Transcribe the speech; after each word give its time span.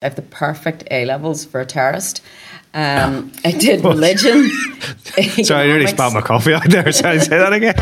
I 0.00 0.06
have 0.06 0.14
the 0.14 0.22
perfect 0.22 0.84
A 0.92 1.04
levels 1.06 1.44
for 1.44 1.60
a 1.60 1.66
terrorist. 1.66 2.22
Um, 2.72 3.32
I 3.44 3.50
did 3.50 3.82
religion. 3.84 4.48
Sorry, 5.42 5.64
I 5.64 5.66
nearly 5.66 5.88
spat 5.88 6.12
my 6.12 6.20
coffee 6.20 6.54
out 6.54 6.70
there. 6.70 6.92
Sorry, 6.92 7.18
say 7.18 7.36
that 7.36 7.52
again. 7.52 7.74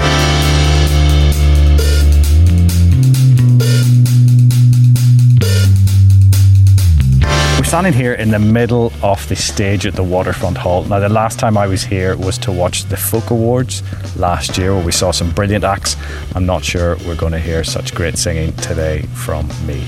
We're 7.59 7.65
standing 7.65 7.93
here 7.93 8.15
in 8.15 8.31
the 8.31 8.39
middle 8.39 8.95
of 9.03 9.29
the 9.29 9.37
stage 9.37 9.85
at 9.85 9.93
the 9.93 10.03
Waterfront 10.03 10.57
Hall. 10.57 10.85
Now, 10.85 11.01
the 11.01 11.11
last 11.11 11.39
time 11.39 11.59
I 11.59 11.67
was 11.67 11.83
here 11.85 12.17
was 12.17 12.39
to 12.39 12.51
watch 12.51 12.85
the 12.85 12.97
Folk 12.97 13.29
Awards 13.29 13.83
last 14.17 14.57
year, 14.57 14.75
where 14.75 14.87
we 14.87 14.93
saw 14.93 15.11
some 15.11 15.33
brilliant 15.33 15.65
acts. 15.65 15.97
I'm 16.35 16.47
not 16.47 16.65
sure 16.65 16.97
we're 17.07 17.15
going 17.15 17.33
to 17.33 17.41
hear 17.41 17.63
such 17.63 17.95
great 17.95 18.17
singing 18.17 18.55
today 18.55 19.03
from 19.13 19.49
me. 19.67 19.87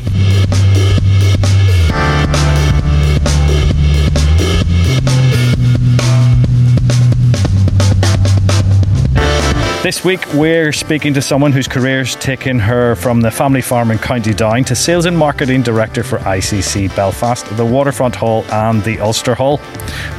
This 9.81 10.05
week, 10.05 10.21
we're 10.35 10.73
speaking 10.73 11.15
to 11.15 11.23
someone 11.23 11.53
whose 11.53 11.69
career's 11.69 12.17
taken 12.17 12.59
her 12.59 12.97
from 12.97 13.21
the 13.21 13.31
family 13.31 13.63
farm 13.63 13.93
in 13.93 13.99
County 13.99 14.35
Down 14.35 14.65
to 14.65 14.75
sales 14.75 15.07
and 15.07 15.17
marketing 15.17 15.63
director 15.63 16.03
for 16.03 16.19
ICC 16.19 16.95
Belfast, 16.97 17.47
the 17.57 17.65
Waterfront 17.65 18.17
Hall, 18.17 18.45
and 18.51 18.83
the 18.83 18.99
Ulster 18.99 19.37
Hall. 19.37 19.61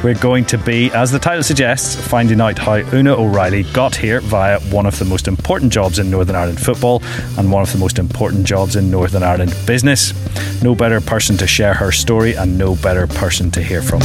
We're 0.02 0.14
going 0.14 0.46
to 0.46 0.56
be, 0.56 0.90
as 0.92 1.10
the 1.10 1.18
title 1.18 1.42
suggests, 1.42 1.94
finding 1.94 2.40
out 2.40 2.56
how 2.56 2.80
Oonagh 2.80 3.18
O'Reilly 3.18 3.64
got 3.64 3.94
here 3.94 4.22
via 4.22 4.60
one 4.70 4.86
of 4.86 4.98
the 4.98 5.04
most 5.04 5.28
important 5.28 5.74
jobs 5.74 5.98
in 5.98 6.10
Northern 6.10 6.36
Ireland 6.36 6.58
football 6.58 7.02
and 7.36 7.52
one 7.52 7.62
of 7.62 7.70
the 7.70 7.78
most 7.78 7.98
important 7.98 8.46
jobs 8.46 8.76
in 8.76 8.90
Northern 8.90 9.22
Ireland 9.22 9.54
business. 9.66 10.14
No 10.62 10.74
better 10.74 11.02
person 11.02 11.36
to 11.36 11.46
share 11.46 11.74
her 11.74 11.92
story 11.92 12.32
and 12.32 12.56
no 12.56 12.76
better 12.76 13.06
person 13.06 13.50
to 13.50 13.62
hear 13.62 13.82
from. 13.82 14.00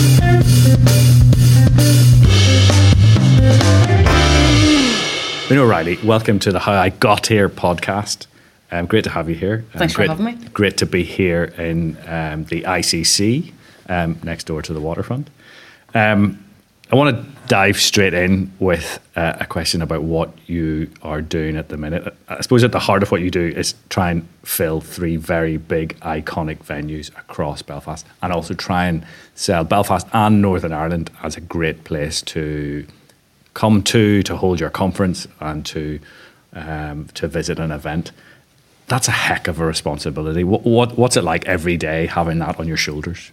Oonagh 5.48 5.58
O'Reilly, 5.58 5.98
welcome 6.04 6.40
to 6.40 6.52
the 6.52 6.58
How 6.58 6.74
I 6.74 6.90
Got 6.90 7.28
Here 7.28 7.50
podcast. 7.50 8.26
Um, 8.72 8.88
great 8.88 9.04
to 9.04 9.12
have 9.12 9.30
you 9.30 9.36
here. 9.36 9.64
Um, 9.76 9.80
Thanks 9.80 9.94
for 9.94 9.98
great, 9.98 10.10
having 10.10 10.26
me. 10.26 10.34
Great 10.54 10.78
to 10.78 10.88
be 10.88 11.04
here 11.04 11.44
in 11.44 11.98
um, 12.08 12.46
the 12.46 12.64
ICC 12.64 13.54
um, 13.88 14.18
next 14.23 14.46
door 14.46 14.64
to 14.64 14.73
the 14.73 14.80
waterfront. 14.80 15.30
Um, 15.94 16.44
I 16.92 16.96
want 16.96 17.16
to 17.16 17.32
dive 17.48 17.78
straight 17.78 18.16
in 18.16 18.52
with 18.58 19.00
uh, 19.16 19.34
a 19.40 19.46
question 19.46 19.84
about 19.84 20.02
what 20.02 20.32
you 20.48 20.90
are 21.04 21.22
doing 21.22 21.58
at 21.58 21.70
the 21.70 21.78
minute. 21.78 22.12
I 22.28 22.42
suppose 22.42 22.64
at 22.64 22.72
the 22.72 22.80
heart 22.80 23.04
of 23.04 23.12
what 23.12 23.22
you 23.22 23.30
do 23.30 23.46
is 23.56 23.76
try 23.90 24.10
and 24.10 24.28
fill 24.42 24.82
three 24.82 25.16
very 25.16 25.58
big, 25.58 26.00
iconic 26.00 26.58
venues 26.66 27.10
across 27.20 27.62
Belfast 27.62 28.04
and 28.23 28.34
also 28.34 28.56
try 28.56 28.88
and 28.88 29.06
sell 29.36 29.64
Belfast 29.64 30.08
and 30.12 30.42
Northern 30.42 30.73
Ireland 30.73 31.12
as 31.22 31.38
a 31.38 31.42
great 31.42 31.84
place 31.84 32.23
to 32.23 32.88
come 33.56 33.81
to, 33.81 34.22
to 34.22 34.38
hold 34.38 34.59
your 34.59 34.70
conference, 34.70 35.28
and 35.39 35.66
to 35.66 36.00
um, 36.53 37.08
to 37.16 37.28
visit 37.28 37.58
an 37.59 37.72
event. 37.72 38.11
That's 38.88 39.08
a 39.08 39.11
heck 39.11 39.48
of 39.48 39.59
a 39.59 39.66
responsibility. 39.66 40.44
What, 40.44 40.64
what 40.64 40.95
what's 40.98 41.17
it 41.17 41.23
like 41.23 41.45
every 41.45 41.76
day 41.76 42.06
having 42.06 42.38
that 42.39 42.59
on 42.59 42.67
your 42.67 42.78
shoulders? 42.78 43.31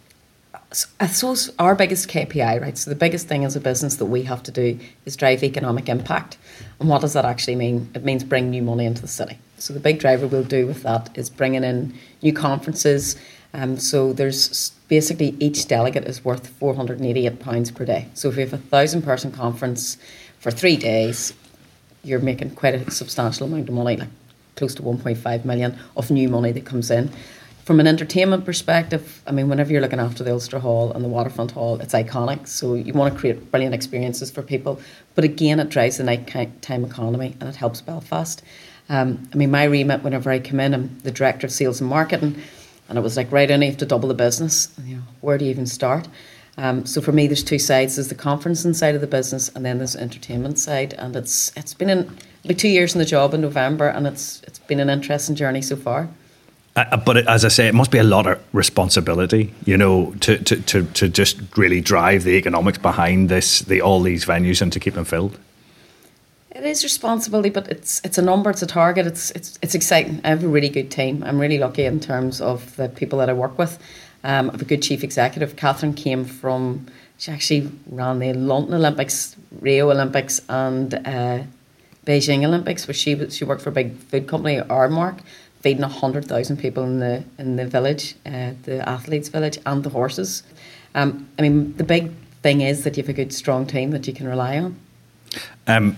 So 0.73 1.35
our 1.59 1.75
biggest 1.75 2.09
KPI, 2.09 2.61
right? 2.61 2.79
So 2.79 2.89
the 2.89 2.97
biggest 2.97 3.29
thing 3.29 3.45
as 3.45 3.55
a 3.57 3.61
business 3.61 3.97
that 3.97 4.07
we 4.07 4.23
have 4.23 4.43
to 4.45 4.51
do 4.51 4.79
is 5.05 5.17
drive 5.17 5.45
economic 5.45 5.91
impact. 5.91 6.39
And 6.81 6.89
what 6.89 7.03
does 7.03 7.13
that 7.13 7.27
actually 7.27 7.57
mean? 7.57 7.91
It 7.95 8.05
means 8.05 8.25
bring 8.25 8.49
new 8.49 8.63
money 8.63 8.87
into 8.87 9.03
the 9.03 9.09
city. 9.09 9.39
So 9.59 9.75
the 9.75 9.81
big 9.81 9.99
driver 9.99 10.27
we'll 10.27 10.45
do 10.45 10.67
with 10.67 10.83
that 10.83 11.11
is 11.15 11.29
bringing 11.29 11.63
in 11.63 11.95
new 12.23 12.33
conferences. 12.33 13.17
Um, 13.53 13.79
so 13.79 14.15
there's 14.15 14.73
basically 14.93 15.35
each 15.41 15.67
delegate 15.69 16.05
is 16.05 16.23
worth 16.23 16.47
four 16.47 16.75
hundred 16.75 16.99
and 16.99 17.09
eighty-eight 17.09 17.41
pounds 17.41 17.71
per 17.71 17.83
day. 17.83 18.07
So 18.13 18.29
if 18.29 18.35
you 18.37 18.43
have 18.43 18.53
a 18.53 18.59
thousand 18.59 19.01
person 19.01 19.33
conference 19.33 19.97
for 20.39 20.51
three 20.51 20.77
days, 20.77 21.33
you're 22.05 22.21
making 22.21 22.51
quite 22.57 22.75
a 22.75 22.91
substantial 22.91 23.47
amount 23.47 23.71
of 23.71 23.75
money, 23.75 23.97
like 23.97 24.11
close 24.55 24.75
to 24.75 24.83
1.5 24.83 25.47
million 25.47 25.79
of 25.97 26.11
new 26.11 26.29
money 26.29 26.53
that 26.53 26.67
comes 26.67 26.91
in. 26.91 27.11
From 27.65 27.81
an 27.81 27.87
entertainment 27.87 28.45
perspective, 28.45 29.23
I 29.27 29.33
mean, 29.33 29.49
whenever 29.49 29.73
you're 29.73 29.81
looking 29.81 29.99
after 29.99 30.23
the 30.23 30.33
Ulster 30.33 30.59
Hall 30.59 30.93
and 30.93 31.03
the 31.03 31.09
Waterfront 31.09 31.53
Hall, 31.53 31.81
it's 31.81 31.95
iconic. 31.95 32.47
So 32.47 32.75
you 32.75 32.93
want 32.93 33.15
to 33.15 33.19
create 33.19 33.51
brilliant 33.51 33.75
experiences 33.75 34.31
for 34.31 34.43
people. 34.43 34.79
But 35.15 35.25
again, 35.25 35.59
it 35.59 35.71
drives 35.71 35.97
the 35.97 36.05
nighttime 36.05 36.85
economy 36.85 37.35
and 37.41 37.49
it 37.49 37.57
helps 37.57 37.81
Belfast. 37.81 38.43
Um, 38.91 39.27
I 39.33 39.37
mean, 39.37 39.51
my 39.51 39.65
remit, 39.65 40.03
whenever 40.03 40.31
I 40.31 40.39
come 40.39 40.61
in, 40.61 40.75
I'm 40.75 40.99
the 40.99 41.13
director 41.13 41.47
of 41.47 41.53
sales 41.53 41.81
and 41.81 41.89
marketing, 41.89 42.43
and 42.93 42.99
it 42.99 43.03
was 43.03 43.17
like, 43.17 43.33
right, 43.33 43.51
only 43.51 43.69
have 43.69 43.79
to 43.79 43.87
double 43.87 44.07
the 44.07 44.15
business. 44.15 44.69
You 44.85 44.97
know, 44.97 45.03
where 45.23 45.39
do 45.39 45.47
you 45.47 45.51
even 45.51 45.65
start? 45.65 46.09
Um, 46.59 46.85
so 46.85 47.01
for 47.01 47.11
me, 47.11 47.27
there's 47.27 47.43
two 47.43 47.59
sides: 47.59 47.97
there's 47.97 48.09
the 48.09 48.15
conferencing 48.15 48.75
side 48.75 48.95
of 48.95 49.01
the 49.01 49.07
business, 49.07 49.49
and 49.55 49.65
then 49.65 49.79
there's 49.79 49.95
the 49.95 50.03
entertainment 50.03 50.59
side. 50.59 50.93
And 50.99 51.17
it's 51.17 51.51
it's 51.57 51.73
been 51.73 51.89
in 51.89 52.15
like 52.45 52.59
two 52.59 52.69
years 52.69 52.95
in 52.95 52.99
the 52.99 53.07
job 53.07 53.33
in 53.33 53.41
November, 53.41 53.89
and 53.89 54.07
it's 54.07 54.43
it's 54.43 54.59
been 54.59 54.79
an 54.79 54.91
interesting 54.91 55.37
journey 55.37 55.63
so 55.63 55.75
far. 55.75 56.11
Uh, 56.77 56.99
but 56.99 57.17
it, 57.17 57.27
as 57.29 57.47
I 57.47 57.49
say, 57.49 57.67
it 57.67 57.75
must 57.75 57.91
be 57.91 57.97
a 57.97 58.05
lot 58.05 58.27
of 58.27 58.39
responsibility, 58.53 59.55
you 59.65 59.79
know, 59.79 60.15
to, 60.21 60.39
to, 60.39 60.57
to, 60.63 60.85
to 60.85 61.09
just 61.09 61.39
really 61.57 61.81
drive 61.81 62.25
the 62.25 62.37
economics 62.37 62.79
behind 62.79 63.29
this, 63.29 63.61
the 63.61 63.81
all 63.81 64.03
these 64.03 64.27
venues, 64.27 64.61
and 64.61 64.71
to 64.73 64.81
keep 64.81 64.95
them 64.95 65.07
filled. 65.07 65.39
It 66.63 66.69
is 66.69 66.85
responsibility, 66.85 67.51
but 67.51 67.67
it's 67.67 68.01
it's 68.05 68.19
a 68.19 68.23
number, 68.23 68.49
it's 68.49 68.63
a 68.63 68.69
target. 68.69 69.05
It's 69.05 69.33
it's 69.33 69.59
it's 69.63 69.75
exciting. 69.75 70.21
I 70.23 70.29
have 70.29 70.45
a 70.45 70.49
really 70.49 70.69
good 70.69 70.93
team. 70.93 71.25
I'm 71.25 71.41
really 71.41 71.59
lucky 71.59 71.85
in 71.85 71.99
terms 71.99 72.41
of 72.41 72.77
the 72.77 72.89
people 72.89 73.19
that 73.19 73.29
I 73.29 73.33
work 73.33 73.59
with. 73.59 73.81
Um, 74.23 74.49
I 74.49 74.53
have 74.53 74.63
a 74.63 74.65
good 74.65 74.81
chief 74.81 75.03
executive. 75.03 75.57
Catherine 75.57 75.93
came 75.93 76.25
from. 76.25 76.87
She 77.19 77.33
actually 77.33 77.69
ran 77.91 78.21
the 78.21 78.33
London 78.35 78.75
Olympics, 78.75 79.35
Rio 79.61 79.91
Olympics, 79.91 80.41
and 80.49 80.95
uh, 80.95 81.43
Beijing 82.07 82.45
Olympics, 82.45 82.87
where 82.87 82.95
she 82.95 83.29
she 83.31 83.45
worked 83.45 83.63
for 83.63 83.71
a 83.71 83.73
big 83.73 83.97
food 83.97 84.29
company, 84.29 84.61
Aramark, 84.61 85.19
feeding 85.63 85.83
hundred 85.83 86.27
thousand 86.27 86.59
people 86.59 86.85
in 86.85 87.01
the 87.01 87.25
in 87.41 87.57
the 87.57 87.67
village, 87.67 88.15
uh, 88.25 88.53
the 88.63 88.89
athletes' 88.89 89.31
village, 89.31 89.59
and 89.67 89.83
the 89.83 89.91
horses. 89.91 90.45
Um, 90.95 91.29
I 91.41 91.43
mean, 91.43 91.77
the 91.77 91.85
big 91.85 92.13
thing 92.45 92.61
is 92.61 92.85
that 92.85 92.97
you 92.97 93.03
have 93.03 93.11
a 93.11 93.13
good, 93.15 93.33
strong 93.33 93.67
team 93.67 93.91
that 93.91 94.07
you 94.07 94.13
can 94.13 94.29
rely 94.29 94.59
on. 94.59 94.77
Um, 95.67 95.97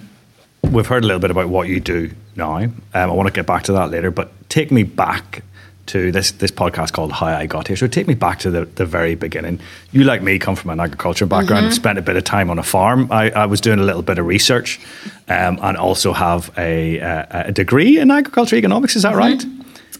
we've 0.74 0.86
heard 0.86 1.04
a 1.04 1.06
little 1.06 1.20
bit 1.20 1.30
about 1.30 1.48
what 1.48 1.68
you 1.68 1.80
do 1.80 2.10
now. 2.36 2.56
Um, 2.56 2.74
I 2.92 3.06
want 3.06 3.28
to 3.28 3.32
get 3.32 3.46
back 3.46 3.62
to 3.64 3.72
that 3.72 3.90
later, 3.90 4.10
but 4.10 4.30
take 4.50 4.70
me 4.70 4.82
back 4.82 5.42
to 5.86 6.10
this 6.10 6.32
this 6.32 6.50
podcast 6.50 6.92
called 6.92 7.12
How 7.12 7.26
I 7.26 7.46
Got 7.46 7.68
Here. 7.68 7.76
So 7.76 7.86
take 7.86 8.08
me 8.08 8.14
back 8.14 8.38
to 8.40 8.50
the, 8.50 8.64
the 8.64 8.86
very 8.86 9.14
beginning. 9.14 9.60
You, 9.92 10.04
like 10.04 10.22
me, 10.22 10.38
come 10.38 10.56
from 10.56 10.70
an 10.70 10.80
agriculture 10.80 11.26
background. 11.26 11.66
I've 11.66 11.74
spent 11.74 11.98
a 11.98 12.02
bit 12.02 12.16
of 12.16 12.24
time 12.24 12.50
on 12.50 12.58
a 12.58 12.62
farm. 12.62 13.08
I, 13.12 13.30
I 13.30 13.46
was 13.46 13.60
doing 13.60 13.78
a 13.78 13.82
little 13.82 14.02
bit 14.02 14.18
of 14.18 14.26
research, 14.26 14.80
um, 15.28 15.58
and 15.62 15.76
also 15.76 16.12
have 16.12 16.50
a, 16.58 16.98
a, 16.98 17.44
a 17.48 17.52
degree 17.52 17.98
in 17.98 18.10
agriculture 18.10 18.56
economics. 18.56 18.96
Is 18.96 19.02
that 19.02 19.14
right? 19.14 19.44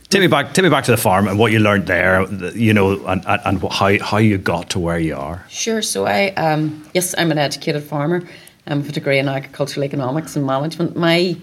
Take 0.09 0.21
me 0.21 0.27
back. 0.27 0.55
Take 0.55 0.63
me 0.63 0.71
back 0.71 0.85
to 0.85 0.91
the 0.91 0.97
farm 0.97 1.29
and 1.29 1.39
what 1.39 1.53
you 1.53 1.59
learned 1.59 1.87
there. 1.87 2.31
You 2.55 2.73
know, 2.73 3.05
and, 3.07 3.23
and, 3.27 3.41
and 3.45 3.73
how 3.73 3.99
how 4.03 4.19
you 4.19 4.39
got 4.39 4.71
to 4.71 4.79
where 4.79 4.99
you 4.99 5.17
are. 5.17 5.45
Sure. 5.49 5.83
So 5.83 6.07
I, 6.07 6.29
um, 6.37 6.89
yes, 6.95 7.15
I'm 7.19 7.31
an 7.31 7.39
educated 7.39 7.83
farmer. 7.83 8.23
With 8.67 8.89
a 8.89 8.93
degree 8.93 9.19
in 9.19 9.29
agricultural 9.29 9.85
economics 9.85 10.37
and 10.37 10.47
management. 10.47 10.97
My, 10.97 11.37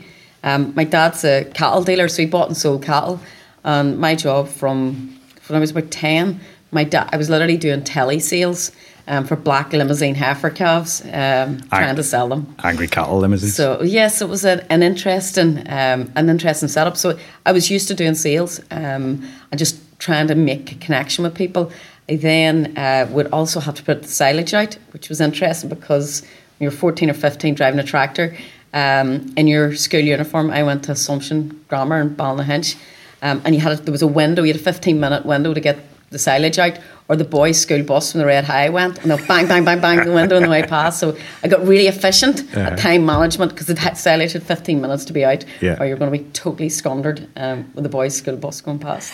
um, 0.44 0.74
my 0.76 0.84
dad's 0.84 1.24
a 1.24 1.46
cattle 1.54 1.84
dealer, 1.84 2.08
so 2.08 2.24
he 2.24 2.28
bought 2.28 2.48
and 2.48 2.58
sold 2.58 2.84
cattle. 2.84 3.20
And 3.64 4.00
my 4.00 4.16
job 4.16 4.48
from 4.48 5.20
when 5.48 5.58
I 5.58 5.60
was 5.60 5.72
about 5.72 5.92
ten, 5.92 6.40
my 6.72 6.84
dad, 6.84 7.10
I 7.14 7.18
was 7.18 7.30
literally 7.30 7.58
doing 7.58 7.84
telly 7.84 8.20
sales 8.20 8.72
um, 9.08 9.26
for 9.28 9.36
black 9.36 9.72
limousine 9.74 10.16
heifer 10.16 10.50
calves, 10.50 11.02
um, 11.14 11.62
trying 11.70 11.96
to 11.96 12.04
sell 12.04 12.30
them. 12.30 12.56
Angry 12.64 12.88
cattle 12.88 13.20
limousines. 13.20 13.56
So 13.56 13.82
yes, 13.84 14.22
it 14.22 14.30
was 14.30 14.44
an, 14.46 14.66
an 14.70 14.82
interesting, 14.82 15.60
um, 15.70 16.12
an 16.16 16.30
interesting 16.30 16.70
setup. 16.70 16.98
So 16.98 17.20
I 17.46 17.52
was 17.52 17.70
used 17.70 17.88
to 17.90 17.94
doing 17.94 18.16
sales 18.16 18.62
um, 18.72 19.28
and 19.52 19.60
just 19.60 19.78
trying 20.00 20.28
to 20.28 20.36
make 20.36 20.72
a 20.72 20.76
connection 20.76 21.24
with 21.24 21.36
people. 21.36 21.72
I 22.10 22.16
then 22.16 22.76
uh, 22.78 23.08
would 23.12 23.28
also 23.28 23.60
have 23.60 23.76
to 23.76 23.84
put 23.84 24.02
the 24.02 24.08
silage 24.08 24.54
out, 24.54 24.78
which 24.92 25.10
was 25.10 25.22
interesting 25.22 25.70
because 25.70 26.26
you're 26.62 26.72
14 26.72 27.10
or 27.10 27.14
15 27.14 27.54
driving 27.56 27.80
a 27.80 27.84
tractor 27.84 28.36
um, 28.74 29.34
in 29.36 29.48
your 29.48 29.76
school 29.76 30.00
uniform, 30.00 30.50
I 30.50 30.64
went 30.64 30.84
to 30.86 30.94
Assumption 30.94 31.64
Grammar 31.68 32.00
in 32.00 32.16
Ballynahinch, 32.16 32.76
um, 33.22 33.42
and 33.44 33.54
you 33.54 33.60
had 33.62 33.74
a, 33.74 33.76
there 33.76 33.92
was 33.92 34.02
a 34.02 34.08
window, 34.08 34.44
you 34.44 34.54
had 34.54 34.62
a 34.62 34.64
15 34.64 35.00
minute 35.00 35.26
window 35.26 35.54
to 35.54 35.60
get 35.60 35.78
the 36.10 36.20
silage 36.20 36.58
out, 36.60 36.78
or 37.08 37.16
the 37.16 37.24
boys' 37.26 37.60
school 37.60 37.84
bus 37.84 38.12
from 38.12 38.20
the 38.20 38.26
Red 38.26 38.44
High 38.46 38.70
went, 38.70 39.00
and 39.00 39.12
they'll 39.12 39.28
bang, 39.28 39.48
bang, 39.48 39.64
bang, 39.66 39.80
bang 39.82 40.06
the 40.06 40.12
window 40.14 40.36
on 40.38 40.44
the 40.44 40.50
way 40.50 40.62
past. 40.64 41.00
So 41.00 41.18
I 41.44 41.48
got 41.48 41.66
really 41.66 41.88
efficient 41.88 42.54
at 42.56 42.78
time 42.78 43.06
management 43.06 43.52
because 43.52 43.68
the 43.68 43.80
had 43.80 43.98
silage 43.98 44.34
had 44.34 44.44
15 44.44 44.82
minutes 44.82 45.06
to 45.06 45.14
be 45.14 45.24
out, 45.26 45.44
Yeah. 45.62 45.78
or 45.80 45.86
you're 45.86 45.98
going 45.98 46.12
to 46.12 46.18
be 46.18 46.24
totally 46.32 46.70
squandered 46.70 47.28
um, 47.38 47.70
with 47.74 47.84
the 47.84 47.90
boys' 47.90 48.16
school 48.16 48.36
bus 48.38 48.62
going 48.62 48.80
past. 48.80 49.14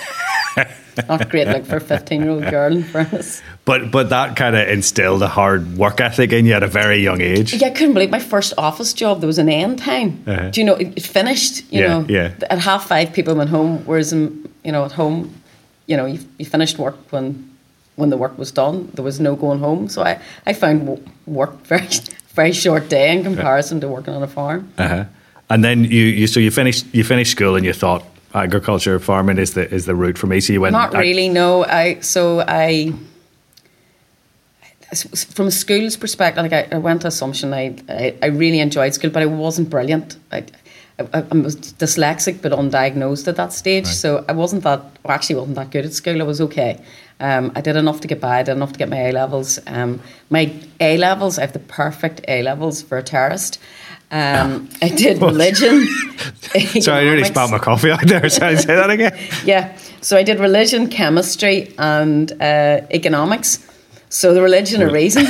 Not 1.07 1.29
great, 1.29 1.47
like 1.47 1.65
for 1.65 1.77
a 1.77 1.81
15 1.81 2.21
year 2.21 2.29
old 2.31 2.43
girl 2.49 2.75
in 2.75 2.83
fairness. 2.83 3.41
But 3.65 3.91
but 3.91 4.09
that 4.09 4.35
kind 4.35 4.55
of 4.55 4.67
instilled 4.67 5.21
a 5.21 5.27
hard 5.27 5.77
work 5.77 5.99
ethic 6.01 6.31
in 6.31 6.45
you 6.45 6.53
at 6.53 6.63
a 6.63 6.67
very 6.67 6.97
young 7.03 7.21
age. 7.21 7.53
Yeah, 7.53 7.67
I 7.67 7.71
couldn't 7.71 7.93
believe 7.93 8.09
my 8.09 8.19
first 8.19 8.53
office 8.57 8.93
job. 8.93 9.19
There 9.21 9.27
was 9.27 9.39
an 9.39 9.49
end 9.49 9.79
time. 9.79 10.23
Uh-huh. 10.25 10.49
Do 10.51 10.61
you 10.61 10.65
know 10.65 10.75
it, 10.75 10.93
it 10.95 11.03
finished? 11.05 11.63
You 11.71 11.81
Yeah, 11.81 11.87
know, 11.87 12.05
yeah. 12.09 12.31
at 12.49 12.59
half 12.59 12.87
five 12.87 13.11
people 13.13 13.35
went 13.35 13.49
home. 13.49 13.83
Whereas, 13.85 14.13
um, 14.13 14.47
you 14.63 14.71
know, 14.71 14.85
at 14.85 14.91
home, 14.93 15.33
you 15.85 15.97
know, 15.97 16.05
you, 16.05 16.19
you 16.37 16.45
finished 16.45 16.77
work 16.79 16.95
when 17.11 17.49
when 17.97 18.09
the 18.09 18.17
work 18.17 18.37
was 18.37 18.51
done. 18.51 18.89
There 18.93 19.03
was 19.03 19.19
no 19.19 19.35
going 19.35 19.59
home. 19.59 19.89
So 19.89 20.03
I, 20.03 20.19
I 20.45 20.53
found 20.53 20.99
work 21.25 21.65
very 21.67 21.87
very 22.35 22.53
short 22.53 22.89
day 22.89 23.11
in 23.15 23.23
comparison 23.23 23.81
to 23.81 23.87
working 23.87 24.13
on 24.13 24.23
a 24.23 24.27
farm. 24.27 24.71
Uh-huh. 24.77 25.05
And 25.49 25.63
then 25.63 25.83
you, 25.85 26.03
you 26.03 26.27
so 26.27 26.39
you 26.39 26.51
finished 26.51 26.85
you 26.93 27.03
finished 27.03 27.31
school 27.31 27.55
and 27.55 27.65
you 27.65 27.73
thought 27.73 28.03
agriculture 28.33 28.99
farming 28.99 29.37
is 29.37 29.53
the 29.53 29.71
is 29.73 29.85
the 29.85 29.95
route 29.95 30.17
for 30.17 30.27
me. 30.27 30.39
So 30.39 30.53
you 30.53 30.61
went 30.61 30.73
Not 30.73 30.93
really. 30.93 31.29
No. 31.29 31.65
I 31.65 31.99
so 32.01 32.43
I 32.47 32.93
from 34.95 35.47
a 35.47 35.51
school's 35.51 35.97
perspective, 35.97 36.43
like 36.43 36.53
I, 36.53 36.75
I 36.75 36.77
went 36.77 37.01
to 37.01 37.07
Assumption, 37.07 37.53
I, 37.53 37.75
I, 37.89 38.15
I 38.21 38.25
really 38.27 38.59
enjoyed 38.59 38.93
school, 38.93 39.09
but 39.09 39.21
I 39.21 39.25
wasn't 39.25 39.69
brilliant. 39.69 40.15
I, 40.31 40.45
I, 40.99 41.25
I 41.29 41.35
was 41.35 41.57
dyslexic 41.57 42.41
but 42.41 42.53
undiagnosed 42.53 43.27
at 43.27 43.35
that 43.35 43.53
stage, 43.53 43.85
right. 43.85 43.93
so 43.93 44.23
I 44.29 44.31
wasn't 44.31 44.63
that. 44.63 44.79
Well, 45.03 45.13
actually, 45.13 45.35
wasn't 45.35 45.55
that 45.57 45.71
good 45.71 45.85
at 45.85 45.93
school. 45.93 46.21
I 46.21 46.25
was 46.25 46.41
okay. 46.41 46.81
Um, 47.19 47.51
I 47.55 47.61
did 47.61 47.75
enough 47.75 48.01
to 48.01 48.07
get 48.07 48.21
by. 48.21 48.39
I 48.39 48.43
did 48.43 48.53
enough 48.53 48.73
to 48.73 48.79
get 48.79 48.89
my 48.89 49.09
A 49.09 49.11
levels. 49.11 49.59
Um, 49.67 50.01
my 50.29 50.53
A 50.79 50.97
levels, 50.97 51.37
I 51.37 51.41
have 51.41 51.53
the 51.53 51.59
perfect 51.59 52.21
A 52.27 52.41
levels 52.41 52.81
for 52.81 52.97
a 52.97 53.03
terrorist. 53.03 53.59
Um, 54.09 54.69
I 54.81 54.89
did 54.89 55.21
religion. 55.21 55.85
Sorry, 56.81 57.01
I 57.01 57.03
nearly 57.03 57.23
spat 57.33 57.49
my 57.49 57.59
coffee 57.59 57.91
out 57.91 58.05
there. 58.07 58.29
Sorry, 58.29 58.57
say 58.57 58.75
that 58.75 58.89
again. 58.89 59.17
yeah, 59.43 59.77
so 60.01 60.17
I 60.17 60.23
did 60.23 60.39
religion, 60.39 60.87
chemistry, 60.87 61.73
and 61.77 62.31
uh, 62.41 62.81
economics. 62.91 63.65
So 64.09 64.33
the 64.33 64.41
religion 64.41 64.81
of 64.81 64.93
reason. 64.93 65.25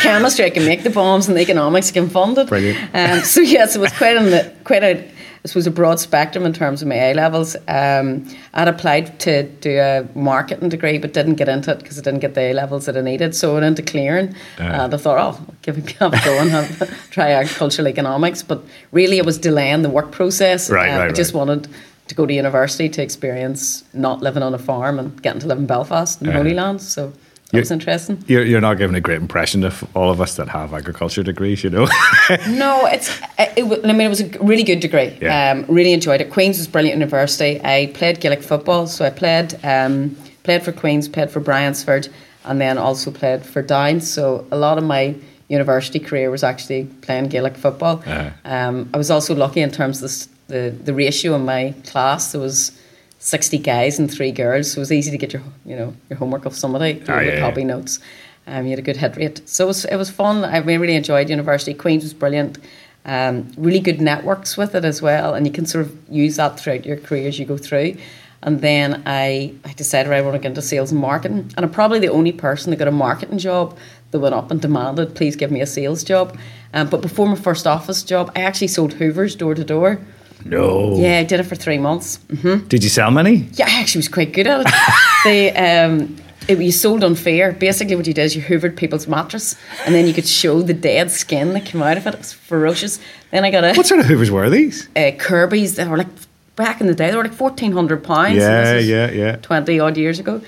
Chemistry, 0.00 0.44
I 0.44 0.50
can 0.50 0.64
make 0.64 0.82
the 0.82 0.90
bombs, 0.90 1.28
and 1.28 1.36
the 1.36 1.40
economics 1.42 1.90
I 1.90 1.94
can 1.94 2.08
fund 2.08 2.38
it. 2.38 2.48
Brilliant. 2.48 2.78
Um, 2.94 3.20
so 3.20 3.40
yes, 3.40 3.76
it 3.76 3.80
was 3.80 3.92
quite 3.92 4.16
a 4.16 4.52
quite 4.64 4.82
a 4.82 5.10
this 5.46 5.54
was 5.54 5.68
a 5.68 5.70
broad 5.70 6.00
spectrum 6.00 6.44
in 6.44 6.52
terms 6.52 6.82
of 6.82 6.88
my 6.88 6.96
A 6.96 7.14
levels. 7.14 7.54
Um, 7.68 8.28
I'd 8.52 8.66
applied 8.66 9.20
to 9.20 9.44
do 9.44 9.78
a 9.78 10.04
marketing 10.16 10.70
degree, 10.70 10.98
but 10.98 11.12
didn't 11.12 11.36
get 11.36 11.48
into 11.48 11.70
it 11.70 11.78
because 11.78 11.96
I 11.96 12.02
didn't 12.02 12.18
get 12.18 12.34
the 12.34 12.40
A 12.40 12.52
levels 12.52 12.86
that 12.86 12.96
I 12.96 13.00
needed. 13.00 13.32
So 13.32 13.52
I 13.52 13.54
went 13.54 13.64
into 13.64 13.82
clearing, 13.84 14.34
uh, 14.58 14.64
and 14.64 14.92
I 14.92 14.96
thought, 14.96 15.18
oh, 15.18 15.38
I'll 15.38 15.54
give 15.62 15.78
it 15.78 15.88
a 15.88 16.10
go 16.24 16.40
and 16.40 16.50
have, 16.50 17.10
try 17.12 17.30
agricultural 17.30 17.86
economics. 17.86 18.42
But 18.42 18.60
really, 18.90 19.18
it 19.18 19.24
was 19.24 19.38
delaying 19.38 19.82
the 19.82 19.88
work 19.88 20.10
process. 20.10 20.68
Right, 20.68 20.90
um, 20.90 20.98
right, 20.98 21.10
I 21.10 21.12
just 21.12 21.32
right. 21.32 21.38
wanted 21.38 21.68
to 22.08 22.14
go 22.16 22.26
to 22.26 22.34
university 22.34 22.88
to 22.88 23.00
experience 23.00 23.84
not 23.94 24.22
living 24.22 24.42
on 24.42 24.52
a 24.52 24.58
farm 24.58 24.98
and 24.98 25.22
getting 25.22 25.40
to 25.42 25.46
live 25.46 25.58
in 25.58 25.66
Belfast 25.66 26.20
in 26.20 26.28
uh, 26.28 26.32
Holy 26.32 26.54
Land. 26.54 26.82
So 26.82 27.12
that 27.52 27.60
was 27.60 27.70
interesting. 27.70 28.22
You're, 28.26 28.44
you're 28.44 28.60
not 28.60 28.76
giving 28.76 28.96
a 28.96 29.00
great 29.00 29.18
impression 29.18 29.62
of 29.62 29.88
all 29.94 30.10
of 30.10 30.20
us 30.20 30.34
that 30.34 30.48
have 30.48 30.74
agriculture 30.74 31.22
degrees, 31.22 31.62
you 31.62 31.70
know. 31.70 31.84
no, 32.48 32.86
it's. 32.86 33.20
It, 33.38 33.84
I 33.84 33.92
mean, 33.92 34.00
it 34.00 34.08
was 34.08 34.20
a 34.20 34.28
really 34.40 34.64
good 34.64 34.80
degree. 34.80 35.16
Yeah. 35.20 35.52
Um, 35.52 35.64
really 35.68 35.92
enjoyed 35.92 36.20
it. 36.20 36.30
Queens 36.30 36.58
was 36.58 36.66
brilliant 36.66 36.96
university. 36.98 37.60
I 37.62 37.92
played 37.94 38.20
Gaelic 38.20 38.42
football, 38.42 38.88
so 38.88 39.04
I 39.04 39.10
played 39.10 39.54
um, 39.64 40.16
played 40.42 40.64
for 40.64 40.72
Queens, 40.72 41.08
played 41.08 41.30
for 41.30 41.38
Bryansford, 41.38 42.08
and 42.44 42.60
then 42.60 42.78
also 42.78 43.12
played 43.12 43.46
for 43.46 43.62
Downs. 43.62 44.10
So 44.10 44.44
a 44.50 44.56
lot 44.56 44.76
of 44.76 44.82
my 44.82 45.14
university 45.48 46.00
career 46.00 46.32
was 46.32 46.42
actually 46.42 46.86
playing 47.02 47.28
Gaelic 47.28 47.56
football. 47.56 48.02
Uh-huh. 48.04 48.30
Um, 48.44 48.90
I 48.92 48.98
was 48.98 49.10
also 49.10 49.36
lucky 49.36 49.60
in 49.60 49.70
terms 49.70 50.02
of 50.02 50.10
the, 50.10 50.28
the 50.52 50.70
the 50.86 50.94
ratio 50.94 51.36
in 51.36 51.44
my 51.44 51.74
class. 51.84 52.32
There 52.32 52.40
was 52.40 52.72
60 53.18 53.58
guys 53.58 53.98
and 53.98 54.12
three 54.12 54.32
girls, 54.32 54.72
so 54.72 54.78
it 54.78 54.80
was 54.80 54.92
easy 54.92 55.10
to 55.10 55.18
get 55.18 55.32
your 55.32 55.42
you 55.64 55.76
know 55.76 55.94
your 56.08 56.18
homework 56.18 56.46
off 56.46 56.54
somebody 56.54 57.02
oh, 57.08 57.20
yeah, 57.20 57.40
copy 57.40 57.62
yeah. 57.62 57.66
notes. 57.66 57.98
Um, 58.46 58.64
you 58.64 58.70
had 58.70 58.78
a 58.78 58.82
good 58.82 58.96
hit 58.96 59.16
rate, 59.16 59.48
so 59.48 59.64
it 59.64 59.68
was 59.68 59.84
it 59.86 59.96
was 59.96 60.10
fun. 60.10 60.44
I 60.44 60.58
really 60.58 60.94
enjoyed 60.94 61.28
university. 61.30 61.74
Queens 61.74 62.02
was 62.02 62.14
brilliant. 62.14 62.58
Um, 63.04 63.52
really 63.56 63.80
good 63.80 64.00
networks 64.00 64.56
with 64.56 64.74
it 64.74 64.84
as 64.84 65.00
well, 65.00 65.34
and 65.34 65.46
you 65.46 65.52
can 65.52 65.66
sort 65.66 65.86
of 65.86 65.96
use 66.08 66.36
that 66.36 66.58
throughout 66.58 66.84
your 66.84 66.96
career 66.96 67.28
as 67.28 67.38
you 67.38 67.44
go 67.44 67.56
through. 67.56 67.96
And 68.42 68.60
then 68.60 69.02
I, 69.06 69.54
I 69.64 69.72
decided 69.72 70.12
I 70.12 70.20
want 70.20 70.34
to 70.34 70.38
get 70.38 70.48
into 70.48 70.62
sales 70.62 70.92
and 70.92 71.00
marketing, 71.00 71.50
and 71.56 71.64
I'm 71.64 71.70
probably 71.70 71.98
the 71.98 72.10
only 72.10 72.32
person 72.32 72.70
that 72.70 72.76
got 72.76 72.88
a 72.88 72.92
marketing 72.92 73.38
job 73.38 73.76
that 74.10 74.20
went 74.20 74.34
up 74.34 74.50
and 74.50 74.60
demanded, 74.60 75.14
please 75.14 75.36
give 75.36 75.50
me 75.50 75.60
a 75.60 75.66
sales 75.66 76.04
job. 76.04 76.36
Um, 76.72 76.88
but 76.88 77.00
before 77.00 77.26
my 77.26 77.36
first 77.36 77.66
office 77.66 78.02
job, 78.02 78.30
I 78.36 78.42
actually 78.42 78.68
sold 78.68 78.94
Hoovers 78.94 79.36
door 79.36 79.54
to 79.54 79.64
door. 79.64 80.00
No. 80.44 80.96
Yeah, 80.96 81.18
I 81.18 81.24
did 81.24 81.40
it 81.40 81.44
for 81.44 81.56
three 81.56 81.78
months. 81.78 82.18
Mm-hmm. 82.28 82.68
Did 82.68 82.84
you 82.84 82.90
sell 82.90 83.10
many? 83.10 83.48
Yeah, 83.52 83.66
I 83.66 83.80
actually 83.80 84.00
was 84.00 84.08
quite 84.08 84.32
good 84.32 84.46
at 84.46 84.66
it. 84.66 84.74
they, 85.24 85.54
um, 85.56 86.16
it, 86.48 86.60
you 86.60 86.72
sold 86.72 87.02
on 87.02 87.10
unfair. 87.10 87.52
Basically, 87.52 87.96
what 87.96 88.06
you 88.06 88.14
did 88.14 88.22
is 88.22 88.36
you 88.36 88.42
hoovered 88.42 88.76
people's 88.76 89.08
mattress, 89.08 89.56
and 89.84 89.94
then 89.94 90.06
you 90.06 90.12
could 90.12 90.26
show 90.26 90.62
the 90.62 90.74
dead 90.74 91.10
skin 91.10 91.52
that 91.54 91.64
came 91.64 91.82
out 91.82 91.96
of 91.96 92.06
it. 92.06 92.14
It 92.14 92.18
was 92.18 92.32
ferocious. 92.32 93.00
Then 93.30 93.44
I 93.44 93.50
got 93.50 93.64
a 93.64 93.74
what 93.74 93.86
sort 93.86 94.00
of 94.00 94.06
hoovers 94.06 94.30
were 94.30 94.48
these? 94.48 94.88
Uh, 94.96 95.10
Kirby's. 95.18 95.76
They 95.76 95.86
were 95.86 95.96
like 95.96 96.08
back 96.54 96.80
in 96.80 96.86
the 96.86 96.94
day. 96.94 97.10
They 97.10 97.16
were 97.16 97.24
like 97.24 97.34
fourteen 97.34 97.72
hundred 97.72 98.04
pounds. 98.04 98.36
Yeah, 98.36 98.78
yeah, 98.78 99.10
yeah. 99.10 99.36
Twenty 99.36 99.80
odd 99.80 99.96
years 99.96 100.18
ago. 100.20 100.40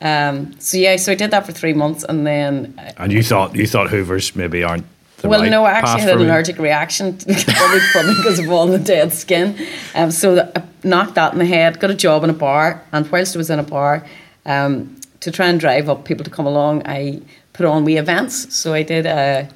Um, 0.00 0.58
so 0.58 0.78
yeah, 0.78 0.96
so 0.96 1.12
I 1.12 1.14
did 1.14 1.30
that 1.30 1.46
for 1.46 1.52
three 1.52 1.74
months, 1.74 2.04
and 2.04 2.26
then. 2.26 2.80
And 2.96 3.12
you 3.12 3.22
thought 3.22 3.54
you 3.54 3.66
thought 3.66 3.90
hoovers 3.90 4.34
maybe 4.34 4.64
aren't 4.64 4.86
well, 5.28 5.40
right 5.40 5.50
no, 5.50 5.64
I 5.64 5.72
actually 5.72 6.00
had 6.02 6.10
an 6.10 6.20
allergic 6.22 6.58
reaction, 6.58 7.16
probably, 7.16 7.80
probably 7.92 8.14
because 8.16 8.38
of 8.38 8.50
all 8.50 8.66
the 8.66 8.78
dead 8.78 9.12
skin. 9.12 9.56
Um, 9.94 10.10
so 10.10 10.50
I 10.54 10.62
knocked 10.84 11.14
that 11.14 11.32
in 11.32 11.38
the 11.38 11.46
head, 11.46 11.78
got 11.80 11.90
a 11.90 11.94
job 11.94 12.24
in 12.24 12.30
a 12.30 12.34
bar, 12.34 12.82
and 12.92 13.10
whilst 13.10 13.36
I 13.36 13.38
was 13.38 13.50
in 13.50 13.58
a 13.58 13.62
bar, 13.62 14.06
um, 14.46 14.96
to 15.20 15.30
try 15.30 15.46
and 15.46 15.60
drive 15.60 15.88
up 15.88 16.04
people 16.04 16.24
to 16.24 16.30
come 16.30 16.46
along, 16.46 16.82
I 16.86 17.20
put 17.52 17.66
on 17.66 17.84
wee 17.84 17.96
events. 17.98 18.54
So 18.54 18.74
I 18.74 18.82
did 18.82 19.06
a, 19.06 19.48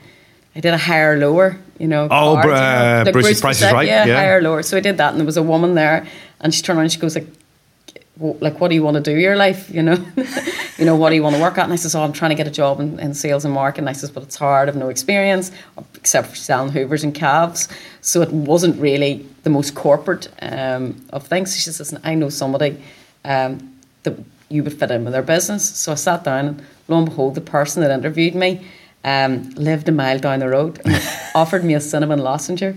I 0.55 0.61
did 0.61 0.73
a 0.73 0.79
higher 0.79 1.19
lower, 1.19 1.59
you 1.79 1.89
know. 1.89 2.05
Oh, 2.05 2.35
card, 2.35 2.47
uh, 2.47 2.49
you 2.49 2.53
know, 2.53 3.03
like 3.05 3.13
Bruce's 3.13 3.41
Price 3.41 3.63
is 3.63 3.73
Right, 3.73 3.87
yeah, 3.87 4.05
yeah, 4.05 4.17
higher 4.17 4.41
lower. 4.41 4.63
So 4.63 4.77
I 4.77 4.81
did 4.81 4.99
that, 4.99 5.11
and 5.11 5.19
there 5.21 5.27
was 5.27 5.37
a 5.37 5.43
woman 5.43 5.75
there, 5.75 6.07
and 6.41 6.55
she 6.55 6.63
turned 6.63 6.77
around 6.79 6.85
and 6.85 6.93
she 6.93 7.01
goes 7.01 7.15
like, 7.15 7.27
like 8.19 8.61
what 8.61 8.69
do 8.69 8.75
you 8.75 8.83
want 8.83 8.97
to 8.97 9.03
do 9.03 9.19
your 9.19 9.37
life 9.37 9.71
you 9.71 9.83
know? 9.83 10.05
You 10.79 10.85
know 10.85 10.95
what 10.95 11.09
do 11.09 11.17
you 11.17 11.23
want 11.23 11.35
to 11.35 11.41
work 11.41 11.57
at? 11.57 11.65
And 11.65 11.73
I 11.73 11.77
says 11.77 11.95
oh 11.95 12.03
I'm 12.03 12.13
trying 12.13 12.33
to 12.33 12.35
get 12.35 12.47
a 12.47 12.51
job 12.51 12.81
in, 12.81 13.01
in 13.01 13.15
sales 13.15 13.47
and 13.47 13.55
marketing. 13.55 13.85
And 13.85 13.89
I 13.89 13.93
says 13.93 14.11
but 14.11 14.23
it's 14.23 14.37
hard 14.37 14.69
I've 14.69 14.77
no 14.77 14.91
experience 14.91 15.51
except 15.95 16.29
for 16.29 16.37
selling 16.37 16.71
hoovers 16.73 17.03
and 17.03 17.15
calves. 17.15 17.69
So 18.03 18.21
it 18.21 18.31
wasn't 18.31 18.79
really 18.79 19.27
the 19.43 19.51
most 19.51 19.75
corporate 19.75 20.29
um, 20.43 21.03
of 21.11 21.27
things. 21.27 21.57
She 21.57 21.71
says 21.71 21.99
I 22.05 22.15
know 22.15 22.29
somebody 22.29 22.83
um, 23.25 23.75
that 24.03 24.19
you 24.51 24.63
would 24.63 24.79
fit 24.79 24.91
in 24.91 25.05
with 25.05 25.15
their 25.15 25.23
business. 25.23 25.69
So 25.77 25.93
I 25.93 25.95
sat 25.95 26.25
down 26.25 26.47
and 26.47 26.63
lo 26.89 26.99
and 26.99 27.07
behold 27.07 27.35
the 27.35 27.41
person 27.41 27.83
that 27.83 27.91
interviewed 27.91 28.35
me 28.35 28.67
um, 29.07 29.51
lived 29.51 29.89
a 29.89 29.93
mile 29.93 30.19
down 30.19 30.41
the 30.41 30.49
road 30.49 30.81
and 30.85 31.01
offered 31.35 31.65
me 31.65 31.75
a 31.75 31.81
cinnamon 31.81 32.19
lozenge 32.19 32.75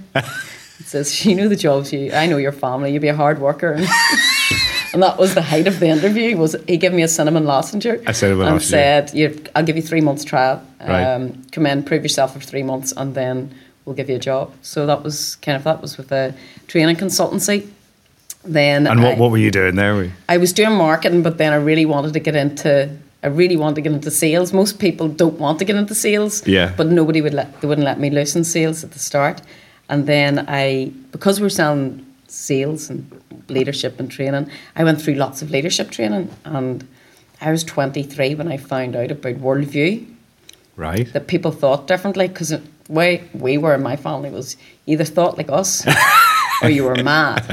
says 0.85 1.13
she 1.13 1.35
knew 1.35 1.50
the 1.50 1.56
jobs 1.56 1.92
you 1.92 2.12
I 2.13 2.27
know 2.27 2.38
your 2.38 2.51
family 2.51 2.94
you'd 2.94 3.01
be 3.01 3.09
a 3.09 3.15
hard 3.15 3.39
worker 3.39 3.77
and 4.94 5.03
that 5.03 5.18
was 5.18 5.36
the 5.36 5.41
height 5.41 5.68
of 5.68 5.80
the 5.80 5.88
interview. 5.88 6.38
Was 6.38 6.56
he 6.68 6.77
gave 6.77 6.94
me 6.94 7.03
a 7.03 7.07
cinnamon 7.07 7.45
lozenge 7.45 7.86
a 7.86 8.13
cinnamon 8.13 8.47
and 8.47 8.62
said, 8.62 9.50
"I'll 9.56 9.63
give 9.63 9.75
you 9.75 9.81
three 9.81 10.01
months 10.01 10.24
trial. 10.24 10.61
Um, 10.80 11.42
Come 11.52 11.66
in, 11.66 11.83
prove 11.83 12.04
yourself 12.04 12.33
for 12.33 12.40
three 12.40 12.63
months, 12.63 12.94
and 12.97 13.13
then 13.13 13.54
we'll 13.85 13.95
give 13.95 14.09
you 14.09 14.16
a 14.16 14.19
job." 14.19 14.52
So 14.61 14.85
that 14.85 15.04
was 15.04 15.35
kind 15.37 15.56
of 15.56 15.63
that 15.63 15.81
was 15.81 15.97
with 15.97 16.11
a 16.11 16.33
training 16.68 16.95
consultancy. 16.95 17.68
Then 18.45 18.87
And 18.87 19.04
what, 19.04 19.16
I, 19.16 19.19
what 19.19 19.31
were 19.31 19.37
you 19.37 19.52
doing 19.52 19.75
there? 19.75 20.04
You- 20.04 20.11
I 20.30 20.37
was 20.37 20.54
doing 20.54 20.73
marketing, 20.73 21.23
but 21.23 21.37
then 21.37 21.52
I 21.54 21.57
really 21.57 21.85
wanted 21.85 22.13
to 22.13 22.19
get 22.19 22.35
into. 22.35 22.90
I 23.21 23.28
really 23.28 23.57
wanted 23.57 23.75
to 23.75 23.81
get 23.81 23.92
into 23.92 24.11
sales. 24.11 24.54
Most 24.54 24.80
people 24.80 25.09
don't 25.09 25.37
want 25.40 25.59
to 25.59 25.66
get 25.66 25.75
into 25.75 25.94
sales. 25.94 26.47
Yeah. 26.47 26.71
But 26.78 26.87
nobody 26.87 27.21
would 27.21 27.33
let 27.33 27.59
they 27.61 27.68
wouldn't 27.68 27.85
let 27.85 27.99
me 27.99 28.09
loose 28.09 28.35
in 28.35 28.44
sales 28.45 28.83
at 28.83 28.92
the 28.92 28.99
start. 28.99 29.42
And 29.90 30.07
then 30.07 30.45
I 30.47 30.92
because 31.11 31.40
we 31.40 31.45
we're 31.45 31.49
selling 31.49 32.06
sales 32.31 32.90
and 32.90 33.21
leadership 33.50 34.00
and 34.00 34.09
training, 34.12 34.50
I 34.76 34.83
went 34.83 35.02
through 35.02 35.16
lots 35.16 35.42
of 35.42 35.52
leadership 35.52 35.92
training 35.92 36.30
and 36.45 36.88
I 37.42 37.52
was 37.52 37.64
23 37.64 38.36
when 38.36 38.48
I 38.48 38.57
found 38.57 38.95
out 38.95 39.12
about 39.12 39.36
worldview 39.36 40.06
Right. 40.76 41.12
that 41.14 41.28
people 41.28 41.52
thought 41.52 41.88
differently 41.88 42.28
because 42.28 42.50
the 42.50 42.62
way 42.88 43.24
we 43.33 43.57
were 43.57 43.74
in 43.76 43.83
my 43.83 43.95
family 43.95 44.30
was 44.30 44.56
either 44.86 45.04
thought 45.04 45.38
like 45.38 45.50
us 45.52 45.86
or 46.64 46.69
you 46.69 46.83
were 46.86 46.95
mad. 47.04 47.45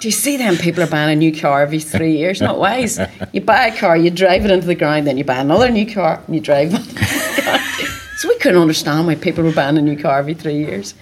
Do 0.00 0.08
you 0.08 0.12
see 0.12 0.36
them 0.36 0.56
people 0.56 0.82
are 0.82 0.86
buying 0.86 1.12
a 1.12 1.16
new 1.16 1.38
car 1.38 1.62
every 1.62 1.80
three 1.80 2.16
years? 2.16 2.40
Not 2.40 2.58
wise. 2.58 2.98
You 3.32 3.40
buy 3.42 3.66
a 3.66 3.76
car, 3.76 3.96
you 3.96 4.10
drive 4.10 4.44
it 4.44 4.50
into 4.50 4.66
the 4.66 4.74
ground, 4.74 5.06
then 5.06 5.18
you 5.18 5.24
buy 5.24 5.36
another 5.38 5.70
new 5.70 5.92
car 5.92 6.22
and 6.26 6.34
you 6.34 6.40
drive 6.40 6.70
it. 6.72 6.80
so 8.18 8.28
we 8.28 8.38
couldn't 8.38 8.60
understand 8.60 9.06
why 9.06 9.14
people 9.14 9.44
were 9.44 9.52
buying 9.52 9.76
a 9.78 9.82
new 9.82 9.96
car 9.98 10.18
every 10.18 10.34
three 10.34 10.56
years. 10.58 10.94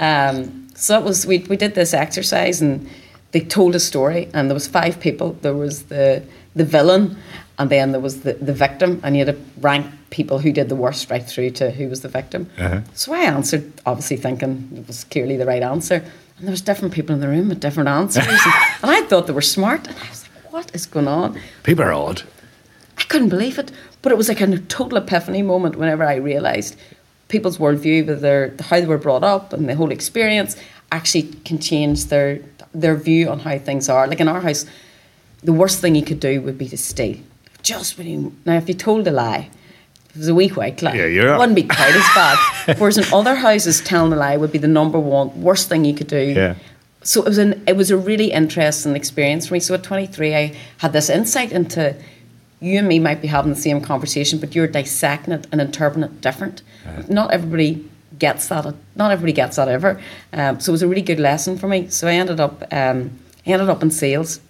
Um, 0.00 0.68
so 0.80 0.98
it 0.98 1.04
was 1.04 1.26
we, 1.26 1.38
we 1.40 1.56
did 1.56 1.74
this 1.74 1.92
exercise 1.92 2.60
and 2.60 2.88
they 3.32 3.40
told 3.40 3.74
a 3.74 3.80
story 3.80 4.28
and 4.34 4.48
there 4.48 4.54
was 4.54 4.66
five 4.66 4.98
people. 4.98 5.32
There 5.42 5.54
was 5.54 5.84
the 5.84 6.22
the 6.54 6.64
villain 6.64 7.16
and 7.58 7.70
then 7.70 7.92
there 7.92 8.00
was 8.00 8.22
the, 8.22 8.32
the 8.34 8.54
victim 8.54 9.00
and 9.04 9.16
you 9.16 9.24
had 9.24 9.36
to 9.36 9.42
rank 9.60 9.86
people 10.08 10.38
who 10.38 10.52
did 10.52 10.68
the 10.68 10.74
worst 10.74 11.10
right 11.10 11.24
through 11.24 11.50
to 11.50 11.70
who 11.70 11.88
was 11.88 12.00
the 12.00 12.08
victim. 12.08 12.50
Uh-huh. 12.58 12.80
So 12.94 13.12
I 13.12 13.20
answered, 13.20 13.70
obviously 13.86 14.16
thinking 14.16 14.68
it 14.74 14.86
was 14.86 15.04
clearly 15.04 15.36
the 15.36 15.46
right 15.46 15.62
answer. 15.62 15.96
And 16.38 16.46
there 16.46 16.50
was 16.50 16.62
different 16.62 16.94
people 16.94 17.14
in 17.14 17.20
the 17.20 17.28
room 17.28 17.50
with 17.50 17.60
different 17.60 17.88
answers. 17.88 18.26
and, 18.26 18.38
and 18.82 18.90
I 18.90 19.02
thought 19.02 19.26
they 19.26 19.34
were 19.34 19.42
smart. 19.42 19.86
And 19.86 19.96
I 19.96 20.08
was 20.08 20.22
like, 20.22 20.52
what 20.52 20.74
is 20.74 20.86
going 20.86 21.06
on? 21.06 21.38
People 21.62 21.84
are 21.84 21.92
odd. 21.92 22.22
I 22.96 23.02
couldn't 23.02 23.28
believe 23.28 23.58
it. 23.58 23.70
But 24.02 24.10
it 24.10 24.18
was 24.18 24.28
like 24.28 24.40
a 24.40 24.58
total 24.58 24.96
epiphany 24.96 25.42
moment 25.42 25.76
whenever 25.76 26.04
I 26.04 26.16
realised 26.16 26.76
people's 27.30 27.58
worldview, 27.58 28.06
with 28.06 28.20
their 28.20 28.54
how 28.68 28.80
they 28.80 28.86
were 28.86 28.98
brought 28.98 29.24
up 29.24 29.52
and 29.54 29.68
the 29.68 29.74
whole 29.74 29.90
experience, 29.90 30.56
actually 30.92 31.22
can 31.44 31.58
change 31.58 32.06
their 32.06 32.40
their 32.74 32.96
view 32.96 33.28
on 33.30 33.40
how 33.40 33.58
things 33.58 33.88
are. 33.88 34.06
Like 34.06 34.20
in 34.20 34.28
our 34.28 34.40
house, 34.40 34.66
the 35.42 35.52
worst 35.52 35.80
thing 35.80 35.94
you 35.94 36.02
could 36.04 36.20
do 36.20 36.40
would 36.42 36.58
be 36.58 36.68
to 36.68 36.76
steal. 36.76 37.16
just 37.62 37.98
when 37.98 38.06
you, 38.06 38.32
now 38.46 38.56
if 38.56 38.68
you 38.68 38.74
told 38.74 39.06
a 39.06 39.10
lie, 39.10 39.48
if 40.08 40.16
it 40.16 40.18
was 40.18 40.28
a 40.28 40.34
weak 40.34 40.56
white 40.56 40.82
lie, 40.82 40.94
Yeah, 40.94 41.06
you're- 41.06 41.34
it 41.34 41.38
wouldn't 41.38 41.56
be 41.56 41.62
quite 41.62 41.94
as 41.94 42.08
bad. 42.14 42.38
Whereas 42.78 42.98
in 42.98 43.04
other 43.12 43.34
houses, 43.36 43.80
telling 43.80 44.12
a 44.12 44.16
lie 44.16 44.36
would 44.36 44.52
be 44.52 44.58
the 44.58 44.68
number 44.80 44.98
one 44.98 45.28
worst 45.42 45.68
thing 45.68 45.84
you 45.84 45.94
could 45.94 46.08
do. 46.08 46.24
Yeah. 46.36 46.54
So 47.02 47.22
it 47.22 47.28
was 47.28 47.38
an 47.38 47.62
it 47.66 47.76
was 47.76 47.90
a 47.90 47.96
really 47.96 48.30
interesting 48.32 48.94
experience 48.96 49.46
for 49.46 49.54
me. 49.54 49.60
So 49.60 49.74
at 49.74 49.82
23, 49.82 50.34
I 50.36 50.54
had 50.78 50.92
this 50.92 51.08
insight 51.10 51.50
into 51.52 51.94
you 52.60 52.78
and 52.78 52.86
me 52.88 52.98
might 52.98 53.22
be 53.22 53.28
having 53.28 53.52
the 53.54 53.60
same 53.60 53.80
conversation, 53.80 54.38
but 54.38 54.54
you're 54.54 54.66
dissecting 54.66 55.32
it 55.32 55.46
and 55.50 55.60
interpreting 55.60 56.04
it 56.04 56.20
different. 56.20 56.62
Not 57.08 57.32
everybody 57.32 57.88
gets 58.18 58.48
that. 58.48 58.74
Not 58.96 59.10
everybody 59.10 59.32
gets 59.32 59.56
that 59.56 59.68
ever. 59.68 60.00
Um, 60.32 60.60
so 60.60 60.70
it 60.70 60.72
was 60.72 60.82
a 60.82 60.88
really 60.88 61.02
good 61.02 61.20
lesson 61.20 61.58
for 61.58 61.68
me. 61.68 61.88
So 61.88 62.08
I 62.08 62.14
ended 62.14 62.40
up 62.40 62.62
um, 62.72 63.18
I 63.46 63.50
ended 63.50 63.68
up 63.68 63.82
in 63.82 63.90
sales. 63.90 64.40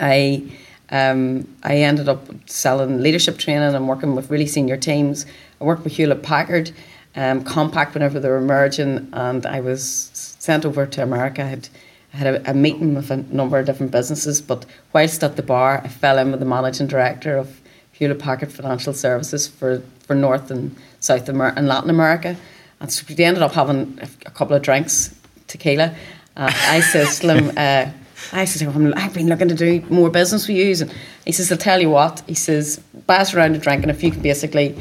I 0.00 0.42
um, 0.90 1.48
I 1.62 1.76
ended 1.76 2.08
up 2.08 2.26
selling 2.46 3.00
leadership 3.00 3.38
training 3.38 3.74
and 3.74 3.88
working 3.88 4.14
with 4.14 4.30
really 4.30 4.46
senior 4.46 4.76
teams. 4.76 5.26
I 5.60 5.64
worked 5.64 5.84
with 5.84 5.94
Hewlett 5.94 6.22
Packard, 6.22 6.72
um, 7.16 7.42
Compaq 7.44 7.94
whenever 7.94 8.20
they 8.20 8.28
were 8.28 8.40
merging, 8.40 9.08
and 9.12 9.46
I 9.46 9.60
was 9.60 10.34
sent 10.38 10.64
over 10.64 10.86
to 10.86 11.02
America. 11.02 11.42
I 11.42 11.46
had, 11.46 11.68
I 12.12 12.16
had 12.18 12.34
a, 12.34 12.50
a 12.50 12.54
meeting 12.54 12.94
with 12.94 13.10
a 13.10 13.16
number 13.16 13.58
of 13.58 13.66
different 13.66 13.92
businesses, 13.92 14.42
but 14.42 14.66
whilst 14.92 15.24
at 15.24 15.36
the 15.36 15.42
bar, 15.42 15.80
I 15.82 15.88
fell 15.88 16.18
in 16.18 16.30
with 16.30 16.40
the 16.40 16.46
managing 16.46 16.86
director 16.86 17.36
of 17.36 17.60
Hewlett 17.94 18.18
Packard 18.18 18.52
Financial 18.52 18.92
Services 18.92 19.46
for, 19.46 19.80
for 20.00 20.14
North 20.14 20.50
and 20.50 20.76
South 21.00 21.28
America 21.28 21.58
and 21.58 21.68
Latin 21.68 21.90
America. 21.90 22.36
And 22.80 22.92
so 22.92 23.04
we 23.08 23.24
ended 23.24 23.42
up 23.42 23.52
having 23.52 23.98
a, 24.26 24.30
couple 24.30 24.56
of 24.56 24.62
drinks, 24.62 25.14
tequila. 25.46 25.94
Uh, 26.36 26.52
I 26.52 26.80
says 26.80 27.20
to 27.20 27.34
him, 27.34 27.48
uh, 27.56 27.90
I 28.32 28.44
said, 28.46 28.68
him, 28.68 28.94
I've 28.96 29.14
been 29.14 29.28
looking 29.28 29.48
to 29.48 29.54
do 29.54 29.80
more 29.88 30.10
business 30.10 30.48
with 30.48 30.56
you. 30.56 30.86
And 30.86 30.92
he 31.24 31.30
says, 31.30 31.52
I'll 31.52 31.58
tell 31.58 31.80
you 31.80 31.90
what. 31.90 32.22
He 32.26 32.34
says, 32.34 32.78
buy 33.06 33.18
us 33.18 33.32
around 33.32 33.54
a 33.54 33.58
drink, 33.58 33.82
and 33.82 33.90
if 33.90 34.02
you 34.02 34.10
can 34.10 34.22
basically, 34.22 34.76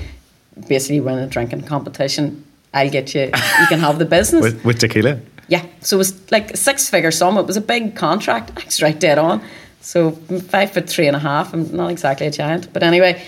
basically 0.67 0.99
win 0.99 1.19
a 1.19 1.27
drinking 1.27 1.63
competition, 1.63 2.43
I'll 2.73 2.89
get 2.89 3.13
you. 3.13 3.25
You 3.25 3.67
can 3.67 3.79
have 3.79 3.99
the 3.99 4.05
business. 4.05 4.41
With, 4.41 4.65
with 4.65 4.79
tequila? 4.79 5.19
Yeah, 5.49 5.63
so 5.81 5.97
it 5.97 5.99
was 5.99 6.31
like 6.31 6.51
a 6.51 6.57
six 6.57 6.89
figure 6.89 7.11
sum. 7.11 7.37
It 7.37 7.45
was 7.45 7.57
a 7.57 7.61
big 7.61 7.95
contract. 7.95 8.51
I 8.57 8.65
was 8.65 8.81
right 8.81 8.99
dead 8.99 9.19
on. 9.19 9.43
So 9.83 10.17
I'm 10.29 10.39
five 10.39 10.71
foot 10.71 10.89
three 10.89 11.07
and 11.07 11.15
a 11.15 11.19
half. 11.19 11.53
I'm 11.53 11.75
not 11.75 11.91
exactly 11.91 12.25
a 12.25 12.31
giant. 12.31 12.71
But 12.71 12.83
anyway, 12.83 13.21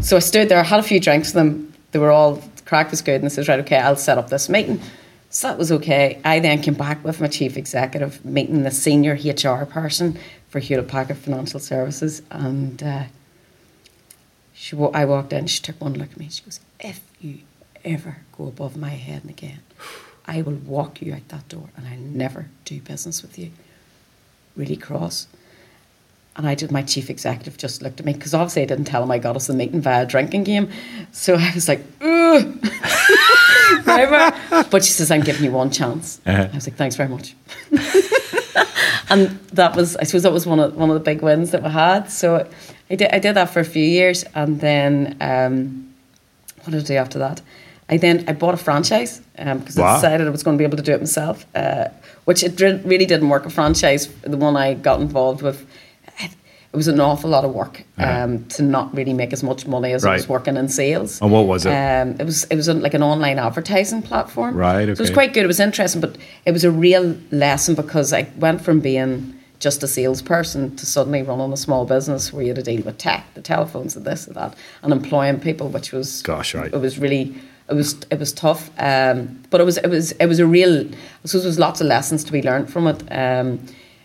so 0.00 0.16
I 0.16 0.20
stood 0.20 0.50
there, 0.50 0.62
had 0.62 0.78
a 0.78 0.82
few 0.82 1.00
drinks 1.00 1.28
with 1.28 1.34
them. 1.34 1.72
They 1.92 1.98
were 1.98 2.10
all, 2.10 2.42
crack 2.66 2.90
was 2.90 3.00
good. 3.00 3.16
And 3.16 3.24
I 3.24 3.28
says, 3.28 3.48
right, 3.48 3.60
okay, 3.60 3.78
I'll 3.78 3.96
set 3.96 4.18
up 4.18 4.28
this 4.28 4.50
meeting. 4.50 4.80
So 5.30 5.48
that 5.48 5.58
was 5.58 5.72
okay. 5.72 6.20
I 6.22 6.40
then 6.40 6.60
came 6.60 6.74
back 6.74 7.02
with 7.02 7.22
my 7.22 7.26
chief 7.26 7.56
executive, 7.56 8.22
meeting 8.24 8.64
the 8.64 8.70
senior 8.70 9.14
HR 9.14 9.64
person 9.64 10.18
for 10.50 10.60
Hewlett 10.60 10.88
Packard 10.88 11.16
Financial 11.16 11.58
Services. 11.58 12.20
And 12.30 12.82
uh, 12.82 13.04
she, 14.52 14.76
I 14.76 15.06
walked 15.06 15.32
in, 15.32 15.46
she 15.46 15.62
took 15.62 15.80
one 15.80 15.94
look 15.94 16.12
at 16.12 16.18
me. 16.18 16.28
She 16.28 16.44
goes, 16.44 16.60
if 16.78 17.00
you 17.18 17.38
ever 17.82 18.18
go 18.36 18.46
above 18.46 18.76
my 18.76 18.90
head 18.90 19.22
again, 19.24 19.60
I 20.26 20.42
will 20.42 20.52
walk 20.52 21.00
you 21.00 21.14
out 21.14 21.28
that 21.28 21.48
door 21.48 21.70
and 21.76 21.88
I'll 21.88 21.98
never 21.98 22.48
do 22.66 22.80
business 22.80 23.22
with 23.22 23.38
you. 23.38 23.52
Really 24.54 24.76
cross. 24.76 25.28
And 26.36 26.48
I 26.48 26.54
did, 26.54 26.72
my 26.72 26.82
chief 26.82 27.10
executive 27.10 27.56
just 27.56 27.80
looked 27.82 28.00
at 28.00 28.06
me 28.06 28.12
because 28.12 28.34
obviously 28.34 28.62
I 28.62 28.66
didn't 28.66 28.86
tell 28.86 29.02
him 29.02 29.10
I 29.10 29.18
got 29.18 29.36
us 29.36 29.46
the 29.46 29.54
meeting 29.54 29.80
via 29.80 30.02
a 30.02 30.06
drinking 30.06 30.44
game. 30.44 30.68
So 31.12 31.34
I 31.34 31.52
was 31.54 31.68
like. 31.68 31.80
Whatever. 33.84 34.36
But 34.70 34.84
she 34.84 34.92
says, 34.92 35.10
I'm 35.10 35.20
giving 35.20 35.44
you 35.44 35.52
one 35.52 35.70
chance. 35.70 36.20
Uh-huh. 36.26 36.48
I 36.50 36.54
was 36.54 36.66
like, 36.66 36.76
thanks 36.76 36.96
very 36.96 37.08
much. 37.08 37.34
and 39.10 39.38
that 39.52 39.76
was, 39.76 39.96
I 39.96 40.04
suppose 40.04 40.22
that 40.24 40.32
was 40.32 40.46
one 40.46 40.58
of, 40.60 40.76
one 40.76 40.90
of 40.90 40.94
the 40.94 41.00
big 41.00 41.22
wins 41.22 41.50
that 41.52 41.62
we 41.62 41.70
had. 41.70 42.10
So 42.10 42.48
I 42.90 42.94
did, 42.94 43.10
I 43.12 43.18
did 43.18 43.34
that 43.34 43.50
for 43.50 43.60
a 43.60 43.64
few 43.64 43.84
years. 43.84 44.24
And 44.34 44.60
then, 44.60 45.16
um, 45.20 45.94
what 46.62 46.72
did 46.72 46.82
I 46.84 46.86
do 46.86 46.94
after 46.94 47.18
that? 47.20 47.40
I 47.88 47.98
then 47.98 48.24
I 48.26 48.32
bought 48.32 48.54
a 48.54 48.56
franchise 48.56 49.20
because 49.36 49.76
Wow. 49.76 49.92
I 49.92 49.94
decided 49.96 50.26
I 50.26 50.30
was 50.30 50.42
going 50.42 50.56
to 50.56 50.58
be 50.58 50.64
able 50.64 50.78
to 50.78 50.82
do 50.82 50.92
it 50.92 51.00
myself, 51.00 51.44
uh, 51.54 51.88
which 52.24 52.42
it 52.42 52.58
really 52.60 53.06
didn't 53.06 53.28
work. 53.28 53.44
A 53.44 53.50
franchise, 53.50 54.08
the 54.22 54.36
one 54.38 54.56
I 54.56 54.74
got 54.74 55.00
involved 55.00 55.42
with, 55.42 55.66
it, 56.74 56.76
was 56.76 56.88
an 56.88 57.00
awful 57.00 57.30
lot 57.30 57.44
of 57.44 57.54
work 57.54 57.84
um, 57.98 58.44
to 58.46 58.62
not 58.62 58.94
really 58.94 59.12
make 59.12 59.32
as 59.32 59.42
much 59.42 59.66
money 59.66 59.92
as 59.92 60.04
I 60.04 60.14
was 60.14 60.28
working 60.28 60.56
in 60.56 60.68
sales. 60.68 61.20
And 61.22 61.30
what 61.30 61.46
was 61.46 61.64
it? 61.64 61.70
Um, 61.70 62.16
it 62.18 62.24
was 62.24 62.44
it 62.44 62.56
was 62.56 62.68
like 62.68 62.94
an 62.94 63.02
online 63.02 63.38
advertising 63.38 64.02
platform. 64.02 64.56
Right, 64.56 64.86
So 64.86 64.90
it 64.90 64.98
was 64.98 65.10
quite 65.10 65.32
good. 65.32 65.44
It 65.44 65.46
was 65.48 65.60
interesting, 65.60 66.00
but 66.00 66.18
it 66.44 66.50
was 66.50 66.64
a 66.64 66.70
real 66.70 67.16
lesson 67.30 67.74
because 67.76 68.12
I 68.12 68.28
went 68.38 68.60
from 68.60 68.80
being 68.80 69.38
just 69.60 69.82
a 69.82 69.88
salesperson 69.88 70.74
to 70.76 70.84
suddenly 70.84 71.22
running 71.22 71.52
a 71.52 71.56
small 71.56 71.86
business 71.86 72.32
where 72.32 72.42
you 72.42 72.48
had 72.48 72.56
to 72.56 72.62
deal 72.62 72.82
with 72.82 72.98
tech, 72.98 73.24
the 73.34 73.40
telephones, 73.40 73.96
and 73.96 74.04
this 74.04 74.26
and 74.26 74.34
that, 74.34 74.54
and 74.82 74.92
employing 74.92 75.38
people, 75.40 75.68
which 75.68 75.92
was 75.92 76.22
Gosh, 76.22 76.54
right. 76.54 76.72
It 76.72 76.78
was 76.78 76.98
really. 76.98 77.34
It 77.66 77.72
was 77.72 77.96
it 78.10 78.18
was 78.18 78.30
tough, 78.32 78.70
um, 78.78 79.42
but 79.48 79.58
it 79.60 79.64
was 79.64 79.78
it 79.78 79.88
was 79.88 80.12
it 80.12 80.26
was 80.26 80.38
a 80.38 80.46
real. 80.46 80.80
I 80.80 81.26
suppose 81.26 81.44
there 81.44 81.48
was 81.48 81.58
lots 81.58 81.80
of 81.80 81.86
lessons 81.86 82.24
to 82.24 82.32
be 82.32 82.42
learned 82.42 82.70
from 82.70 82.88
it. 82.88 83.02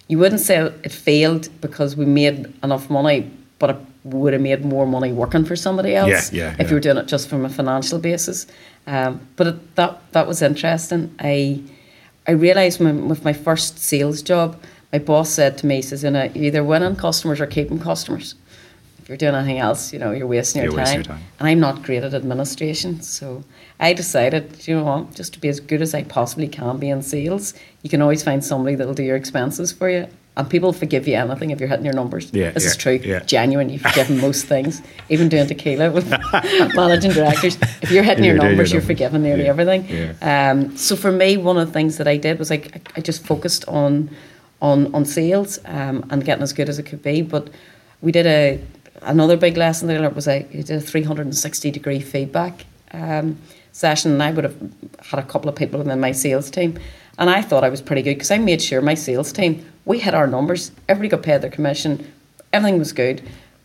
You 0.10 0.18
wouldn't 0.18 0.42
say 0.42 0.58
it 0.84 0.92
failed 0.92 1.48
because 1.62 1.96
we 1.96 2.06
made 2.06 2.52
enough 2.64 2.90
money, 2.90 3.32
but 3.60 3.70
it 3.70 3.78
would 4.04 4.34
have 4.34 4.42
made 4.42 4.66
more 4.66 4.86
money 4.88 5.14
working 5.14 5.46
for 5.46 5.56
somebody 5.56 5.96
else 5.96 6.34
Yeah, 6.34 6.46
yeah, 6.46 6.54
if 6.54 6.60
yeah. 6.60 6.68
you 6.70 6.74
were 6.74 6.80
doing 6.82 6.98
it 6.98 7.08
just 7.08 7.30
from 7.30 7.46
a 7.46 7.50
financial 7.50 8.00
basis. 8.00 8.48
Um, 8.88 9.22
but 9.38 9.48
it, 9.48 9.76
that 9.76 10.02
that 10.14 10.28
was 10.28 10.42
interesting. 10.42 11.14
I 11.20 11.62
I 12.28 12.32
realised 12.32 12.80
my, 12.82 12.92
with 12.92 13.24
my 13.24 13.34
first 13.34 13.80
sales 13.80 14.22
job, 14.22 14.60
my 14.92 15.00
boss 15.00 15.30
said 15.30 15.58
to 15.60 15.66
me, 15.68 15.76
he 15.78 15.82
says, 15.84 16.04
you 16.04 16.10
know, 16.12 16.24
you're 16.34 16.46
either 16.46 16.64
winning 16.64 16.96
customers 16.96 17.40
or 17.40 17.46
keeping 17.48 17.80
customers. 17.80 18.36
You're 19.10 19.18
doing 19.18 19.36
anything 19.36 19.58
else, 19.58 19.92
you 19.92 19.98
know, 20.00 20.12
you're 20.12 20.28
wasting 20.28 20.62
your, 20.62 20.72
You're 20.72 20.78
time. 20.78 20.86
wasting 20.86 20.98
your 21.00 21.04
time. 21.18 21.24
And 21.40 21.48
I'm 21.50 21.60
not 21.60 21.82
great 21.84 22.04
at 22.04 22.14
administration, 22.14 23.02
so 23.02 23.44
I 23.80 23.92
decided, 23.94 24.68
you 24.68 24.76
know 24.78 24.84
what, 24.84 25.16
just 25.16 25.34
to 25.34 25.40
be 25.42 25.50
as 25.50 25.60
good 25.60 25.82
as 25.82 25.94
I 25.96 26.04
possibly 26.04 26.48
can 26.48 26.78
be 26.78 26.90
in 26.90 27.02
sales, 27.02 27.56
you 27.82 27.90
can 27.90 28.02
always 28.04 28.22
find 28.24 28.46
somebody 28.46 28.76
that'll 28.76 28.94
do 28.94 29.04
your 29.04 29.16
expenses 29.18 29.72
for 29.72 29.90
you. 29.90 30.08
And 30.38 30.50
people 30.50 30.72
forgive 30.72 31.06
you 31.08 31.16
anything 31.16 31.50
if 31.50 31.60
you're 31.60 31.68
hitting 31.68 31.84
your 31.86 31.96
numbers. 31.96 32.30
Yeah, 32.32 32.52
this 32.52 32.64
is 32.66 32.78
true. 32.78 33.00
yeah. 33.04 33.20
Genuine, 33.24 33.68
you 33.70 33.80
forgive 33.80 34.10
most 34.22 34.46
things. 34.46 34.82
Even 35.10 35.28
doing 35.28 35.48
tequila 35.48 35.92
with 35.92 36.08
managing 36.76 37.12
directors. 37.12 37.58
If 37.82 37.92
you're 37.92 38.04
hitting 38.04 38.24
your 38.24 38.36
doing 38.36 38.42
your 38.44 38.50
numbers, 38.52 38.72
you're 38.72 38.82
forgiven 38.82 39.24
nearly 39.24 39.44
Yeah, 39.46 39.50
everything. 39.50 39.86
yeah. 39.90 40.52
Um, 40.52 40.78
so 40.78 40.96
for 40.96 41.12
me, 41.12 41.36
one 41.36 41.58
of 41.58 41.68
the 41.68 41.74
things 41.74 41.98
that 41.98 42.08
I 42.08 42.16
did 42.16 42.40
was 42.40 42.50
like 42.52 42.74
I, 42.76 42.82
I 42.98 43.02
just 43.02 43.26
focused 43.26 43.66
on 43.68 44.10
on 44.62 44.94
on 44.96 45.04
sales 45.04 45.60
um, 45.66 46.06
and 46.10 46.24
getting 46.24 46.44
as 46.44 46.54
good 46.54 46.70
as 46.70 46.80
it 46.80 46.84
could 46.84 47.02
be. 47.04 47.22
But 47.22 47.50
we 48.02 48.12
did 48.14 48.26
a 48.26 48.62
another 49.02 49.38
big 49.38 49.58
lesson 49.58 49.88
that 49.88 49.98
I 49.98 50.00
learned 50.00 50.16
was 50.16 50.28
I 50.28 50.44
did 50.44 50.70
a 50.72 50.82
360 50.82 51.72
degree 51.72 52.00
feedback 52.00 52.66
um, 52.92 53.38
session, 53.72 54.12
and 54.12 54.24
I 54.24 54.32
would 54.32 54.44
have 54.44 54.56
had 55.04 55.20
a 55.20 55.24
couple 55.24 55.50
of 55.50 55.56
people 55.56 55.80
within 55.80 56.00
my 56.00 56.12
sales 56.12 56.50
team, 56.50 56.78
and 57.18 57.30
I 57.30 57.42
thought 57.42 57.64
I 57.64 57.70
was 57.70 57.82
pretty 57.82 58.02
good 58.02 58.16
because 58.16 58.32
I 58.32 58.38
made 58.38 58.62
sure 58.62 58.82
my 58.82 58.96
sales 58.96 59.32
team 59.32 59.66
we 59.86 59.98
hit 59.98 60.14
our 60.14 60.28
numbers. 60.28 60.72
Everybody 60.88 61.10
got 61.10 61.24
paid 61.24 61.42
their 61.42 61.50
commission, 61.50 62.12
everything 62.54 62.78
was 62.78 62.94
good. 62.94 63.22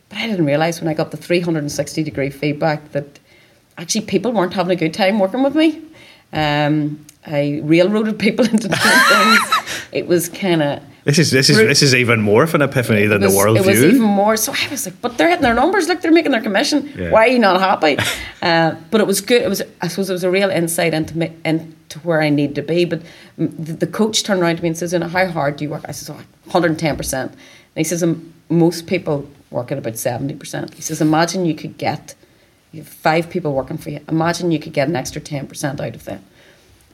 But 0.08 0.18
I 0.18 0.26
didn't 0.26 0.46
realise 0.46 0.80
when 0.80 0.88
I 0.88 0.94
got 0.94 1.10
the 1.10 1.16
360 1.16 2.02
degree 2.02 2.30
feedback 2.30 2.92
that 2.92 3.18
actually 3.76 4.06
people 4.06 4.32
weren't 4.32 4.54
having 4.54 4.72
a 4.72 4.76
good 4.76 4.94
time 4.94 5.18
working 5.18 5.42
with 5.42 5.54
me. 5.54 5.82
Um, 6.32 7.04
I 7.26 7.60
railroaded 7.62 8.18
people 8.26 8.44
into 8.46 8.68
doing 8.68 8.80
things. 8.80 9.40
It 9.92 10.06
was 10.06 10.28
kind 10.28 10.62
of. 10.62 10.82
This 11.04 11.18
is 11.18 11.30
this 11.30 11.50
is 11.50 11.58
this 11.58 11.82
is 11.82 11.94
even 11.94 12.22
more 12.22 12.42
of 12.44 12.54
an 12.54 12.62
epiphany 12.62 13.06
than 13.06 13.20
was, 13.20 13.30
the 13.30 13.36
world 13.36 13.58
it 13.58 13.66
was 13.66 13.78
view. 13.78 13.88
even 13.88 14.00
more. 14.00 14.38
So 14.38 14.54
I 14.56 14.68
was 14.70 14.86
like, 14.86 15.00
but 15.02 15.18
they're 15.18 15.28
hitting 15.28 15.42
their 15.42 15.54
numbers. 15.54 15.86
Look, 15.86 16.00
they're 16.00 16.10
making 16.10 16.32
their 16.32 16.40
commission. 16.40 16.90
Yeah. 16.96 17.10
Why 17.10 17.26
are 17.26 17.28
you 17.28 17.38
not 17.38 17.60
happy? 17.60 17.98
uh, 18.42 18.74
but 18.90 19.02
it 19.02 19.06
was 19.06 19.20
good. 19.20 19.42
It 19.42 19.50
was, 19.50 19.60
I 19.82 19.88
suppose, 19.88 20.08
it 20.08 20.14
was 20.14 20.24
a 20.24 20.30
real 20.30 20.48
insight 20.48 20.94
into 20.94 21.18
me, 21.18 21.36
into 21.44 21.98
where 22.04 22.22
I 22.22 22.30
need 22.30 22.54
to 22.54 22.62
be. 22.62 22.86
But 22.86 23.02
the, 23.36 23.74
the 23.74 23.86
coach 23.86 24.22
turned 24.22 24.40
around 24.40 24.56
to 24.56 24.62
me 24.62 24.68
and 24.68 24.78
says, 24.78 24.94
"You 24.94 25.00
know, 25.00 25.08
how 25.08 25.26
hard 25.26 25.56
do 25.56 25.64
you 25.64 25.70
work?" 25.70 25.84
I 25.86 25.92
says, 25.92 26.08
"Oh, 26.08 26.14
110 26.44 26.96
percent." 26.96 27.32
And 27.32 27.38
he 27.74 27.84
says, 27.84 28.02
"Um, 28.02 28.32
"Most 28.48 28.86
people 28.86 29.28
work 29.50 29.70
at 29.70 29.76
about 29.76 29.98
70 29.98 30.34
percent." 30.36 30.72
He 30.72 30.80
says, 30.80 31.02
"Imagine 31.02 31.44
you 31.44 31.54
could 31.54 31.76
get 31.76 32.14
you 32.72 32.80
have 32.80 32.88
five 32.88 33.28
people 33.28 33.52
working 33.52 33.76
for 33.76 33.90
you. 33.90 34.00
Imagine 34.08 34.50
you 34.50 34.58
could 34.58 34.72
get 34.72 34.88
an 34.88 34.96
extra 34.96 35.20
10 35.20 35.48
percent 35.48 35.82
out 35.82 35.94
of 35.94 36.04
them." 36.04 36.24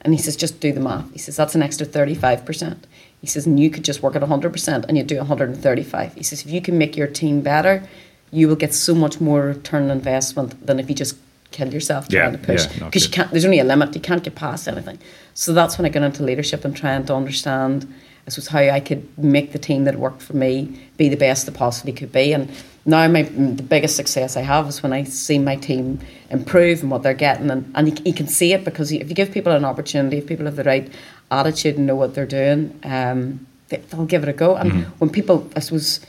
And 0.03 0.13
he 0.13 0.19
says, 0.19 0.35
just 0.35 0.59
do 0.59 0.71
the 0.71 0.79
math. 0.79 1.11
He 1.13 1.19
says, 1.19 1.35
that's 1.35 1.55
an 1.55 1.61
extra 1.61 1.85
35%. 1.85 2.77
He 3.21 3.27
says, 3.27 3.45
and 3.45 3.59
you 3.59 3.69
could 3.69 3.83
just 3.85 4.01
work 4.01 4.15
at 4.15 4.21
100% 4.23 4.85
and 4.87 4.97
you 4.97 5.03
do 5.03 5.17
135. 5.17 6.15
He 6.15 6.23
says, 6.23 6.43
if 6.43 6.51
you 6.51 6.59
can 6.61 6.77
make 6.77 6.97
your 6.97 7.07
team 7.07 7.41
better, 7.41 7.83
you 8.31 8.47
will 8.47 8.55
get 8.55 8.73
so 8.73 8.95
much 8.95 9.21
more 9.21 9.41
return 9.41 9.83
on 9.83 9.91
investment 9.91 10.65
than 10.65 10.79
if 10.79 10.89
you 10.89 10.95
just 10.95 11.15
kill 11.51 11.71
yourself 11.73 12.07
Yeah, 12.09 12.21
trying 12.21 12.31
to 12.33 12.37
push. 12.39 12.65
yeah, 12.77 12.85
Because 12.85 13.05
you 13.05 13.11
can't, 13.11 13.29
there's 13.31 13.45
only 13.45 13.59
a 13.59 13.63
limit. 13.63 13.93
You 13.93 14.01
can't 14.01 14.23
get 14.23 14.35
past 14.35 14.67
anything. 14.67 14.97
So 15.33 15.53
that's 15.53 15.77
when 15.77 15.85
I 15.85 15.89
got 15.89 16.03
into 16.03 16.23
leadership 16.23 16.65
and 16.65 16.75
trying 16.75 17.05
to 17.05 17.13
understand, 17.13 17.93
I 18.25 18.29
suppose, 18.31 18.47
how 18.47 18.59
I 18.59 18.79
could 18.79 19.05
make 19.17 19.51
the 19.51 19.59
team 19.59 19.83
that 19.83 19.97
worked 19.97 20.21
for 20.23 20.35
me 20.35 20.79
be 20.97 21.09
the 21.09 21.17
best 21.17 21.47
it 21.47 21.53
possibly 21.53 21.91
could 21.91 22.11
be. 22.11 22.33
And 22.33 22.49
now 22.85 23.07
my 23.07 23.23
the 23.23 23.61
biggest 23.63 23.95
success 23.97 24.35
I 24.37 24.41
have 24.41 24.67
is 24.67 24.81
when 24.81 24.93
I 24.93 25.03
see 25.03 25.37
my 25.37 25.57
team 25.57 25.99
improve 26.31 26.81
and 26.81 26.89
what 26.89 27.03
they're 27.03 27.13
getting, 27.13 27.51
and, 27.51 27.71
and 27.75 27.89
you, 27.89 28.03
you 28.05 28.13
can 28.13 28.27
see 28.27 28.53
it 28.53 28.63
because 28.65 28.91
if 28.91 29.09
you 29.09 29.13
give 29.15 29.31
people 29.31 29.51
an 29.51 29.65
opportunity, 29.65 30.17
if 30.17 30.25
people 30.25 30.45
have 30.45 30.55
the 30.55 30.63
right 30.63 30.91
attitude 31.31 31.77
and 31.77 31.87
know 31.87 31.95
what 31.95 32.13
they're 32.13 32.25
doing, 32.25 32.79
um, 32.83 33.47
they, 33.69 33.77
they'll 33.77 34.05
give 34.05 34.23
it 34.23 34.29
a 34.29 34.33
go. 34.33 34.55
And 34.55 34.85
when 34.99 35.09
people, 35.09 35.49
I 35.55 35.61
suppose, 35.61 36.05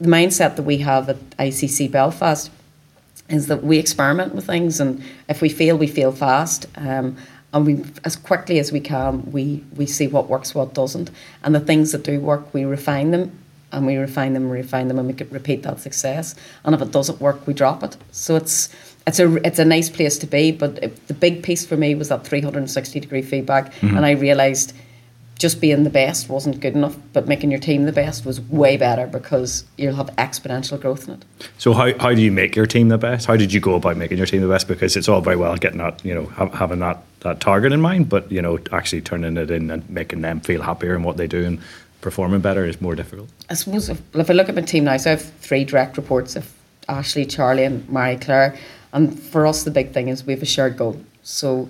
the 0.00 0.08
mindset 0.08 0.56
that 0.56 0.62
we 0.62 0.78
have 0.78 1.08
at 1.08 1.18
ICC 1.30 1.90
Belfast 1.90 2.50
is 3.28 3.46
that 3.46 3.62
we 3.62 3.78
experiment 3.78 4.34
with 4.34 4.46
things, 4.46 4.80
and 4.80 5.02
if 5.28 5.40
we 5.40 5.48
fail, 5.48 5.76
we 5.76 5.86
fail 5.86 6.12
fast. 6.12 6.66
Um, 6.76 7.16
and 7.52 7.66
we, 7.66 7.84
as 8.04 8.14
quickly 8.16 8.58
as 8.60 8.70
we 8.70 8.80
can, 8.80 9.30
we, 9.32 9.64
we 9.74 9.86
see 9.86 10.06
what 10.06 10.28
works, 10.28 10.54
what 10.54 10.72
doesn't, 10.72 11.10
and 11.42 11.54
the 11.54 11.60
things 11.60 11.92
that 11.92 12.04
do 12.04 12.20
work, 12.20 12.52
we 12.54 12.64
refine 12.64 13.10
them, 13.10 13.36
and 13.72 13.86
we 13.86 13.96
refine 13.96 14.34
them, 14.34 14.48
refine 14.50 14.88
them, 14.88 14.98
and 14.98 15.08
we 15.08 15.14
could 15.14 15.32
repeat 15.32 15.62
that 15.64 15.80
success. 15.80 16.34
And 16.64 16.74
if 16.74 16.82
it 16.82 16.92
doesn't 16.92 17.20
work, 17.20 17.46
we 17.46 17.54
drop 17.54 17.82
it. 17.82 17.96
So 18.12 18.36
it's 18.36 18.68
it's 19.06 19.18
a 19.18 19.34
it's 19.46 19.58
a 19.58 19.64
nice 19.64 19.88
place 19.88 20.18
to 20.18 20.26
be. 20.26 20.52
But 20.52 20.80
the 21.08 21.14
big 21.14 21.42
piece 21.42 21.66
for 21.66 21.76
me 21.76 21.94
was 21.94 22.08
that 22.08 22.26
360 22.26 23.00
degree 23.00 23.22
feedback, 23.22 23.72
mm-hmm. 23.74 23.96
and 23.96 24.06
I 24.06 24.12
realised 24.12 24.74
just 25.40 25.58
being 25.58 25.84
the 25.84 25.90
best 25.90 26.28
wasn't 26.28 26.60
good 26.60 26.74
enough, 26.74 26.98
but 27.14 27.26
making 27.26 27.50
your 27.50 27.58
team 27.58 27.86
the 27.86 27.92
best 27.92 28.26
was 28.26 28.42
way 28.42 28.76
better 28.76 29.06
because 29.06 29.64
you'll 29.78 29.94
have 29.94 30.08
exponential 30.16 30.78
growth 30.78 31.08
in 31.08 31.14
it. 31.14 31.24
So 31.56 31.72
how, 31.72 31.98
how 31.98 32.12
do 32.12 32.20
you 32.20 32.30
make 32.30 32.54
your 32.54 32.66
team 32.66 32.90
the 32.90 32.98
best? 32.98 33.26
How 33.26 33.38
did 33.38 33.50
you 33.50 33.58
go 33.58 33.74
about 33.74 33.96
making 33.96 34.18
your 34.18 34.26
team 34.26 34.42
the 34.42 34.48
best? 34.48 34.68
Because 34.68 34.98
it's 34.98 35.08
all 35.08 35.22
very 35.22 35.36
well 35.36 35.56
getting 35.56 35.78
that, 35.78 36.04
you 36.04 36.14
know, 36.14 36.26
having 36.26 36.80
that, 36.80 37.02
that 37.20 37.40
target 37.40 37.72
in 37.72 37.80
mind, 37.80 38.10
but, 38.10 38.30
you 38.30 38.42
know, 38.42 38.58
actually 38.70 39.00
turning 39.00 39.38
it 39.38 39.50
in 39.50 39.70
and 39.70 39.88
making 39.88 40.20
them 40.20 40.40
feel 40.40 40.60
happier 40.60 40.94
in 40.94 41.04
what 41.04 41.16
they 41.16 41.26
do 41.26 41.46
and 41.46 41.58
performing 42.02 42.40
better 42.40 42.66
is 42.66 42.78
more 42.82 42.94
difficult. 42.94 43.30
I 43.48 43.54
suppose 43.54 43.88
if, 43.88 43.98
if 44.14 44.28
I 44.28 44.34
look 44.34 44.50
at 44.50 44.54
my 44.54 44.60
team 44.60 44.84
now, 44.84 44.98
so 44.98 45.10
I 45.10 45.14
have 45.14 45.22
three 45.22 45.64
direct 45.64 45.96
reports 45.96 46.36
of 46.36 46.52
Ashley, 46.86 47.24
Charlie 47.24 47.64
and 47.64 47.88
Mary 47.88 48.18
Claire. 48.18 48.58
And 48.92 49.18
for 49.18 49.46
us, 49.46 49.62
the 49.62 49.70
big 49.70 49.92
thing 49.92 50.08
is 50.08 50.24
we 50.26 50.32
have 50.32 50.42
a 50.42 50.46
shared 50.46 50.76
goal. 50.76 51.00
So 51.22 51.68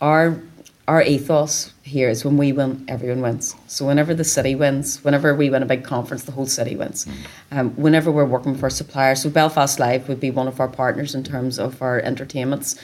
our 0.00 0.40
our 0.88 1.02
ethos 1.02 1.72
here 1.84 2.08
is 2.08 2.24
when 2.24 2.36
we 2.36 2.52
win, 2.52 2.84
everyone 2.88 3.20
wins. 3.20 3.54
So 3.68 3.86
whenever 3.86 4.14
the 4.14 4.24
city 4.24 4.56
wins, 4.56 5.02
whenever 5.04 5.32
we 5.34 5.48
win 5.48 5.62
a 5.62 5.66
big 5.66 5.84
conference, 5.84 6.24
the 6.24 6.32
whole 6.32 6.46
city 6.46 6.74
wins. 6.74 7.06
Mm. 7.06 7.58
Um, 7.58 7.70
whenever 7.76 8.10
we're 8.10 8.24
working 8.24 8.52
with 8.52 8.62
our 8.64 8.70
suppliers, 8.70 9.22
so 9.22 9.30
Belfast 9.30 9.78
Live 9.78 10.08
would 10.08 10.18
be 10.18 10.30
one 10.30 10.48
of 10.48 10.58
our 10.58 10.68
partners 10.68 11.14
in 11.14 11.22
terms 11.22 11.58
of 11.58 11.80
our 11.80 12.00
entertainments. 12.00 12.76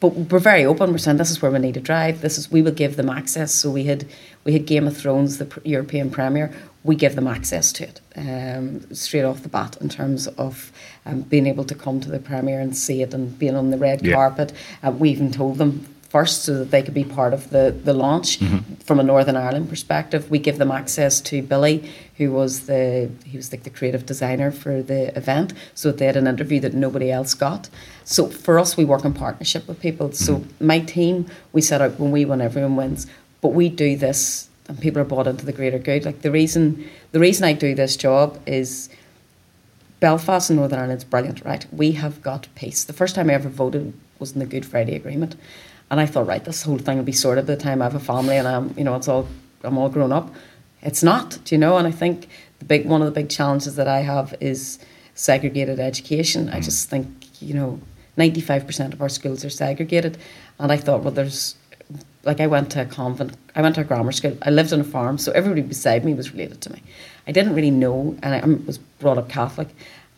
But 0.00 0.14
we're 0.14 0.38
very 0.38 0.64
open. 0.64 0.92
We're 0.92 0.98
saying 0.98 1.18
this 1.18 1.30
is 1.30 1.42
where 1.42 1.50
we 1.50 1.58
need 1.58 1.74
to 1.74 1.80
drive. 1.80 2.22
This 2.22 2.38
is 2.38 2.50
we 2.50 2.62
will 2.62 2.72
give 2.72 2.96
them 2.96 3.10
access. 3.10 3.54
So 3.54 3.70
we 3.70 3.84
had 3.84 4.06
we 4.44 4.54
had 4.54 4.66
Game 4.66 4.86
of 4.86 4.96
Thrones, 4.96 5.38
the 5.38 5.60
European 5.64 6.10
premiere. 6.10 6.52
We 6.82 6.96
give 6.96 7.14
them 7.14 7.26
access 7.26 7.72
to 7.72 7.84
it 7.84 8.00
um, 8.16 8.94
straight 8.94 9.24
off 9.24 9.42
the 9.42 9.50
bat 9.50 9.76
in 9.82 9.90
terms 9.90 10.26
of 10.26 10.72
um, 11.04 11.20
being 11.22 11.46
able 11.46 11.64
to 11.64 11.74
come 11.74 12.00
to 12.00 12.10
the 12.10 12.18
premiere 12.18 12.60
and 12.60 12.74
see 12.74 13.02
it 13.02 13.12
and 13.12 13.38
being 13.38 13.54
on 13.54 13.70
the 13.70 13.76
red 13.76 14.00
yeah. 14.00 14.14
carpet. 14.14 14.54
Uh, 14.82 14.90
we 14.90 15.10
even 15.10 15.30
told 15.30 15.58
them 15.58 15.86
first 16.10 16.42
so 16.42 16.58
that 16.58 16.70
they 16.72 16.82
could 16.82 16.92
be 16.92 17.04
part 17.04 17.32
of 17.32 17.50
the, 17.50 17.74
the 17.84 17.94
launch 17.94 18.40
mm-hmm. 18.40 18.74
from 18.74 18.98
a 18.98 19.02
Northern 19.02 19.36
Ireland 19.36 19.68
perspective. 19.68 20.28
We 20.28 20.40
give 20.40 20.58
them 20.58 20.70
access 20.70 21.20
to 21.22 21.40
Billy, 21.40 21.90
who 22.16 22.32
was 22.32 22.66
the 22.66 23.10
he 23.24 23.36
was 23.36 23.52
like 23.52 23.62
the 23.62 23.70
creative 23.70 24.04
designer 24.04 24.50
for 24.50 24.82
the 24.82 25.16
event, 25.16 25.54
so 25.74 25.92
they 25.92 26.06
had 26.06 26.16
an 26.16 26.26
interview 26.26 26.60
that 26.60 26.74
nobody 26.74 27.10
else 27.10 27.32
got. 27.34 27.70
So 28.04 28.28
for 28.28 28.58
us, 28.58 28.76
we 28.76 28.84
work 28.84 29.04
in 29.04 29.14
partnership 29.14 29.66
with 29.68 29.80
people. 29.80 30.08
Mm-hmm. 30.08 30.24
So 30.24 30.44
my 30.60 30.80
team, 30.80 31.26
we 31.52 31.62
set 31.62 31.80
out 31.80 31.98
when 31.98 32.10
we 32.10 32.24
win, 32.24 32.40
everyone 32.40 32.76
wins, 32.76 33.06
but 33.40 33.50
we 33.50 33.68
do 33.68 33.96
this 33.96 34.48
and 34.68 34.80
people 34.80 35.00
are 35.00 35.04
bought 35.04 35.26
into 35.26 35.44
the 35.44 35.52
greater 35.52 35.78
good. 35.78 36.04
Like 36.04 36.22
the 36.22 36.30
reason 36.30 36.88
the 37.12 37.20
reason 37.20 37.44
I 37.44 37.52
do 37.52 37.74
this 37.74 37.96
job 37.96 38.38
is 38.46 38.88
Belfast 40.00 40.50
and 40.50 40.58
Northern 40.58 40.78
Ireland 40.78 40.98
is 40.98 41.04
brilliant, 41.04 41.44
right? 41.44 41.66
We 41.72 41.92
have 41.92 42.22
got 42.22 42.48
peace. 42.54 42.84
The 42.84 42.92
first 42.92 43.14
time 43.14 43.30
I 43.30 43.34
ever 43.34 43.48
voted 43.48 43.92
was 44.18 44.32
in 44.32 44.38
the 44.38 44.46
Good 44.46 44.66
Friday 44.66 44.96
Agreement. 44.96 45.36
And 45.90 46.00
I 46.00 46.06
thought, 46.06 46.26
right, 46.26 46.44
this 46.44 46.62
whole 46.62 46.78
thing 46.78 46.98
will 46.98 47.04
be 47.04 47.12
sorted 47.12 47.46
by 47.46 47.54
the 47.54 47.60
time 47.60 47.82
I 47.82 47.86
have 47.86 47.94
a 47.94 48.00
family 48.00 48.36
and 48.36 48.46
I'm, 48.46 48.74
you 48.76 48.84
know, 48.84 48.94
it's 48.96 49.08
all, 49.08 49.26
I'm 49.64 49.76
all 49.76 49.88
grown 49.88 50.12
up. 50.12 50.32
It's 50.82 51.02
not, 51.02 51.38
do 51.44 51.54
you 51.54 51.58
know? 51.58 51.76
And 51.76 51.86
I 51.86 51.90
think 51.90 52.28
the 52.60 52.64
big, 52.64 52.86
one 52.86 53.02
of 53.02 53.06
the 53.06 53.12
big 53.12 53.28
challenges 53.28 53.76
that 53.76 53.88
I 53.88 54.00
have 54.00 54.34
is 54.40 54.78
segregated 55.14 55.80
education. 55.80 56.48
I 56.48 56.60
mm. 56.60 56.64
just 56.64 56.88
think, 56.88 57.08
you 57.42 57.54
know, 57.54 57.80
95% 58.16 58.92
of 58.92 59.02
our 59.02 59.08
schools 59.08 59.44
are 59.44 59.50
segregated. 59.50 60.18
And 60.58 60.70
I 60.70 60.76
thought, 60.76 61.02
well, 61.02 61.12
there's, 61.12 61.56
like, 62.22 62.40
I 62.40 62.46
went 62.46 62.70
to 62.72 62.82
a 62.82 62.86
convent, 62.86 63.36
I 63.56 63.62
went 63.62 63.74
to 63.76 63.80
a 63.80 63.84
grammar 63.84 64.12
school, 64.12 64.36
I 64.42 64.50
lived 64.50 64.72
on 64.72 64.80
a 64.80 64.84
farm, 64.84 65.18
so 65.18 65.32
everybody 65.32 65.62
beside 65.62 66.04
me 66.04 66.14
was 66.14 66.32
related 66.32 66.60
to 66.62 66.72
me. 66.72 66.82
I 67.26 67.32
didn't 67.32 67.54
really 67.54 67.70
know, 67.70 68.16
and 68.22 68.34
I 68.34 68.66
was 68.66 68.78
brought 68.78 69.18
up 69.18 69.28
Catholic. 69.28 69.68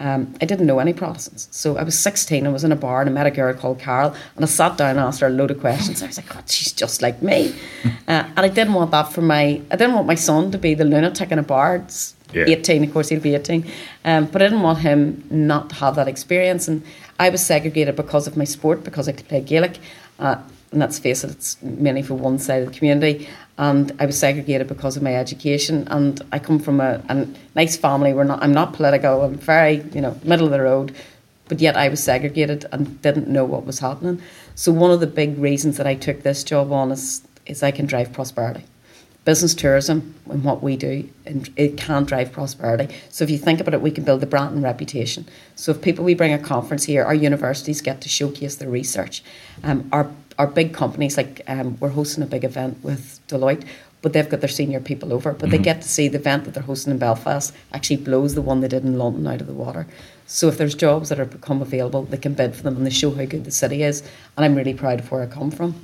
Um, 0.02 0.34
I 0.42 0.46
didn't 0.46 0.66
know 0.66 0.80
any 0.80 0.92
Protestants. 0.92 1.46
So 1.52 1.76
I 1.76 1.84
was 1.84 1.96
16, 1.96 2.44
I 2.44 2.50
was 2.50 2.64
in 2.64 2.72
a 2.72 2.76
bar 2.76 3.02
and 3.02 3.08
I 3.08 3.12
met 3.12 3.24
a 3.24 3.30
girl 3.30 3.54
called 3.54 3.78
Carol 3.78 4.12
and 4.34 4.44
I 4.44 4.48
sat 4.48 4.76
down 4.76 4.90
and 4.90 4.98
asked 4.98 5.20
her 5.20 5.28
a 5.28 5.30
load 5.30 5.52
of 5.52 5.60
questions. 5.60 6.02
I 6.02 6.08
was 6.08 6.16
like, 6.16 6.28
God, 6.28 6.50
she's 6.50 6.72
just 6.72 7.02
like 7.02 7.22
me. 7.22 7.54
Uh, 8.08 8.24
and 8.36 8.40
I 8.40 8.48
didn't 8.48 8.74
want 8.74 8.90
that 8.90 9.12
for 9.12 9.22
my, 9.22 9.60
I 9.70 9.76
didn't 9.76 9.94
want 9.94 10.08
my 10.08 10.16
son 10.16 10.50
to 10.50 10.58
be 10.58 10.74
the 10.74 10.84
lunatic 10.84 11.30
in 11.30 11.38
a 11.38 11.42
bar. 11.42 11.76
It's 11.76 12.14
yeah. 12.34 12.44
18, 12.46 12.84
of 12.84 12.92
course 12.92 13.08
he'll 13.10 13.20
be 13.20 13.34
18. 13.34 13.64
Um, 14.04 14.26
but 14.26 14.42
I 14.42 14.46
didn't 14.46 14.62
want 14.62 14.78
him 14.78 15.24
not 15.30 15.70
to 15.70 15.76
have 15.76 15.94
that 15.94 16.08
experience. 16.08 16.66
And 16.66 16.82
I 17.20 17.30
was 17.30 17.46
segregated 17.46 17.94
because 17.94 18.26
of 18.26 18.36
my 18.36 18.44
sport, 18.44 18.82
because 18.82 19.08
I 19.08 19.12
played 19.12 19.46
Gaelic. 19.46 19.78
Uh, 20.18 20.36
and 20.72 20.80
let's 20.80 20.98
face 20.98 21.22
it, 21.22 21.30
it's 21.30 21.62
mainly 21.62 22.02
for 22.02 22.14
one 22.14 22.38
side 22.38 22.62
of 22.62 22.72
the 22.72 22.78
community. 22.78 23.28
And 23.58 23.92
I 24.00 24.06
was 24.06 24.18
segregated 24.18 24.66
because 24.66 24.96
of 24.96 25.02
my 25.02 25.14
education. 25.14 25.86
And 25.90 26.20
I 26.32 26.38
come 26.38 26.58
from 26.58 26.80
a, 26.80 27.02
a 27.08 27.26
nice 27.54 27.76
family. 27.76 28.12
We're 28.14 28.24
not. 28.24 28.42
I'm 28.42 28.54
not 28.54 28.72
political. 28.72 29.22
I'm 29.22 29.34
very, 29.34 29.82
you 29.94 30.00
know, 30.00 30.18
middle 30.24 30.46
of 30.46 30.52
the 30.52 30.62
road. 30.62 30.94
But 31.48 31.60
yet 31.60 31.76
I 31.76 31.88
was 31.88 32.02
segregated 32.02 32.64
and 32.72 33.00
didn't 33.02 33.28
know 33.28 33.44
what 33.44 33.66
was 33.66 33.80
happening. 33.80 34.22
So 34.54 34.72
one 34.72 34.90
of 34.90 35.00
the 35.00 35.06
big 35.06 35.38
reasons 35.38 35.76
that 35.76 35.86
I 35.86 35.94
took 35.94 36.22
this 36.22 36.42
job 36.42 36.72
on 36.72 36.90
is 36.90 37.22
is 37.44 37.62
I 37.62 37.70
can 37.70 37.86
drive 37.86 38.12
prosperity. 38.12 38.64
Business 39.24 39.54
tourism 39.54 40.14
and 40.28 40.42
what 40.42 40.62
we 40.62 40.76
do, 40.76 41.08
and 41.24 41.48
it 41.56 41.76
can 41.76 42.04
drive 42.04 42.32
prosperity. 42.32 42.92
So 43.08 43.22
if 43.22 43.30
you 43.30 43.38
think 43.38 43.60
about 43.60 43.72
it, 43.72 43.80
we 43.80 43.92
can 43.92 44.02
build 44.02 44.20
the 44.20 44.26
brand 44.26 44.54
and 44.54 44.64
reputation. 44.64 45.28
So 45.54 45.70
if 45.70 45.80
people 45.80 46.04
we 46.04 46.14
bring 46.14 46.32
a 46.32 46.38
conference 46.38 46.84
here, 46.84 47.04
our 47.04 47.14
universities 47.14 47.80
get 47.80 48.00
to 48.00 48.08
showcase 48.08 48.56
their 48.56 48.68
research. 48.68 49.22
Um, 49.62 49.88
our 49.92 50.10
our 50.38 50.46
big 50.46 50.74
companies, 50.74 51.16
like 51.16 51.42
um, 51.46 51.76
we're 51.78 51.90
hosting 51.90 52.22
a 52.22 52.26
big 52.26 52.42
event 52.42 52.82
with 52.82 53.20
Deloitte, 53.28 53.64
but 54.00 54.12
they've 54.12 54.28
got 54.28 54.40
their 54.40 54.48
senior 54.48 54.80
people 54.80 55.12
over. 55.12 55.32
But 55.32 55.42
mm-hmm. 55.42 55.50
they 55.50 55.58
get 55.58 55.82
to 55.82 55.88
see 55.88 56.08
the 56.08 56.18
event 56.18 56.44
that 56.44 56.54
they're 56.54 56.62
hosting 56.62 56.92
in 56.92 56.98
Belfast 56.98 57.54
actually 57.72 57.96
blows 57.98 58.34
the 58.34 58.42
one 58.42 58.60
they 58.60 58.68
did 58.68 58.84
in 58.84 58.98
London 58.98 59.26
out 59.26 59.40
of 59.40 59.46
the 59.46 59.52
water. 59.52 59.86
So 60.26 60.48
if 60.48 60.58
there's 60.58 60.74
jobs 60.74 61.08
that 61.10 61.20
are 61.20 61.24
become 61.24 61.62
available, 61.62 62.02
they 62.04 62.16
can 62.16 62.34
bid 62.34 62.56
for 62.56 62.62
them 62.62 62.76
and 62.76 62.86
they 62.86 62.90
show 62.90 63.12
how 63.14 63.24
good 63.24 63.44
the 63.44 63.50
city 63.50 63.82
is. 63.82 64.02
And 64.36 64.44
I'm 64.44 64.54
really 64.54 64.74
proud 64.74 64.98
of 64.98 65.10
where 65.10 65.22
I 65.22 65.26
come 65.26 65.50
from. 65.50 65.74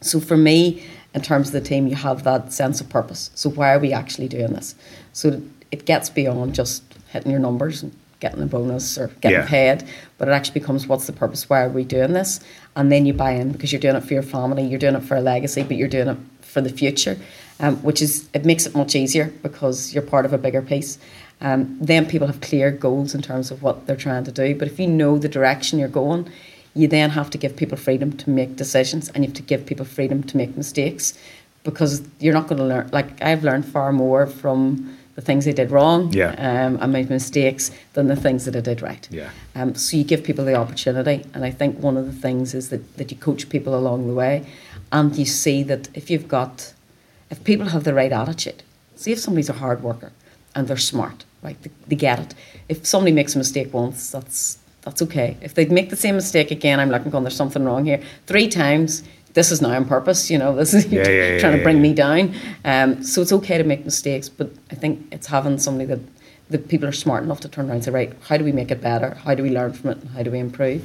So 0.00 0.20
for 0.20 0.36
me, 0.36 0.84
in 1.14 1.22
terms 1.22 1.48
of 1.48 1.52
the 1.52 1.60
team, 1.60 1.86
you 1.86 1.96
have 1.96 2.24
that 2.24 2.52
sense 2.52 2.80
of 2.80 2.88
purpose. 2.88 3.30
So 3.34 3.50
why 3.50 3.74
are 3.74 3.78
we 3.78 3.92
actually 3.92 4.28
doing 4.28 4.52
this? 4.52 4.74
So 5.12 5.42
it 5.70 5.84
gets 5.84 6.10
beyond 6.10 6.54
just 6.54 6.82
hitting 7.08 7.30
your 7.30 7.40
numbers 7.40 7.82
and 7.82 7.94
getting 8.20 8.42
a 8.42 8.46
bonus 8.46 8.98
or 8.98 9.08
getting 9.20 9.40
yeah. 9.40 9.46
paid, 9.46 9.84
but 10.18 10.28
it 10.28 10.32
actually 10.32 10.60
becomes 10.60 10.86
what's 10.86 11.06
the 11.06 11.12
purpose? 11.12 11.48
Why 11.48 11.62
are 11.62 11.68
we 11.68 11.84
doing 11.84 12.12
this? 12.12 12.40
And 12.76 12.92
then 12.92 13.06
you 13.06 13.12
buy 13.12 13.32
in 13.32 13.50
because 13.50 13.72
you're 13.72 13.80
doing 13.80 13.96
it 13.96 14.04
for 14.04 14.14
your 14.14 14.22
family, 14.22 14.64
you're 14.64 14.78
doing 14.78 14.94
it 14.94 15.02
for 15.02 15.16
a 15.16 15.20
legacy, 15.20 15.62
but 15.62 15.76
you're 15.76 15.88
doing 15.88 16.08
it 16.08 16.18
for 16.42 16.60
the 16.60 16.68
future, 16.68 17.16
um, 17.58 17.76
which 17.82 18.02
is 18.02 18.28
it 18.34 18.44
makes 18.44 18.66
it 18.66 18.74
much 18.74 18.94
easier 18.94 19.32
because 19.42 19.94
you're 19.94 20.02
part 20.02 20.26
of 20.26 20.32
a 20.32 20.38
bigger 20.38 20.62
piece. 20.62 20.98
Um, 21.40 21.78
then 21.80 22.04
people 22.04 22.26
have 22.26 22.42
clear 22.42 22.70
goals 22.70 23.14
in 23.14 23.22
terms 23.22 23.50
of 23.50 23.62
what 23.62 23.86
they're 23.86 23.96
trying 23.96 24.24
to 24.24 24.32
do. 24.32 24.54
But 24.54 24.68
if 24.68 24.78
you 24.78 24.86
know 24.86 25.16
the 25.16 25.28
direction 25.28 25.78
you're 25.78 25.88
going, 25.88 26.30
you 26.74 26.88
then 26.88 27.10
have 27.10 27.30
to 27.30 27.38
give 27.38 27.56
people 27.56 27.76
freedom 27.76 28.12
to 28.16 28.30
make 28.30 28.56
decisions 28.56 29.08
and 29.10 29.24
you 29.24 29.28
have 29.28 29.36
to 29.36 29.42
give 29.42 29.66
people 29.66 29.84
freedom 29.84 30.22
to 30.22 30.36
make 30.36 30.56
mistakes 30.56 31.18
because 31.64 32.02
you're 32.20 32.34
not 32.34 32.46
going 32.46 32.58
to 32.58 32.64
learn. 32.64 32.88
Like 32.92 33.22
I've 33.22 33.44
learned 33.44 33.66
far 33.66 33.92
more 33.92 34.26
from 34.26 34.96
the 35.20 35.20
things 35.20 35.46
I 35.46 35.52
did 35.52 35.70
wrong 35.70 36.12
yeah. 36.12 36.30
um, 36.30 36.78
and 36.80 36.92
my 36.92 37.02
mistakes 37.02 37.70
than 37.92 38.06
the 38.06 38.16
things 38.16 38.44
that 38.46 38.56
I 38.56 38.60
did 38.60 38.80
right. 38.80 39.06
Yeah. 39.10 39.30
Um, 39.54 39.74
so 39.74 39.96
you 39.96 40.04
give 40.04 40.24
people 40.24 40.44
the 40.44 40.54
opportunity, 40.54 41.26
and 41.34 41.44
I 41.44 41.50
think 41.50 41.78
one 41.78 41.96
of 41.96 42.06
the 42.06 42.12
things 42.12 42.54
is 42.54 42.70
that, 42.70 42.96
that 42.96 43.10
you 43.10 43.18
coach 43.18 43.48
people 43.48 43.74
along 43.74 44.06
the 44.06 44.14
way, 44.14 44.46
and 44.92 45.14
you 45.16 45.24
see 45.24 45.62
that 45.64 45.88
if 45.94 46.10
you've 46.10 46.28
got, 46.28 46.72
if 47.28 47.42
people 47.44 47.66
have 47.66 47.84
the 47.84 47.92
right 47.92 48.12
attitude, 48.12 48.62
see 48.94 49.12
if 49.12 49.18
somebody's 49.18 49.50
a 49.50 49.54
hard 49.54 49.82
worker 49.82 50.12
and 50.54 50.68
they're 50.68 50.76
smart, 50.76 51.24
right? 51.42 51.60
They, 51.62 51.70
they 51.88 51.96
get 51.96 52.18
it. 52.20 52.34
If 52.68 52.86
somebody 52.86 53.12
makes 53.12 53.34
a 53.34 53.38
mistake 53.38 53.74
once, 53.74 54.10
that's 54.10 54.58
that's 54.82 55.02
okay. 55.02 55.36
If 55.40 55.54
they 55.54 55.66
make 55.66 55.90
the 55.90 55.96
same 55.96 56.14
mistake 56.14 56.50
again, 56.50 56.80
I'm 56.80 56.90
looking, 56.90 57.10
going, 57.10 57.24
there's 57.24 57.36
something 57.36 57.64
wrong 57.64 57.84
here. 57.84 58.02
Three 58.26 58.48
times, 58.48 59.02
this 59.34 59.52
is 59.52 59.60
now 59.60 59.70
on 59.70 59.84
purpose, 59.84 60.30
you 60.30 60.38
know, 60.38 60.54
this 60.54 60.74
is 60.74 60.86
yeah, 60.86 61.08
yeah, 61.08 61.38
trying 61.40 61.52
yeah, 61.52 61.58
to 61.58 61.62
bring 61.62 61.80
me 61.80 61.94
down. 61.94 62.34
Um, 62.64 63.02
so 63.02 63.22
it's 63.22 63.32
okay 63.32 63.58
to 63.58 63.64
make 63.64 63.84
mistakes, 63.84 64.28
but 64.28 64.50
I 64.70 64.74
think 64.74 65.06
it's 65.12 65.26
having 65.26 65.58
somebody 65.58 65.86
that 65.86 66.00
the 66.48 66.58
people 66.58 66.88
are 66.88 66.92
smart 66.92 67.22
enough 67.22 67.40
to 67.40 67.48
turn 67.48 67.66
around 67.66 67.76
and 67.76 67.84
say, 67.84 67.90
right, 67.92 68.12
how 68.22 68.36
do 68.36 68.44
we 68.44 68.52
make 68.52 68.70
it 68.70 68.80
better? 68.80 69.14
How 69.14 69.34
do 69.34 69.42
we 69.42 69.50
learn 69.50 69.72
from 69.72 69.90
it? 69.90 69.98
How 70.14 70.22
do 70.22 70.30
we 70.30 70.38
improve? 70.38 70.84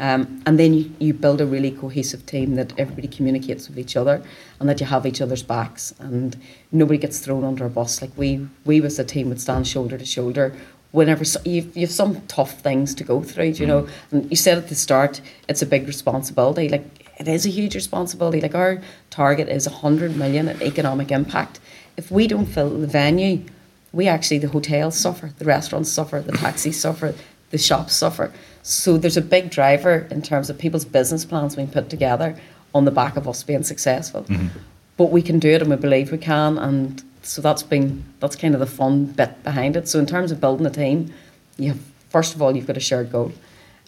Um, 0.00 0.42
and 0.44 0.58
then 0.58 0.74
you, 0.74 0.92
you 0.98 1.14
build 1.14 1.40
a 1.40 1.46
really 1.46 1.70
cohesive 1.70 2.26
team 2.26 2.56
that 2.56 2.76
everybody 2.76 3.06
communicates 3.06 3.68
with 3.68 3.78
each 3.78 3.96
other 3.96 4.22
and 4.58 4.68
that 4.68 4.80
you 4.80 4.86
have 4.86 5.06
each 5.06 5.20
other's 5.20 5.44
backs 5.44 5.94
and 6.00 6.36
nobody 6.72 6.98
gets 6.98 7.20
thrown 7.20 7.44
under 7.44 7.64
a 7.64 7.70
bus. 7.70 8.02
Like 8.02 8.10
we, 8.16 8.48
we 8.64 8.82
as 8.82 8.98
a 8.98 9.04
team 9.04 9.28
would 9.28 9.40
stand 9.40 9.68
shoulder 9.68 9.96
to 9.96 10.04
shoulder 10.04 10.56
whenever 10.94 11.24
you've, 11.44 11.76
you've 11.76 11.90
some 11.90 12.20
tough 12.28 12.60
things 12.60 12.94
to 12.94 13.02
go 13.02 13.20
through, 13.20 13.46
you 13.46 13.66
know. 13.66 13.82
Mm-hmm. 13.82 14.16
And 14.16 14.30
you 14.30 14.36
said 14.36 14.58
at 14.58 14.68
the 14.68 14.76
start, 14.76 15.20
it's 15.48 15.60
a 15.60 15.66
big 15.66 15.88
responsibility. 15.88 16.68
Like 16.68 17.10
it 17.18 17.26
is 17.26 17.44
a 17.44 17.48
huge 17.48 17.74
responsibility. 17.74 18.40
Like 18.40 18.54
our 18.54 18.80
target 19.10 19.48
is 19.48 19.68
100 19.68 20.16
million 20.16 20.48
in 20.48 20.62
economic 20.62 21.10
impact. 21.10 21.58
If 21.96 22.12
we 22.12 22.28
don't 22.28 22.46
fill 22.46 22.70
the 22.70 22.86
venue, 22.86 23.44
we 23.92 24.06
actually 24.06 24.38
the 24.38 24.48
hotels 24.48 24.96
suffer, 24.96 25.32
the 25.36 25.44
restaurants 25.44 25.90
suffer, 25.90 26.20
the 26.20 26.30
taxis 26.30 26.80
suffer, 26.86 27.12
the 27.50 27.58
shops 27.58 27.94
suffer. 27.94 28.32
So 28.62 28.96
there's 28.96 29.16
a 29.16 29.22
big 29.22 29.50
driver 29.50 30.06
in 30.12 30.22
terms 30.22 30.48
of 30.48 30.58
people's 30.58 30.84
business 30.84 31.24
plans 31.24 31.56
being 31.56 31.68
put 31.68 31.90
together 31.90 32.38
on 32.72 32.84
the 32.84 32.92
back 32.92 33.16
of 33.16 33.26
us 33.26 33.42
being 33.42 33.64
successful. 33.64 34.22
Mm-hmm. 34.22 34.58
But 34.96 35.10
we 35.10 35.22
can 35.22 35.40
do 35.40 35.48
it, 35.48 35.60
and 35.60 35.70
we 35.70 35.76
believe 35.76 36.12
we 36.12 36.18
can, 36.18 36.56
and 36.56 37.02
so 37.24 37.42
that's 37.42 37.62
been 37.62 38.04
that's 38.20 38.36
kind 38.36 38.54
of 38.54 38.60
the 38.60 38.66
fun 38.66 39.06
bit 39.06 39.42
behind 39.42 39.76
it. 39.76 39.88
So 39.88 39.98
in 39.98 40.06
terms 40.06 40.30
of 40.30 40.40
building 40.40 40.66
a 40.66 40.70
team, 40.70 41.12
you 41.56 41.68
have 41.68 41.80
first 42.10 42.34
of 42.34 42.42
all 42.42 42.54
you've 42.54 42.66
got 42.66 42.76
a 42.76 42.80
shared 42.80 43.10
goal. 43.10 43.32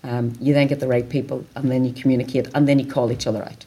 Um, 0.02 0.34
you 0.40 0.54
then 0.54 0.66
get 0.68 0.80
the 0.80 0.86
right 0.86 1.08
people, 1.08 1.44
and 1.56 1.70
then 1.70 1.84
you 1.84 1.92
communicate, 1.92 2.48
and 2.54 2.68
then 2.68 2.78
you 2.78 2.86
call 2.86 3.10
each 3.10 3.26
other 3.26 3.42
out. 3.42 3.64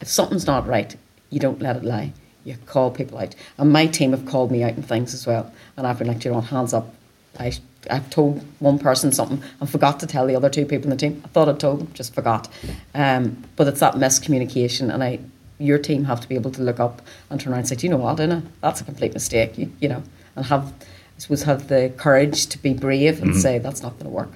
If 0.00 0.08
something's 0.08 0.46
not 0.46 0.66
right, 0.66 0.96
you 1.30 1.38
don't 1.38 1.60
let 1.60 1.76
it 1.76 1.84
lie. 1.84 2.12
You 2.44 2.56
call 2.66 2.90
people 2.90 3.18
out, 3.18 3.34
and 3.58 3.72
my 3.72 3.86
team 3.86 4.12
have 4.12 4.24
called 4.24 4.50
me 4.50 4.62
out 4.62 4.76
in 4.76 4.82
things 4.82 5.12
as 5.14 5.26
well. 5.26 5.52
And 5.76 5.86
I've 5.86 5.98
been 5.98 6.08
like, 6.08 6.24
you 6.24 6.32
know, 6.32 6.40
hands 6.40 6.72
up. 6.72 6.94
I 7.38 7.52
I've 7.90 8.08
told 8.10 8.44
one 8.60 8.78
person 8.78 9.12
something 9.12 9.42
and 9.60 9.68
forgot 9.68 10.00
to 10.00 10.06
tell 10.06 10.26
the 10.26 10.36
other 10.36 10.48
two 10.48 10.64
people 10.64 10.84
in 10.84 10.90
the 10.90 10.96
team. 10.96 11.20
I 11.24 11.28
thought 11.28 11.48
I 11.48 11.52
told 11.54 11.80
them, 11.80 11.92
just 11.94 12.14
forgot. 12.14 12.48
Um, 12.94 13.42
but 13.56 13.66
it's 13.66 13.80
that 13.80 13.94
miscommunication, 13.94 14.92
and 14.92 15.02
I 15.02 15.18
your 15.62 15.78
team 15.78 16.04
have 16.04 16.20
to 16.20 16.28
be 16.28 16.34
able 16.34 16.50
to 16.50 16.62
look 16.62 16.80
up 16.80 17.02
and 17.30 17.40
turn 17.40 17.52
around 17.52 17.60
and 17.60 17.68
say, 17.68 17.76
Do 17.76 17.86
you 17.86 17.90
know 17.90 17.98
what, 17.98 18.20
Inna, 18.20 18.42
that's 18.60 18.80
a 18.80 18.84
complete 18.84 19.14
mistake, 19.14 19.56
you, 19.56 19.72
you 19.80 19.88
know, 19.88 20.02
and 20.36 20.46
have, 20.46 20.72
I 20.72 21.18
suppose, 21.18 21.42
have 21.44 21.68
the 21.68 21.92
courage 21.96 22.46
to 22.46 22.58
be 22.58 22.74
brave 22.74 23.20
and 23.22 23.30
mm-hmm. 23.30 23.40
say, 23.40 23.58
That's 23.58 23.82
not 23.82 23.92
going 23.94 24.04
to 24.04 24.10
work. 24.10 24.30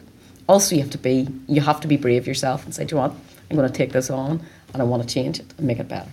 Also, 0.49 0.77
you 0.77 0.83
have 0.83 0.91
to 0.91 0.99
be, 0.99 1.29
you 1.49 1.61
have 1.61 1.81
to 1.81 1.89
be 1.89 1.97
brave 1.97 2.27
yourself 2.27 2.65
and 2.65 2.75
say, 2.75 2.85
Do 2.85 2.95
you 2.95 3.03
know 3.03 3.09
what, 3.09 3.17
I'm 3.51 3.57
going 3.57 3.69
to 3.69 3.75
take 3.75 3.93
this 3.93 4.11
on 4.11 4.41
and 4.73 4.83
I 4.83 4.85
want 4.85 5.03
to 5.03 5.09
change 5.09 5.41
it 5.41 5.53
and 5.59 5.67
make 5.67 5.79
it 5.79 5.89
better. 5.89 6.09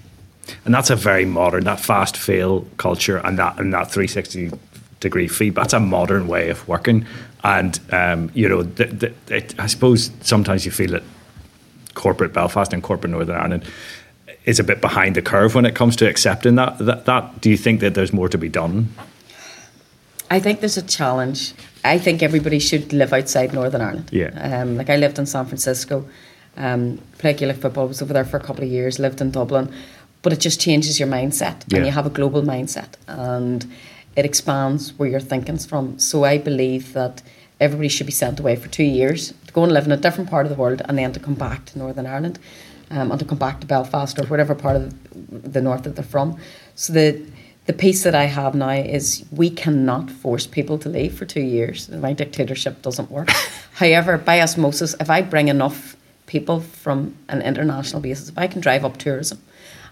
And 0.65 0.73
that's 0.73 0.89
a 0.89 0.95
very 0.95 1.25
modern, 1.25 1.63
that 1.65 1.79
fast 1.79 2.17
fail 2.17 2.67
culture 2.77 3.17
and 3.17 3.39
that, 3.39 3.59
and 3.59 3.73
that 3.73 3.91
360 3.91 4.51
degree 4.99 5.27
feedback. 5.27 5.63
That's 5.63 5.73
a 5.73 5.79
modern 5.79 6.27
way 6.27 6.49
of 6.49 6.67
working. 6.67 7.05
And, 7.43 7.79
um, 7.91 8.31
you 8.33 8.47
know, 8.47 8.63
the, 8.63 8.85
the, 8.85 9.13
it, 9.35 9.59
I 9.59 9.67
suppose 9.67 10.11
sometimes 10.21 10.65
you 10.65 10.71
feel 10.71 10.91
that 10.91 11.03
corporate 11.93 12.33
Belfast 12.33 12.73
and 12.73 12.81
corporate 12.81 13.11
Northern 13.11 13.35
Ireland 13.35 13.65
is 14.45 14.59
a 14.59 14.63
bit 14.63 14.81
behind 14.81 15.15
the 15.15 15.21
curve 15.21 15.55
when 15.55 15.65
it 15.65 15.75
comes 15.75 15.95
to 15.97 16.09
accepting 16.09 16.55
that, 16.55 16.77
that, 16.79 17.05
that. 17.05 17.41
Do 17.41 17.49
you 17.49 17.57
think 17.57 17.79
that 17.79 17.95
there's 17.95 18.13
more 18.13 18.29
to 18.29 18.37
be 18.37 18.49
done? 18.49 18.89
I 20.29 20.39
think 20.39 20.59
there's 20.59 20.77
a 20.77 20.81
challenge. 20.81 21.53
I 21.85 21.97
think 21.97 22.23
everybody 22.23 22.59
should 22.59 22.91
live 22.91 23.13
outside 23.13 23.53
Northern 23.53 23.81
Ireland. 23.81 24.09
Yeah. 24.11 24.31
Um, 24.61 24.77
like 24.77 24.89
I 24.89 24.95
lived 24.95 25.19
in 25.19 25.25
San 25.25 25.45
Francisco, 25.45 26.05
um, 26.57 26.99
played 27.17 27.37
Gaelic 27.37 27.57
football, 27.57 27.87
was 27.87 28.01
over 28.01 28.13
there 28.13 28.25
for 28.25 28.37
a 28.37 28.39
couple 28.39 28.63
of 28.63 28.69
years, 28.69 28.99
lived 28.99 29.21
in 29.21 29.31
Dublin, 29.31 29.73
but 30.21 30.33
it 30.33 30.39
just 30.39 30.59
changes 30.59 30.99
your 30.99 31.09
mindset 31.09 31.63
yeah. 31.67 31.77
and 31.77 31.85
you 31.85 31.91
have 31.91 32.05
a 32.05 32.09
global 32.09 32.41
mindset 32.41 32.95
and 33.07 33.71
it 34.15 34.25
expands 34.25 34.97
where 34.97 35.09
your 35.09 35.19
thinking's 35.19 35.65
from. 35.65 35.99
So 35.99 36.23
I 36.23 36.37
believe 36.37 36.93
that 36.93 37.21
everybody 37.59 37.89
should 37.89 38.05
be 38.05 38.11
sent 38.11 38.39
away 38.39 38.55
for 38.55 38.67
two 38.69 38.83
years 38.83 39.33
to 39.47 39.53
go 39.53 39.63
and 39.63 39.71
live 39.71 39.85
in 39.85 39.91
a 39.91 39.97
different 39.97 40.29
part 40.29 40.45
of 40.45 40.49
the 40.49 40.55
world 40.55 40.81
and 40.85 40.97
then 40.97 41.13
to 41.13 41.19
come 41.19 41.35
back 41.35 41.65
to 41.65 41.79
Northern 41.79 42.05
Ireland 42.05 42.39
um, 42.93 43.11
and 43.11 43.19
to 43.19 43.25
come 43.25 43.37
back 43.37 43.59
to 43.61 43.67
Belfast 43.67 44.19
or 44.19 44.25
whatever 44.27 44.55
part 44.55 44.75
of 44.75 45.51
the 45.51 45.61
north 45.61 45.83
that 45.83 45.95
they're 45.95 46.03
from. 46.03 46.37
So 46.75 46.93
the 46.93 47.21
the 47.65 47.73
piece 47.73 48.03
that 48.03 48.13
I 48.13 48.25
have 48.25 48.55
now 48.55 48.71
is 48.71 49.25
we 49.31 49.49
cannot 49.49 50.11
force 50.11 50.45
people 50.45 50.77
to 50.79 50.89
leave 50.89 51.17
for 51.17 51.25
two 51.25 51.41
years. 51.41 51.87
My 51.89 52.11
dictatorship 52.11 52.81
doesn't 52.81 53.09
work. 53.09 53.29
However, 53.73 54.17
by 54.17 54.41
osmosis, 54.41 54.95
if 54.99 55.09
I 55.09 55.21
bring 55.21 55.47
enough 55.47 55.95
people 56.25 56.59
from 56.59 57.15
an 57.29 57.41
international 57.41 58.01
basis, 58.01 58.27
if 58.27 58.37
I 58.37 58.47
can 58.47 58.59
drive 58.59 58.83
up 58.83 58.97
tourism 58.97 59.41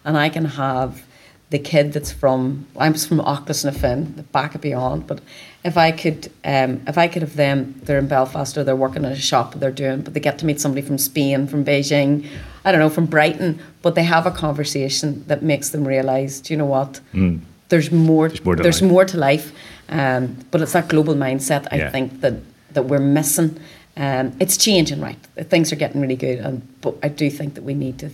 and 0.03 0.17
I 0.17 0.27
can 0.27 0.43
have 0.43 1.01
the 1.49 1.59
kid 1.59 1.93
that's 1.93 2.11
from 2.11 2.65
I'm 2.77 2.93
from 2.93 3.19
Aughlisnafin, 3.19 4.15
the 4.17 4.23
back 4.23 4.53
of 4.55 4.61
beyond. 4.61 5.07
But 5.07 5.21
if 5.63 5.77
I 5.77 5.91
could 5.91 6.29
um, 6.43 6.81
if 6.87 6.97
I 6.97 7.07
could 7.07 7.21
have 7.21 7.35
them, 7.37 7.79
they're 7.83 7.99
in 7.99 8.07
Belfast 8.07 8.57
or 8.57 8.65
they're 8.65 8.75
working 8.75 9.05
in 9.05 9.11
a 9.11 9.15
shop 9.15 9.53
they're 9.55 9.71
doing, 9.71 10.01
but 10.01 10.13
they 10.13 10.19
get 10.19 10.39
to 10.39 10.45
meet 10.45 10.59
somebody 10.59 10.85
from 10.85 10.97
Spain, 10.97 11.47
from 11.47 11.63
Beijing, 11.63 12.27
I 12.63 12.71
don't 12.71 12.79
know, 12.79 12.89
from 12.89 13.05
Brighton, 13.05 13.59
but 13.81 13.95
they 13.95 14.03
have 14.03 14.25
a 14.25 14.31
conversation 14.31 15.23
that 15.27 15.41
makes 15.41 15.69
them 15.69 15.87
realise, 15.87 16.39
do 16.41 16.53
you 16.53 16.57
know 16.57 16.65
what? 16.65 16.99
Mm. 17.13 17.41
There's 17.69 17.91
more. 17.91 18.27
There's 18.27 18.43
more 18.43 18.55
to 18.55 18.63
there's 18.63 18.81
life. 18.81 18.91
More 18.91 19.05
to 19.05 19.17
life. 19.17 19.53
Um, 19.89 20.37
but 20.51 20.61
it's 20.61 20.73
that 20.73 20.87
global 20.89 21.15
mindset 21.15 21.67
I 21.71 21.77
yeah. 21.77 21.89
think 21.89 22.21
that 22.21 22.35
that 22.73 22.83
we're 22.83 22.99
missing. 22.99 23.59
Um, 23.97 24.33
it's 24.39 24.57
changing, 24.57 25.01
right? 25.01 25.17
Things 25.37 25.71
are 25.71 25.75
getting 25.75 26.01
really 26.01 26.15
good, 26.15 26.39
and 26.39 26.61
but 26.81 26.95
I 27.03 27.07
do 27.07 27.29
think 27.29 27.55
that 27.55 27.63
we 27.63 27.73
need 27.73 27.97
to 27.99 28.09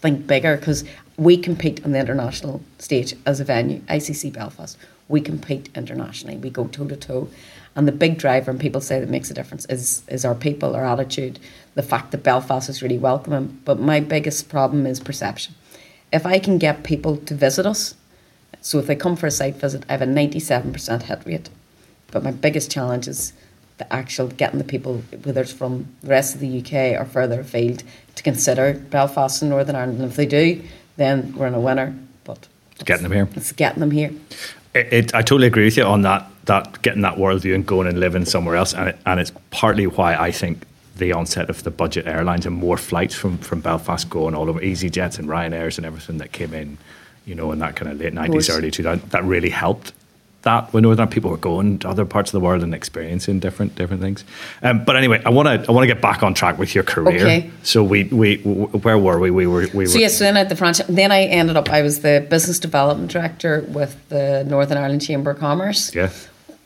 think 0.00 0.26
bigger 0.26 0.56
because 0.56 0.84
we 1.16 1.36
compete 1.36 1.84
on 1.84 1.92
the 1.92 1.98
international 1.98 2.60
stage 2.78 3.14
as 3.26 3.40
a 3.40 3.44
venue, 3.44 3.80
ICC 3.82 4.32
Belfast. 4.32 4.76
We 5.08 5.20
compete 5.20 5.68
internationally. 5.74 6.36
We 6.36 6.50
go 6.50 6.66
toe 6.66 6.86
to 6.88 6.96
toe. 6.96 7.28
And 7.76 7.88
the 7.88 7.92
big 7.92 8.18
driver, 8.18 8.50
and 8.50 8.60
people 8.60 8.80
say 8.80 9.00
that 9.00 9.08
makes 9.08 9.30
a 9.30 9.34
difference, 9.34 9.64
is 9.66 10.02
is 10.08 10.24
our 10.24 10.34
people, 10.34 10.76
our 10.76 10.84
attitude, 10.84 11.38
the 11.74 11.82
fact 11.82 12.12
that 12.12 12.22
Belfast 12.22 12.68
is 12.68 12.82
really 12.82 12.98
welcoming. 12.98 13.60
But 13.64 13.80
my 13.80 14.00
biggest 14.00 14.48
problem 14.48 14.86
is 14.86 15.00
perception. 15.00 15.54
If 16.12 16.26
I 16.26 16.38
can 16.38 16.58
get 16.58 16.84
people 16.84 17.16
to 17.16 17.34
visit 17.34 17.66
us, 17.66 17.94
so 18.60 18.78
if 18.78 18.86
they 18.86 18.96
come 18.96 19.16
for 19.16 19.26
a 19.26 19.30
site 19.30 19.56
visit, 19.56 19.84
I 19.88 19.92
have 19.92 20.02
a 20.02 20.06
97% 20.06 21.02
hit 21.02 21.26
rate. 21.26 21.50
But 22.10 22.22
my 22.22 22.30
biggest 22.30 22.70
challenge 22.70 23.08
is 23.08 23.32
the 23.78 23.92
actual 23.92 24.28
getting 24.28 24.58
the 24.58 24.64
people, 24.64 25.02
whether 25.24 25.42
it's 25.42 25.52
from 25.52 25.88
the 26.02 26.08
rest 26.08 26.34
of 26.34 26.40
the 26.40 26.60
UK 26.60 27.00
or 27.00 27.04
further 27.04 27.40
afield, 27.40 27.82
to 28.14 28.22
consider 28.22 28.74
Belfast 28.74 29.42
and 29.42 29.50
Northern 29.50 29.74
Ireland. 29.74 30.00
And 30.00 30.10
if 30.10 30.16
they 30.16 30.26
do, 30.26 30.62
then 30.96 31.34
we're 31.36 31.48
in 31.48 31.54
a 31.54 31.60
winner. 31.60 31.94
But 32.22 32.46
getting 32.84 33.02
them 33.02 33.12
here, 33.12 33.28
it's 33.34 33.52
getting 33.52 33.80
them 33.80 33.90
here. 33.90 34.12
It, 34.74 34.92
it, 34.92 35.14
I 35.14 35.22
totally 35.22 35.46
agree 35.46 35.64
with 35.64 35.76
you 35.76 35.84
on 35.84 36.02
that. 36.02 36.30
That 36.44 36.82
getting 36.82 37.02
that 37.02 37.16
worldview 37.16 37.54
and 37.54 37.66
going 37.66 37.88
and 37.88 37.98
living 37.98 38.26
somewhere 38.26 38.56
else, 38.56 38.74
and 38.74 38.90
it, 38.90 38.98
and 39.06 39.18
it's 39.18 39.32
partly 39.50 39.86
why 39.86 40.14
I 40.14 40.30
think 40.30 40.66
the 40.96 41.12
onset 41.12 41.50
of 41.50 41.62
the 41.64 41.70
budget 41.70 42.06
airlines 42.06 42.46
and 42.46 42.54
more 42.54 42.76
flights 42.76 43.14
from 43.14 43.38
from 43.38 43.60
Belfast 43.60 44.08
going 44.10 44.34
all 44.34 44.48
over 44.48 44.60
EasyJets 44.60 45.18
and 45.18 45.28
Ryanairs 45.28 45.76
and 45.76 45.86
everything 45.86 46.18
that 46.18 46.32
came 46.32 46.54
in, 46.54 46.78
you 47.26 47.34
know, 47.34 47.52
in 47.52 47.58
that 47.58 47.76
kind 47.76 47.90
of 47.90 47.98
late 47.98 48.12
nineties, 48.12 48.48
early 48.50 48.70
two 48.70 48.82
thousand, 48.82 49.10
that 49.10 49.24
really 49.24 49.50
helped 49.50 49.92
that 50.44 50.72
when 50.72 50.82
Northern 50.82 51.08
people 51.08 51.30
were 51.30 51.36
going 51.36 51.78
to 51.80 51.88
other 51.88 52.04
parts 52.04 52.32
of 52.32 52.40
the 52.40 52.44
world 52.44 52.62
and 52.62 52.74
experiencing 52.74 53.40
different 53.40 53.74
different 53.74 54.02
things. 54.02 54.24
Um, 54.62 54.84
but 54.84 54.94
anyway, 54.96 55.20
I 55.24 55.30
want 55.30 55.46
to 55.48 55.68
I 55.68 55.72
want 55.72 55.82
to 55.82 55.92
get 55.92 56.00
back 56.00 56.22
on 56.22 56.34
track 56.34 56.58
with 56.58 56.74
your 56.74 56.84
career. 56.84 57.24
Okay. 57.24 57.50
So 57.62 57.82
we 57.82 58.04
we 58.04 58.36
where 58.36 58.98
were 58.98 59.18
we? 59.18 59.30
We 59.30 59.46
were 59.46 59.66
we 59.74 59.86
so 59.86 59.94
were. 59.94 60.00
yes. 60.00 60.18
So 60.18 60.24
then 60.24 60.36
at 60.36 60.48
the 60.48 60.56
franchise, 60.56 60.86
then 60.86 61.10
I 61.10 61.24
ended 61.24 61.56
up. 61.56 61.68
I 61.70 61.82
was 61.82 62.00
the 62.00 62.26
business 62.30 62.58
development 62.58 63.10
director 63.10 63.64
with 63.68 63.96
the 64.10 64.44
Northern 64.44 64.78
Ireland 64.78 65.02
Chamber 65.02 65.32
of 65.32 65.38
Commerce. 65.38 65.94
Yeah. 65.94 66.10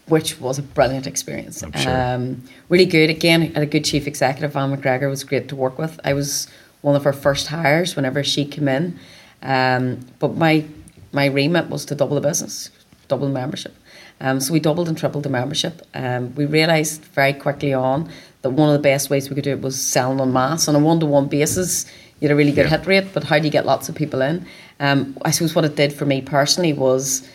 Which 0.09 0.41
was 0.41 0.59
a 0.59 0.63
brilliant 0.63 1.07
experience. 1.07 1.63
Sure. 1.77 2.15
Um, 2.15 2.43
really 2.69 2.87
good. 2.87 3.11
Again, 3.11 3.53
had 3.53 3.63
a 3.63 3.67
good 3.67 3.85
chief 3.85 4.07
executive. 4.07 4.57
Anne 4.57 4.77
McGregor 4.77 5.09
was 5.11 5.25
great 5.25 5.49
to 5.49 5.57
work 5.57 5.79
with. 5.79 6.01
I 6.05 6.15
was 6.15 6.49
one 6.81 6.97
of 6.97 7.05
her 7.05 7.13
first 7.13 7.49
hires 7.49 7.97
whenever 7.97 8.23
she 8.25 8.45
came 8.45 8.69
in. 8.69 8.99
Um, 9.43 10.01
but 10.19 10.37
my 10.37 10.65
my 11.13 11.27
remit 11.27 11.69
was 11.69 11.85
to 11.87 11.95
double 11.95 12.15
the 12.15 12.21
business, 12.21 12.71
double 13.09 13.29
membership. 13.29 13.75
Um, 14.21 14.41
so 14.41 14.53
we 14.53 14.61
doubled 14.61 14.89
and 14.89 14.99
tripled 14.99 15.25
the 15.25 15.31
membership. 15.31 15.83
Um, 15.95 16.35
we 16.35 16.45
realised 16.45 17.05
very 17.05 17.33
quickly 17.33 17.73
on 17.73 18.11
that 18.43 18.51
one 18.51 18.69
of 18.69 18.73
the 18.73 18.83
best 18.83 19.11
ways 19.11 19.29
we 19.29 19.35
could 19.35 19.45
do 19.45 19.53
it 19.53 19.61
was 19.61 19.81
selling 19.81 20.21
on 20.21 20.33
mass 20.33 20.69
on 20.69 20.75
a 20.75 20.79
one 20.79 21.01
to 21.01 21.07
one 21.07 21.29
basis. 21.29 21.87
You 22.21 22.29
had 22.29 22.33
a 22.33 22.37
really 22.37 22.53
good 22.53 22.69
yeah. 22.69 22.79
hit 22.79 22.87
rate, 22.87 23.15
but 23.15 23.25
how 23.25 23.39
do 23.39 23.45
you 23.45 23.51
get 23.51 23.65
lots 23.65 23.89
of 23.89 23.95
people 23.95 24.23
in? 24.23 24.45
Um, 24.81 25.17
I 25.25 25.31
suppose 25.31 25.55
what 25.55 25.65
it 25.65 25.77
did 25.77 25.93
for 25.93 26.05
me 26.05 26.21
personally 26.21 26.73
was 26.73 27.29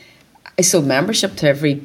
I 0.58 0.62
sold 0.62 0.86
membership 0.86 1.36
to 1.38 1.48
every 1.48 1.82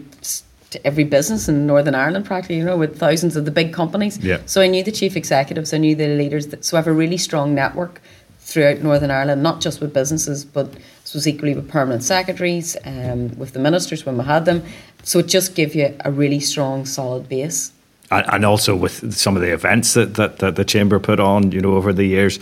to 0.70 0.86
every 0.86 1.04
business 1.04 1.48
in 1.48 1.66
Northern 1.66 1.94
Ireland, 1.94 2.26
practically, 2.26 2.56
you 2.56 2.64
know, 2.64 2.76
with 2.76 2.98
thousands 2.98 3.36
of 3.36 3.44
the 3.44 3.50
big 3.50 3.72
companies. 3.72 4.18
Yeah. 4.18 4.40
So 4.46 4.60
I 4.60 4.66
knew 4.66 4.82
the 4.82 4.92
chief 4.92 5.16
executives, 5.16 5.72
I 5.72 5.78
knew 5.78 5.94
the 5.94 6.08
leaders. 6.08 6.48
That, 6.48 6.64
so 6.64 6.76
I 6.76 6.80
have 6.80 6.86
a 6.86 6.92
really 6.92 7.16
strong 7.16 7.54
network 7.54 8.00
throughout 8.40 8.82
Northern 8.82 9.10
Ireland, 9.10 9.42
not 9.42 9.60
just 9.60 9.80
with 9.80 9.92
businesses, 9.92 10.44
but 10.44 10.72
this 11.02 11.14
was 11.14 11.26
equally 11.26 11.54
with 11.54 11.68
permanent 11.68 12.02
secretaries, 12.02 12.76
um, 12.84 13.36
with 13.38 13.52
the 13.52 13.58
ministers 13.58 14.06
when 14.06 14.16
we 14.16 14.24
had 14.24 14.44
them. 14.44 14.62
So 15.02 15.18
it 15.18 15.26
just 15.26 15.54
gives 15.54 15.74
you 15.74 15.94
a 16.04 16.10
really 16.10 16.40
strong, 16.40 16.86
solid 16.86 17.28
base. 17.28 17.72
And 18.10 18.46
also 18.46 18.74
with 18.74 19.12
some 19.12 19.36
of 19.36 19.42
the 19.42 19.52
events 19.52 19.92
that, 19.92 20.14
that, 20.14 20.38
that 20.38 20.56
the 20.56 20.64
chamber 20.64 20.98
put 20.98 21.20
on, 21.20 21.52
you 21.52 21.60
know, 21.60 21.74
over 21.74 21.92
the 21.92 22.06
years, 22.06 22.38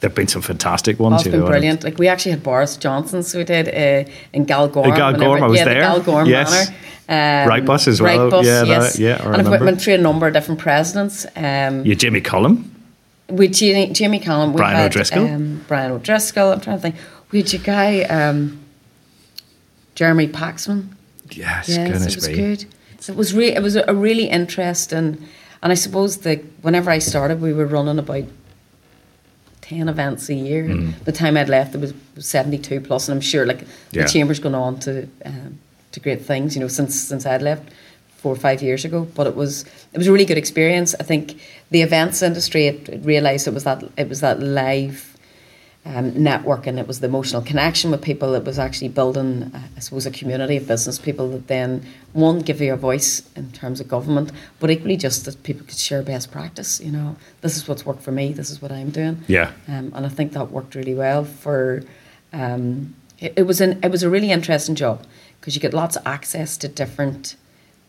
there've 0.00 0.14
been 0.14 0.28
some 0.28 0.42
fantastic 0.42 0.98
ones. 0.98 1.14
Oh, 1.14 1.16
it's 1.20 1.28
been 1.28 1.44
brilliant. 1.44 1.84
Like 1.84 1.98
we 1.98 2.08
actually 2.08 2.32
had 2.32 2.42
Boris 2.42 2.76
Johnson, 2.76 3.22
so 3.22 3.38
we 3.38 3.44
did 3.44 3.68
uh, 3.68 4.10
in 4.32 4.46
Galgorm. 4.46 4.86
In 4.86 4.92
Galgorm, 4.92 5.42
I 5.42 5.46
was 5.46 5.58
yeah, 5.58 5.64
there. 5.64 5.80
The 5.80 6.00
Galgorm 6.00 6.28
yes. 6.28 6.50
Manor. 6.50 6.78
Um, 7.08 7.48
Wrightbus 7.48 7.88
as 7.88 8.02
well. 8.02 8.30
Wrightbus, 8.30 8.44
yeah, 8.44 8.64
yes. 8.64 8.92
That, 8.94 9.02
yeah, 9.02 9.20
I 9.22 9.38
and 9.38 9.48
I've 9.48 9.60
went 9.60 9.80
through 9.80 9.94
a 9.94 9.98
number 9.98 10.26
of 10.26 10.32
different 10.32 10.60
presidents. 10.60 11.26
Um, 11.36 11.84
you 11.84 11.94
Jimmy 11.94 12.20
Cullum. 12.20 12.72
With 13.28 13.54
Jimmy, 13.54 13.92
Jimmy 13.92 14.20
Cullum. 14.20 14.52
We 14.52 14.58
Brian 14.58 14.76
had, 14.76 14.90
O'Driscoll. 14.90 15.26
Um, 15.26 15.64
Brian 15.68 15.92
O'Driscoll. 15.92 16.52
I'm 16.52 16.60
trying 16.60 16.76
to 16.78 16.82
think. 16.82 16.96
We 17.30 17.42
had 17.42 17.54
a 17.54 17.58
guy, 17.58 18.02
um, 18.02 18.60
Jeremy 19.94 20.28
Paxman. 20.28 20.88
Yes, 21.30 21.68
yes 21.68 21.76
goodness 21.76 22.06
it 22.06 22.16
was 22.16 22.28
me. 22.28 22.34
good. 22.34 22.64
So 23.00 23.12
it 23.12 23.16
was 23.16 23.34
re- 23.34 23.54
it 23.54 23.62
was 23.62 23.76
a 23.76 23.94
really 23.94 24.28
interesting, 24.28 25.24
and 25.62 25.72
I 25.72 25.74
suppose 25.74 26.18
that 26.18 26.40
whenever 26.62 26.90
I 26.90 26.98
started, 26.98 27.40
we 27.40 27.52
were 27.52 27.66
running 27.66 27.98
about 27.98 28.24
ten 29.68 29.88
events 29.88 30.28
a 30.28 30.34
year. 30.34 30.64
Mm. 30.64 31.04
The 31.04 31.12
time 31.12 31.36
I'd 31.36 31.48
left, 31.48 31.74
it 31.74 31.80
was 31.80 31.94
seventy 32.18 32.58
two 32.58 32.80
plus, 32.80 33.08
and 33.08 33.16
I'm 33.16 33.20
sure 33.20 33.46
like 33.46 33.62
yeah. 33.90 34.02
the 34.02 34.08
chamber's 34.08 34.38
gone 34.38 34.54
on 34.54 34.78
to 34.80 35.08
um, 35.24 35.58
to 35.92 36.00
great 36.00 36.22
things. 36.22 36.54
You 36.54 36.60
know, 36.60 36.68
since 36.68 36.94
since 36.98 37.26
I'd 37.26 37.42
left 37.42 37.68
four 38.16 38.32
or 38.32 38.36
five 38.36 38.62
years 38.62 38.84
ago, 38.84 39.06
but 39.14 39.26
it 39.26 39.34
was 39.34 39.64
it 39.92 39.98
was 39.98 40.06
a 40.06 40.12
really 40.12 40.24
good 40.24 40.38
experience. 40.38 40.94
I 41.00 41.02
think 41.02 41.40
the 41.70 41.82
events 41.82 42.22
industry 42.22 42.66
it, 42.66 42.88
it 42.88 43.04
realised 43.04 43.46
it 43.48 43.54
was 43.54 43.64
that 43.64 43.82
it 43.96 44.08
was 44.08 44.20
that 44.20 44.40
live 44.40 45.05
um, 45.86 46.20
network 46.20 46.66
and 46.66 46.80
it 46.80 46.88
was 46.88 47.00
the 47.00 47.06
emotional 47.06 47.40
connection 47.40 47.92
with 47.92 48.02
people. 48.02 48.34
It 48.34 48.44
was 48.44 48.58
actually 48.58 48.88
building, 48.88 49.50
uh, 49.54 49.60
I 49.76 49.80
suppose, 49.80 50.04
a 50.04 50.10
community 50.10 50.56
of 50.56 50.66
business 50.66 50.98
people 50.98 51.28
that 51.30 51.46
then 51.46 51.86
one 52.12 52.40
give 52.40 52.60
you 52.60 52.72
a 52.72 52.76
voice 52.76 53.22
in 53.36 53.52
terms 53.52 53.80
of 53.80 53.86
government, 53.86 54.32
but 54.58 54.70
equally 54.70 54.96
just 54.96 55.24
that 55.26 55.40
people 55.44 55.64
could 55.64 55.78
share 55.78 56.02
best 56.02 56.32
practice. 56.32 56.80
You 56.80 56.90
know, 56.90 57.16
this 57.40 57.56
is 57.56 57.68
what's 57.68 57.86
worked 57.86 58.02
for 58.02 58.10
me. 58.10 58.32
This 58.32 58.50
is 58.50 58.60
what 58.60 58.72
I'm 58.72 58.90
doing. 58.90 59.22
Yeah. 59.28 59.52
Um, 59.68 59.92
and 59.94 60.04
I 60.04 60.08
think 60.08 60.32
that 60.32 60.50
worked 60.50 60.74
really 60.74 60.94
well 60.94 61.24
for. 61.24 61.84
Um, 62.32 62.96
it, 63.18 63.34
it 63.36 63.42
was 63.44 63.60
an 63.60 63.78
it 63.82 63.90
was 63.90 64.02
a 64.02 64.10
really 64.10 64.30
interesting 64.30 64.74
job 64.74 65.06
because 65.40 65.54
you 65.54 65.60
get 65.60 65.72
lots 65.72 65.96
of 65.96 66.06
access 66.06 66.56
to 66.58 66.68
different 66.68 67.36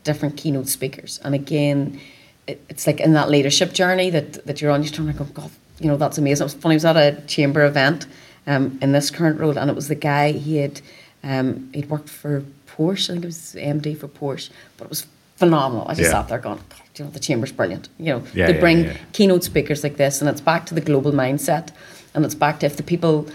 different 0.03 0.37
keynote 0.37 0.69
speakers, 0.69 1.19
and 1.23 1.35
again, 1.35 1.99
it, 2.45 2.63
it's 2.69 2.87
like 2.87 3.01
in 3.01 3.11
that 3.13 3.29
leadership 3.29 3.73
journey 3.73 4.09
that 4.11 4.45
that 4.45 4.61
you're 4.61 4.71
on. 4.71 4.83
You're 4.83 4.93
trying 4.93 5.11
to 5.11 5.13
go, 5.13 5.25
God 5.25 5.51
you 5.79 5.87
know, 5.87 5.97
that's 5.97 6.17
amazing. 6.17 6.43
It 6.43 6.45
was 6.45 6.53
funny. 6.53 6.73
I 6.73 6.77
was 6.77 6.85
at 6.85 6.97
a 6.97 7.21
chamber 7.27 7.65
event 7.65 8.07
um, 8.45 8.77
in 8.81 8.91
this 8.91 9.09
current 9.09 9.39
role, 9.39 9.57
and 9.57 9.69
it 9.69 9.75
was 9.75 9.87
the 9.87 9.95
guy 9.95 10.31
he 10.31 10.57
had 10.57 10.81
um, 11.23 11.69
he'd 11.73 11.89
worked 11.89 12.09
for 12.09 12.43
Porsche. 12.67 13.09
I 13.09 13.13
think 13.13 13.23
it 13.23 13.27
was 13.27 13.55
MD 13.57 13.97
for 13.97 14.07
Porsche, 14.07 14.49
but 14.77 14.85
it 14.85 14.89
was 14.89 15.07
phenomenal. 15.35 15.87
I 15.87 15.93
just 15.93 16.11
yeah. 16.11 16.11
sat 16.11 16.29
there 16.29 16.39
going, 16.39 16.59
you 16.95 17.05
know, 17.05 17.11
the 17.11 17.19
chamber's 17.19 17.51
brilliant. 17.51 17.89
You 17.99 18.05
know, 18.05 18.23
yeah, 18.33 18.47
they 18.47 18.55
yeah, 18.55 18.59
bring 18.59 18.89
keynote 19.13 19.43
speakers 19.43 19.83
like 19.83 19.97
this, 19.97 20.21
and 20.21 20.29
it's 20.29 20.41
back 20.41 20.65
to 20.67 20.73
the 20.73 20.81
global 20.81 21.11
mindset, 21.11 21.71
and 22.13 22.25
it's 22.25 22.35
back 22.35 22.59
to 22.61 22.65
if 22.65 22.77
the 22.77 22.83
people, 22.83 23.27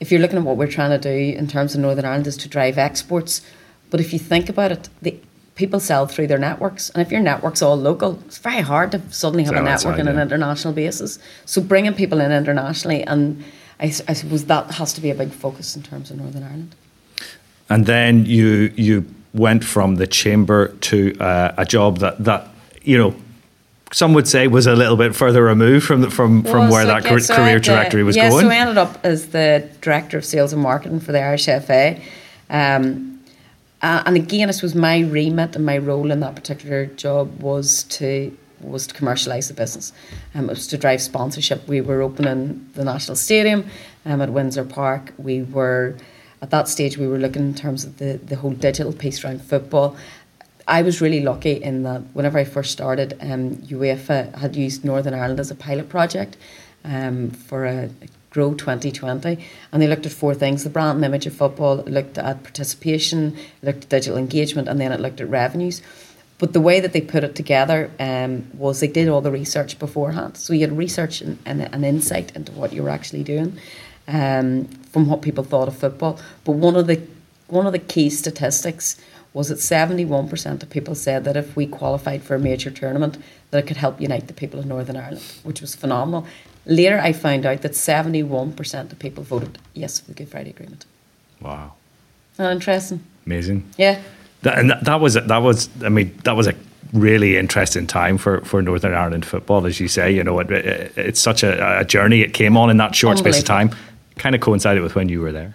if 0.00 0.10
you're 0.10 0.20
looking 0.20 0.38
at 0.38 0.44
what 0.44 0.56
we're 0.56 0.70
trying 0.70 0.90
to 0.90 0.98
do 0.98 1.36
in 1.36 1.46
terms 1.46 1.74
of 1.74 1.80
Northern 1.80 2.04
Ireland 2.04 2.26
is 2.26 2.36
to 2.38 2.48
drive 2.48 2.78
exports, 2.78 3.42
but 3.90 4.00
if 4.00 4.12
you 4.12 4.18
think 4.18 4.48
about 4.48 4.72
it, 4.72 4.88
the 5.02 5.18
people 5.60 5.78
sell 5.78 6.06
through 6.06 6.26
their 6.26 6.38
networks. 6.38 6.88
And 6.90 7.02
if 7.02 7.12
your 7.12 7.20
network's 7.20 7.60
all 7.60 7.76
local, 7.76 8.18
it's 8.24 8.38
very 8.38 8.62
hard 8.62 8.90
to 8.92 9.00
suddenly 9.12 9.44
have 9.44 9.54
so 9.54 9.60
a 9.60 9.62
network 9.62 9.98
on 10.00 10.08
an 10.08 10.18
international 10.18 10.72
basis. 10.72 11.18
So 11.44 11.60
bringing 11.60 11.92
people 11.92 12.18
in 12.22 12.32
internationally, 12.32 13.02
and 13.04 13.44
I, 13.78 13.84
I, 14.08 14.14
suppose 14.14 14.46
that 14.46 14.70
has 14.72 14.94
to 14.94 15.02
be 15.02 15.10
a 15.10 15.14
big 15.14 15.32
focus 15.32 15.76
in 15.76 15.82
terms 15.82 16.10
of 16.10 16.16
Northern 16.16 16.44
Ireland. 16.44 16.74
And 17.68 17.84
then 17.84 18.24
you 18.24 18.72
you 18.74 19.04
went 19.34 19.62
from 19.62 19.96
the 19.96 20.06
chamber 20.06 20.68
to 20.88 20.96
uh, 21.20 21.54
a 21.58 21.66
job 21.66 21.98
that 21.98 22.24
that 22.24 22.48
you 22.82 22.96
know 22.96 23.14
some 23.92 24.14
would 24.14 24.26
say 24.26 24.48
was 24.48 24.66
a 24.66 24.74
little 24.74 24.96
bit 24.96 25.14
further 25.14 25.44
removed 25.44 25.84
from 25.86 26.00
the, 26.00 26.10
from 26.10 26.42
from 26.42 26.52
well, 26.52 26.72
where 26.72 26.82
so, 26.82 26.88
that 26.88 27.04
yeah, 27.04 27.18
so 27.18 27.36
career 27.36 27.60
trajectory 27.60 28.02
was 28.02 28.16
yeah, 28.16 28.30
going. 28.30 28.46
so 28.46 28.50
I 28.50 28.56
ended 28.56 28.78
up 28.78 28.98
as 29.04 29.28
the 29.28 29.68
director 29.82 30.16
of 30.16 30.24
sales 30.24 30.52
and 30.54 30.62
marketing 30.62 31.00
for 31.00 31.12
the 31.12 31.22
Irish 31.22 31.44
FA. 31.44 32.00
Um, 32.48 33.09
uh, 33.82 34.02
and 34.06 34.16
again, 34.16 34.50
it 34.50 34.62
was 34.62 34.74
my 34.74 35.00
remit 35.00 35.56
and 35.56 35.64
my 35.64 35.78
role 35.78 36.10
in 36.10 36.20
that 36.20 36.34
particular 36.34 36.86
job 36.86 37.42
was 37.42 37.84
to 37.84 38.36
was 38.60 38.86
to 38.86 38.94
commercialise 38.94 39.48
the 39.48 39.54
business. 39.54 39.90
Um, 40.34 40.44
it 40.44 40.50
was 40.50 40.66
to 40.66 40.76
drive 40.76 41.00
sponsorship. 41.00 41.66
We 41.66 41.80
were 41.80 42.02
opening 42.02 42.68
the 42.74 42.84
National 42.84 43.16
Stadium 43.16 43.64
um, 44.04 44.20
at 44.20 44.30
Windsor 44.30 44.64
Park. 44.64 45.14
We 45.16 45.42
were 45.44 45.96
at 46.42 46.50
that 46.50 46.68
stage 46.68 46.98
we 46.98 47.06
were 47.06 47.18
looking 47.18 47.42
in 47.42 47.54
terms 47.54 47.84
of 47.84 47.98
the, 47.98 48.18
the 48.22 48.36
whole 48.36 48.52
digital 48.52 48.92
piece 48.92 49.24
around 49.24 49.42
football. 49.42 49.96
I 50.68 50.82
was 50.82 51.00
really 51.00 51.20
lucky 51.20 51.52
in 51.52 51.82
that 51.84 52.02
whenever 52.12 52.38
I 52.38 52.44
first 52.44 52.70
started, 52.70 53.16
um, 53.20 53.56
UEFA 53.56 54.34
had 54.36 54.54
used 54.54 54.84
Northern 54.84 55.14
Ireland 55.14 55.40
as 55.40 55.50
a 55.50 55.54
pilot 55.54 55.88
project 55.88 56.36
um, 56.84 57.30
for 57.30 57.64
a 57.64 57.90
Grow 58.30 58.54
2020, 58.54 59.38
and 59.72 59.82
they 59.82 59.88
looked 59.88 60.06
at 60.06 60.12
four 60.12 60.34
things: 60.34 60.64
the 60.64 60.70
brand 60.70 60.96
and 60.96 61.04
image 61.04 61.26
of 61.26 61.34
football, 61.34 61.76
looked 61.86 62.16
at 62.16 62.42
participation, 62.42 63.36
looked 63.62 63.84
at 63.84 63.88
digital 63.90 64.18
engagement, 64.18 64.68
and 64.68 64.80
then 64.80 64.92
it 64.92 65.00
looked 65.00 65.20
at 65.20 65.28
revenues. 65.28 65.82
But 66.38 66.54
the 66.54 66.60
way 66.60 66.80
that 66.80 66.94
they 66.94 67.02
put 67.02 67.22
it 67.22 67.34
together 67.36 67.90
um, 68.00 68.46
was 68.56 68.80
they 68.80 68.88
did 68.88 69.08
all 69.08 69.20
the 69.20 69.30
research 69.30 69.78
beforehand. 69.78 70.38
So 70.38 70.54
you 70.54 70.60
had 70.60 70.76
research 70.76 71.20
and, 71.20 71.38
and 71.44 71.60
an 71.60 71.84
insight 71.84 72.34
into 72.34 72.50
what 72.52 72.72
you 72.72 72.82
were 72.82 72.88
actually 72.88 73.24
doing 73.24 73.58
um, 74.08 74.64
from 74.90 75.06
what 75.06 75.20
people 75.20 75.44
thought 75.44 75.68
of 75.68 75.76
football. 75.76 76.18
But 76.44 76.52
one 76.52 76.76
of 76.76 76.86
the 76.86 77.02
one 77.48 77.66
of 77.66 77.72
the 77.72 77.78
key 77.78 78.10
statistics 78.10 78.96
was 79.32 79.48
that 79.48 79.58
71% 79.58 80.62
of 80.62 80.70
people 80.70 80.94
said 80.94 81.24
that 81.24 81.36
if 81.36 81.54
we 81.54 81.66
qualified 81.66 82.22
for 82.22 82.34
a 82.34 82.38
major 82.38 82.70
tournament, 82.70 83.18
that 83.50 83.58
it 83.58 83.66
could 83.66 83.76
help 83.76 84.00
unite 84.00 84.26
the 84.26 84.32
people 84.32 84.58
of 84.58 84.66
Northern 84.66 84.96
Ireland, 84.96 85.22
which 85.42 85.60
was 85.60 85.74
phenomenal. 85.74 86.26
Later, 86.66 86.98
I 86.98 87.12
found 87.12 87.46
out 87.46 87.62
that 87.62 87.72
71% 87.72 88.92
of 88.92 88.98
people 88.98 89.24
voted 89.24 89.58
yes 89.74 90.00
for 90.00 90.08
the 90.08 90.14
Good 90.14 90.28
Friday 90.28 90.50
Agreement. 90.50 90.84
Wow. 91.40 91.72
Not 92.38 92.52
interesting. 92.52 93.02
Amazing. 93.26 93.64
Yeah. 93.76 94.00
That, 94.42 94.58
and 94.58 94.70
that, 94.70 94.84
that 94.84 95.00
was 95.00 95.14
that 95.14 95.42
was 95.42 95.68
I 95.84 95.90
mean 95.90 96.16
that 96.24 96.34
was 96.34 96.46
a 96.46 96.54
really 96.92 97.36
interesting 97.36 97.86
time 97.86 98.18
for, 98.18 98.40
for 98.42 98.62
Northern 98.62 98.94
Ireland 98.94 99.24
football, 99.24 99.66
as 99.66 99.80
you 99.80 99.88
say. 99.88 100.10
You 100.12 100.24
know, 100.24 100.38
it, 100.40 100.50
it, 100.50 100.92
it's 100.96 101.20
such 101.20 101.42
a, 101.42 101.80
a, 101.80 101.84
journey 101.84 102.22
it 102.22 102.34
came 102.34 102.56
on 102.56 102.70
in 102.70 102.78
that 102.78 102.94
short 102.94 103.18
space 103.18 103.38
of 103.38 103.44
time. 103.44 103.70
Kind 104.16 104.34
of 104.34 104.40
coincided 104.40 104.82
with 104.82 104.94
when 104.94 105.08
you 105.08 105.20
were 105.20 105.32
there. 105.32 105.54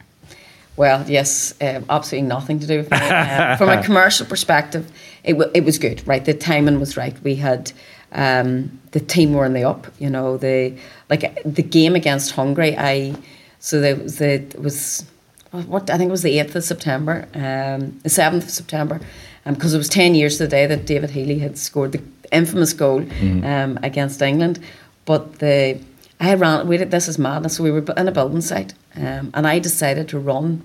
Well, 0.77 1.09
yes, 1.09 1.53
uh, 1.61 1.81
absolutely 1.89 2.27
nothing 2.27 2.59
to 2.59 2.67
do 2.67 2.77
with 2.77 2.91
me. 2.91 2.97
Uh, 2.97 3.55
from 3.55 3.69
a 3.69 3.81
commercial 3.83 4.25
perspective, 4.25 4.91
it, 5.23 5.33
w- 5.33 5.51
it 5.53 5.63
was 5.63 5.79
good, 5.79 6.05
right? 6.05 6.23
The 6.23 6.33
timing 6.33 6.79
was 6.79 6.97
right. 6.97 7.15
We 7.23 7.35
had 7.35 7.71
um, 8.11 8.79
the 8.91 8.99
team 8.99 9.33
were 9.33 9.45
in 9.45 9.53
the 9.53 9.63
up. 9.63 9.87
You 9.99 10.09
know, 10.09 10.37
the 10.37 10.77
like 11.09 11.41
the 11.43 11.63
game 11.63 11.95
against 11.95 12.31
Hungary. 12.31 12.75
I 12.77 13.15
so 13.59 13.79
there 13.81 13.95
was 13.95 14.17
the 14.17 14.33
it 14.33 14.59
was 14.59 15.05
what 15.51 15.89
I 15.89 15.97
think 15.97 16.09
it 16.09 16.11
was 16.11 16.23
the 16.23 16.39
eighth 16.39 16.55
of 16.55 16.63
September, 16.63 17.27
um, 17.33 17.99
the 18.03 18.09
seventh 18.09 18.43
of 18.43 18.49
September, 18.49 18.99
because 19.45 19.73
um, 19.73 19.75
it 19.75 19.79
was 19.79 19.89
ten 19.89 20.15
years 20.15 20.37
to 20.37 20.43
the 20.43 20.49
day 20.49 20.65
that 20.67 20.85
David 20.85 21.11
Healy 21.11 21.39
had 21.39 21.57
scored 21.57 21.91
the 21.91 22.01
infamous 22.31 22.73
goal 22.73 23.01
mm-hmm. 23.01 23.45
um, 23.45 23.79
against 23.83 24.21
England. 24.21 24.59
But 25.05 25.39
the 25.39 25.79
I 26.19 26.33
ran. 26.35 26.67
We 26.67 26.77
did, 26.77 26.91
this 26.91 27.07
is 27.07 27.17
madness. 27.17 27.57
So 27.57 27.63
we 27.63 27.71
were 27.71 27.83
in 27.97 28.07
a 28.07 28.11
building 28.11 28.41
site, 28.41 28.73
um, 28.95 29.31
and 29.33 29.47
I 29.47 29.59
decided 29.59 30.07
to 30.09 30.19
run 30.19 30.63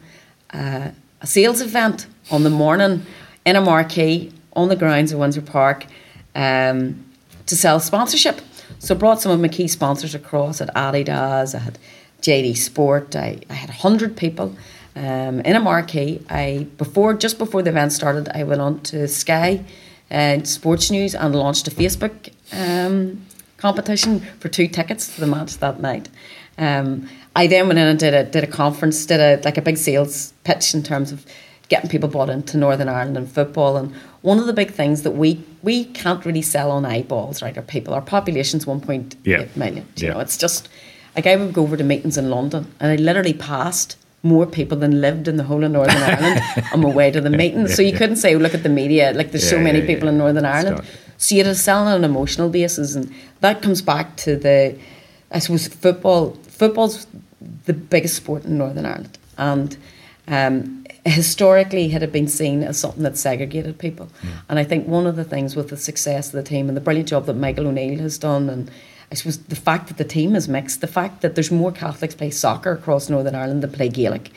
uh, 0.53 0.91
a 1.21 1.27
sales 1.27 1.61
event 1.61 2.07
on 2.31 2.43
the 2.43 2.51
morning 2.51 3.05
in 3.45 3.57
a 3.57 3.61
marquee 3.61 4.33
on 4.55 4.69
the 4.69 4.77
grounds 4.77 5.13
of 5.13 5.19
Windsor 5.19 5.43
Park. 5.43 5.87
Um, 6.35 7.05
to 7.51 7.57
sell 7.57 7.81
sponsorship. 7.81 8.41
So 8.79 8.95
I 8.95 8.99
brought 8.99 9.21
some 9.21 9.33
of 9.33 9.41
my 9.41 9.49
key 9.49 9.69
sponsors 9.69 10.15
across 10.15 10.61
at 10.61 10.73
Adidas, 10.75 11.55
I 11.55 11.59
had 11.59 11.79
JD 12.23 12.57
Sport, 12.57 13.17
I, 13.17 13.41
I 13.51 13.55
had 13.55 13.69
100 13.69 14.17
people 14.17 14.57
um, 14.95 15.41
in 15.41 15.57
a 15.57 15.61
marquee. 15.61 16.25
I 16.31 16.69
before 16.79 17.13
Just 17.15 17.39
before 17.39 17.63
the 17.63 17.71
event 17.71 17.93
started, 17.93 18.29
I 18.35 18.45
went 18.45 18.61
on 18.61 18.81
to 18.83 19.09
Sky 19.09 19.65
and 20.09 20.43
uh, 20.43 20.45
Sports 20.45 20.91
News 20.91 21.15
and 21.15 21.35
launched 21.35 21.67
a 21.67 21.73
Facebook 21.73 22.33
um, 22.53 23.27
competition 23.57 24.21
for 24.39 24.49
two 24.49 24.69
tickets 24.69 25.15
to 25.15 25.21
the 25.21 25.27
match 25.27 25.59
that 25.59 25.81
night. 25.81 26.09
Um, 26.57 27.09
I 27.35 27.49
then 27.49 27.67
went 27.67 27.79
in 27.81 27.87
and 27.87 27.99
did 27.99 28.15
a 28.15 28.25
did 28.25 28.45
a 28.45 28.53
conference, 28.63 29.05
did 29.07 29.21
a 29.21 29.43
like 29.45 29.59
a 29.59 29.63
big 29.63 29.77
sales 29.77 30.33
pitch 30.45 30.73
in 30.73 30.85
terms 30.85 31.11
of 31.11 31.27
getting 31.69 31.91
people 31.91 32.09
bought 32.09 32.31
into 32.31 32.57
Northern 32.57 32.89
Ireland 32.89 33.17
and 33.17 33.31
football. 33.31 33.77
And 33.77 33.93
one 34.23 34.39
of 34.39 34.47
the 34.47 34.53
big 34.53 34.71
things 34.71 35.03
that 35.03 35.13
we 35.13 35.43
we 35.63 35.85
can't 35.85 36.25
really 36.25 36.43
sell 36.43 36.71
on 36.71 36.85
eyeballs, 36.85 37.43
right? 37.43 37.57
Our 37.57 37.63
people, 37.63 37.95
our 37.95 38.01
population's 38.01 38.67
one 38.67 38.81
point 38.81 39.17
yeah. 39.25 39.43
eight 39.43 39.57
million. 39.57 39.87
You 39.97 40.09
yeah. 40.09 40.15
know, 40.15 40.21
it's 40.21 40.37
just 40.37 40.69
like 41.17 41.27
I 41.27 41.37
would 41.37 41.53
go 41.53 41.63
over 41.63 41.77
to 41.77 41.85
meetings 41.85 42.17
in 42.17 42.31
London, 42.31 42.73
and 42.81 42.93
I 42.93 42.97
literally 42.97 43.35
passed 43.35 43.97
more 44.23 44.47
people 44.47 44.77
than 44.77 45.01
lived 45.01 45.29
in 45.29 45.37
the 45.37 45.45
whole 45.45 45.65
of 45.65 45.71
Northern 45.71 45.97
Ireland 46.03 46.43
on 46.73 46.81
my 46.81 46.91
way 46.91 47.11
to 47.11 47.21
the 47.21 47.31
meeting. 47.31 47.61
Yeah, 47.61 47.75
so 47.75 47.83
you 47.83 47.93
couldn't 47.97 48.17
say, 48.17 48.35
oh, 48.35 48.39
look 48.39 48.55
at 48.55 48.63
the 48.63 48.69
media, 48.69 49.13
like 49.13 49.33
there's 49.33 49.49
so 49.49 49.59
many 49.59 49.87
people 49.87 50.09
in 50.09 50.19
Northern 50.19 50.45
Ireland. 50.45 50.87
So 51.17 51.35
you 51.35 51.45
had 51.45 51.51
to 51.51 51.55
sell 51.55 51.87
on 51.87 51.93
an 51.93 52.05
emotional 52.05 52.49
basis, 52.49 52.95
and 52.95 53.13
that 53.41 53.63
comes 53.63 53.83
back 53.83 54.17
to 54.19 54.37
the, 54.37 54.79
I 55.31 55.39
suppose, 55.39 55.69
football. 55.69 56.33
Football's 56.49 57.07
the 57.65 57.73
biggest 57.73 58.17
sport 58.17 58.45
in 58.45 58.59
Northern 58.59 58.87
Ireland, 58.87 59.19
and 59.37 59.77
um, 60.29 60.80
historically 61.05 61.87
it 61.87 62.01
had 62.01 62.13
been 62.13 62.29
seen 62.29 62.63
as 62.63 62.79
something 62.79 63.03
that 63.03 63.17
segregated 63.17 63.79
people. 63.79 64.09
And 64.49 64.59
I 64.59 64.65
think 64.65 64.87
one 64.87 65.07
of 65.07 65.17
the 65.17 65.25
things 65.25 65.57
with 65.57 65.71
the 65.71 65.77
success 65.77 66.29
of 66.29 66.33
the 66.33 66.43
team 66.43 66.69
and 66.69 66.77
the 66.77 66.81
brilliant 66.81 67.09
job 67.09 67.27
that 67.27 67.35
Michael 67.35 67.69
O'Neill 67.69 67.99
has 68.01 68.19
done 68.19 68.51
and 68.51 68.71
I 69.13 69.17
suppose 69.17 69.39
the 69.39 69.57
fact 69.57 69.89
that 69.89 69.97
the 69.97 70.05
team 70.05 70.37
is 70.37 70.49
mixed, 70.49 70.81
the 70.81 70.87
fact 70.87 71.23
that 71.23 71.35
there's 71.35 71.51
more 71.51 71.73
Catholics 71.73 72.15
play 72.15 72.31
soccer 72.31 72.71
across 72.71 73.11
Northern 73.11 73.35
Ireland 73.35 73.63
than 73.63 73.73
play 73.73 73.89
Gaelic, 73.89 74.31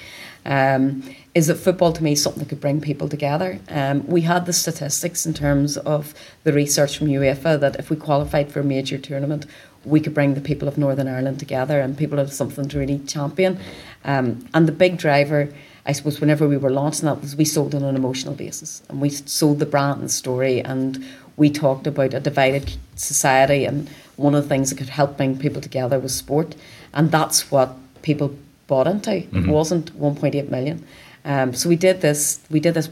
um, 0.46 1.04
is 1.36 1.46
that 1.46 1.56
football 1.56 1.94
to 1.94 2.04
me 2.04 2.14
is 2.14 2.24
something 2.24 2.40
that 2.40 2.50
could 2.50 2.60
bring 2.60 2.82
people 2.82 3.08
together. 3.08 3.60
Um, 3.70 4.06
we 4.08 4.22
had 4.22 4.48
the 4.48 4.54
statistics 4.54 5.28
in 5.28 5.34
terms 5.36 5.78
of 5.78 6.16
the 6.44 6.52
research 6.52 6.98
from 6.98 7.08
UEFA 7.08 7.60
that 7.60 7.76
if 7.76 7.92
we 7.92 7.96
qualified 7.96 8.52
for 8.52 8.62
a 8.62 8.64
major 8.64 8.98
tournament, 8.98 9.46
we 9.86 10.00
could 10.00 10.14
bring 10.14 10.34
the 10.34 10.42
people 10.42 10.68
of 10.68 10.78
Northern 10.78 11.08
Ireland 11.08 11.38
together 11.38 11.80
and 11.80 11.96
people 11.96 12.18
have 12.18 12.34
something 12.34 12.68
to 12.70 12.80
really 12.80 12.98
champion. 13.00 13.60
Um, 14.04 14.48
and 14.56 14.68
the 14.68 14.72
big 14.72 14.98
driver 14.98 15.50
I 15.86 15.92
suppose 15.92 16.22
whenever 16.22 16.48
we 16.48 16.58
were 16.58 16.70
launching 16.70 17.06
that 17.06 17.22
was 17.22 17.36
we 17.36 17.46
sold 17.46 17.76
on 17.76 17.84
an 17.84 17.96
emotional 17.96 18.34
basis 18.34 18.82
and 18.90 19.02
we 19.02 19.10
sold 19.10 19.60
the 19.60 19.66
brand 19.66 20.00
and 20.02 20.10
story 20.10 20.62
and 20.62 21.04
we 21.36 21.50
talked 21.50 21.88
about 21.88 22.14
a 22.14 22.20
divided 22.20 22.78
society 22.96 23.66
and 23.66 23.90
one 24.16 24.36
of 24.36 24.44
the 24.44 24.50
things 24.50 24.70
that 24.70 24.78
could 24.78 24.90
help 24.90 25.18
bring 25.18 25.38
people 25.38 25.62
together 25.62 26.00
was 26.00 26.16
sport 26.16 26.56
and 26.94 27.12
that's 27.12 27.52
what 27.52 27.76
people 28.02 28.36
bought 28.68 28.88
into. 28.88 29.10
Mm-hmm. 29.10 29.50
It 29.50 29.52
wasn't 29.52 30.00
1.8 30.00 30.50
million. 30.50 30.86
Um, 31.26 31.54
so 31.54 31.68
we 31.68 31.76
did 31.76 32.02
this. 32.02 32.40
We 32.50 32.60
did 32.60 32.76
this 32.76 32.90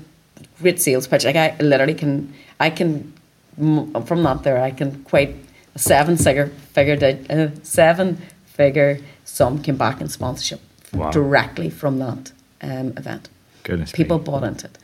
great 0.59 0.81
sales 0.81 1.07
pitch. 1.07 1.23
Like 1.23 1.35
I 1.35 1.55
literally 1.59 1.93
can, 1.93 2.33
I 2.59 2.69
can 2.69 3.13
from 3.57 4.23
that 4.23 4.43
there 4.43 4.61
I 4.61 4.71
can 4.71 5.03
quite 5.03 5.35
a 5.75 5.79
seven 5.79 6.17
figure 6.17 6.47
figure 6.73 6.97
a 7.29 7.51
seven 7.63 8.17
figure 8.45 8.99
sum 9.25 9.61
came 9.61 9.77
back 9.77 10.01
in 10.01 10.09
sponsorship 10.09 10.61
wow. 10.93 11.11
directly 11.11 11.69
from 11.69 11.99
that 11.99 12.31
um, 12.61 12.93
event. 12.97 13.29
Goodness 13.63 13.91
people 13.91 14.17
me. 14.17 14.23
bought 14.23 14.43
into 14.43 14.67
it. 14.67 14.77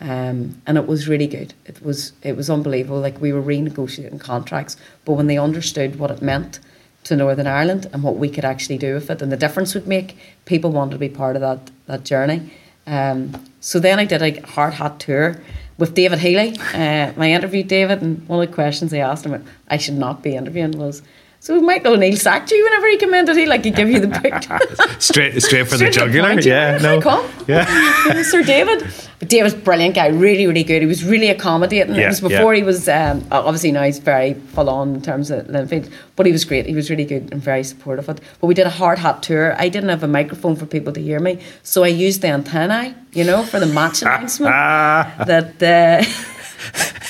Um, 0.00 0.60
and 0.66 0.76
it 0.76 0.86
was 0.86 1.08
really 1.08 1.26
good. 1.26 1.54
It 1.64 1.82
was 1.82 2.12
it 2.22 2.36
was 2.36 2.50
unbelievable. 2.50 3.00
Like 3.00 3.20
we 3.20 3.32
were 3.32 3.42
renegotiating 3.42 4.20
contracts, 4.20 4.76
but 5.04 5.12
when 5.12 5.28
they 5.28 5.38
understood 5.38 5.98
what 5.98 6.10
it 6.10 6.20
meant 6.20 6.60
to 7.04 7.16
Northern 7.16 7.46
Ireland 7.46 7.86
and 7.92 8.02
what 8.02 8.16
we 8.16 8.28
could 8.28 8.44
actually 8.44 8.78
do 8.78 8.94
with 8.94 9.10
it 9.10 9.22
and 9.22 9.30
the 9.30 9.36
difference 9.36 9.74
would 9.74 9.86
make, 9.86 10.16
people 10.46 10.72
wanted 10.72 10.92
to 10.92 10.98
be 10.98 11.08
part 11.08 11.36
of 11.36 11.42
that 11.42 11.70
that 11.86 12.04
journey. 12.04 12.50
Um, 12.86 13.44
so 13.60 13.78
then 13.78 13.98
I 13.98 14.04
did 14.04 14.22
a 14.22 14.40
hard 14.46 14.74
hat 14.74 15.00
tour 15.00 15.40
with 15.78 15.94
David 15.94 16.18
Healy. 16.18 16.58
Uh, 16.74 17.12
I 17.16 17.30
interviewed 17.30 17.68
David, 17.68 18.02
and 18.02 18.26
one 18.28 18.42
of 18.42 18.48
the 18.48 18.54
questions 18.54 18.90
they 18.90 19.00
asked 19.00 19.24
him, 19.24 19.44
I 19.68 19.76
should 19.76 19.94
not 19.94 20.22
be 20.22 20.36
interviewing, 20.36 20.72
was 20.72 21.02
so 21.44 21.60
Michael 21.60 21.92
O'Neill 21.92 22.16
sacked 22.16 22.50
you 22.52 22.64
whenever 22.64 22.88
he 22.88 22.96
came 22.96 23.12
in, 23.12 23.26
did 23.26 23.36
he? 23.36 23.44
Like 23.44 23.66
he 23.66 23.70
give 23.70 23.90
you 23.90 24.00
the 24.00 24.08
picture. 24.22 24.58
straight 24.98 25.42
straight 25.42 25.68
for 25.68 25.76
straight 25.76 25.92
the 25.92 26.00
jugular. 26.00 26.40
Yeah, 26.40 26.78
no. 26.78 27.30
Yeah. 27.46 28.22
Sir 28.22 28.42
David. 28.42 28.90
But 29.18 29.28
David's 29.28 29.54
brilliant 29.54 29.94
guy, 29.94 30.06
really, 30.06 30.46
really 30.46 30.64
good. 30.64 30.80
He 30.80 30.86
was 30.86 31.04
really 31.04 31.28
accommodating. 31.28 31.96
Yeah, 31.96 32.04
it 32.04 32.08
was 32.08 32.22
before 32.22 32.54
yeah. 32.54 32.60
he 32.60 32.62
was 32.62 32.88
um, 32.88 33.26
obviously 33.30 33.72
now 33.72 33.82
he's 33.82 33.98
very 33.98 34.32
full 34.54 34.70
on 34.70 34.94
in 34.94 35.02
terms 35.02 35.30
of 35.30 35.46
Linfield. 35.48 35.92
But 36.16 36.24
he 36.24 36.32
was 36.32 36.46
great. 36.46 36.64
He 36.64 36.74
was 36.74 36.88
really 36.88 37.04
good 37.04 37.30
and 37.30 37.42
very 37.42 37.62
supportive 37.62 38.08
of 38.08 38.16
it. 38.16 38.24
But 38.40 38.46
we 38.46 38.54
did 38.54 38.66
a 38.66 38.70
hard 38.70 38.98
hat 38.98 39.22
tour. 39.22 39.54
I 39.60 39.68
didn't 39.68 39.90
have 39.90 40.02
a 40.02 40.08
microphone 40.08 40.56
for 40.56 40.64
people 40.64 40.94
to 40.94 41.02
hear 41.02 41.20
me. 41.20 41.40
So 41.62 41.84
I 41.84 41.88
used 41.88 42.22
the 42.22 42.28
antennae, 42.28 42.94
you 43.12 43.24
know, 43.24 43.42
for 43.42 43.60
the 43.60 43.66
match 43.66 44.00
announcement. 44.02 44.50
that 44.50 45.62
uh, 45.62 46.33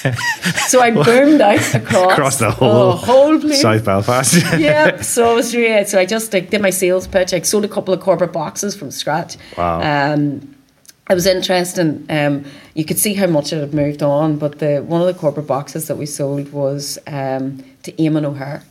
so 0.68 0.80
I 0.80 0.90
boomed 0.90 1.40
out 1.40 1.74
across, 1.74 2.12
across 2.12 2.38
the 2.38 2.50
whole, 2.50 2.92
whole 2.92 3.40
place. 3.40 3.62
South 3.62 3.84
Belfast. 3.84 4.34
yeah, 4.58 5.00
so 5.00 5.32
it 5.32 5.34
was 5.34 5.54
really 5.54 5.84
so 5.86 5.98
I 5.98 6.06
just 6.06 6.32
like, 6.32 6.50
did 6.50 6.60
my 6.60 6.70
sales 6.70 7.06
pitch. 7.06 7.32
I 7.32 7.40
sold 7.40 7.64
a 7.64 7.68
couple 7.68 7.94
of 7.94 8.00
corporate 8.00 8.32
boxes 8.32 8.76
from 8.76 8.90
scratch. 8.90 9.36
Wow. 9.56 9.80
Um, 9.80 10.54
it 11.08 11.14
was 11.14 11.26
interesting. 11.26 12.06
Um, 12.08 12.44
you 12.74 12.84
could 12.84 12.98
see 12.98 13.14
how 13.14 13.26
much 13.26 13.52
it 13.52 13.60
had 13.60 13.74
moved 13.74 14.02
on, 14.02 14.38
but 14.38 14.58
the 14.58 14.80
one 14.80 15.00
of 15.00 15.06
the 15.06 15.14
corporate 15.14 15.46
boxes 15.46 15.88
that 15.88 15.96
we 15.96 16.06
sold 16.06 16.52
was 16.52 16.98
um, 17.06 17.64
to 17.82 17.92
Eamon 17.92 18.24
O'Hare. 18.24 18.62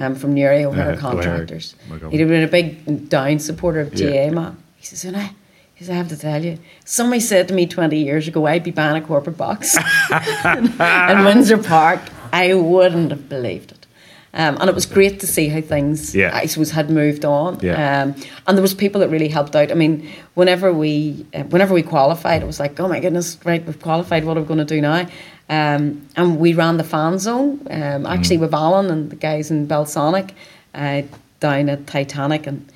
Um, 0.00 0.14
from 0.14 0.32
Newry 0.32 0.64
O'Hare 0.64 0.96
Contractors. 0.96 1.74
Oh 1.90 2.08
He'd 2.10 2.18
been 2.18 2.44
a 2.44 2.46
big 2.46 3.08
down 3.08 3.40
supporter 3.40 3.80
of 3.80 3.92
GA 3.92 4.26
yeah. 4.26 4.30
man. 4.30 4.56
He 4.76 4.86
says, 4.86 5.04
and 5.04 5.16
I, 5.16 5.32
because 5.78 5.90
I 5.90 5.94
have 5.94 6.08
to 6.08 6.16
tell 6.16 6.44
you, 6.44 6.58
somebody 6.84 7.20
said 7.20 7.46
to 7.48 7.54
me 7.54 7.64
20 7.64 8.02
years 8.02 8.26
ago, 8.26 8.46
I'd 8.46 8.64
be 8.64 8.72
buying 8.72 9.00
a 9.00 9.06
corporate 9.06 9.36
box 9.36 9.76
in 10.44 11.24
Windsor 11.24 11.58
Park. 11.58 12.00
I 12.32 12.52
wouldn't 12.54 13.12
have 13.12 13.28
believed 13.28 13.70
it. 13.70 13.86
Um, 14.34 14.58
and 14.60 14.68
it 14.68 14.74
was 14.74 14.86
great 14.86 15.20
to 15.20 15.26
see 15.28 15.46
how 15.46 15.60
things, 15.60 16.16
yeah. 16.16 16.34
I 16.34 16.46
suppose, 16.46 16.72
had 16.72 16.90
moved 16.90 17.24
on. 17.24 17.60
Yeah. 17.60 18.02
Um, 18.02 18.16
and 18.48 18.58
there 18.58 18.62
was 18.62 18.74
people 18.74 19.00
that 19.02 19.08
really 19.08 19.28
helped 19.28 19.54
out. 19.54 19.70
I 19.70 19.74
mean, 19.74 20.10
whenever 20.34 20.72
we, 20.72 21.24
uh, 21.32 21.44
whenever 21.44 21.74
we 21.74 21.84
qualified, 21.84 22.42
it 22.42 22.46
was 22.46 22.58
like, 22.58 22.80
oh 22.80 22.88
my 22.88 22.98
goodness, 22.98 23.38
right, 23.44 23.64
we've 23.64 23.80
qualified. 23.80 24.24
What 24.24 24.36
are 24.36 24.40
we 24.40 24.48
going 24.48 24.58
to 24.58 24.64
do 24.64 24.80
now? 24.80 25.06
Um, 25.48 26.08
and 26.16 26.40
we 26.40 26.54
ran 26.54 26.78
the 26.78 26.84
fan 26.84 27.20
zone, 27.20 27.64
um, 27.70 28.04
actually 28.04 28.38
mm. 28.38 28.40
with 28.40 28.52
Alan 28.52 28.90
and 28.90 29.10
the 29.10 29.16
guys 29.16 29.52
in 29.52 29.68
Belsonic 29.68 30.32
uh, 30.74 31.02
down 31.38 31.68
at 31.68 31.86
Titanic, 31.86 32.48
and 32.48 32.68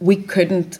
we 0.00 0.16
couldn't 0.16 0.78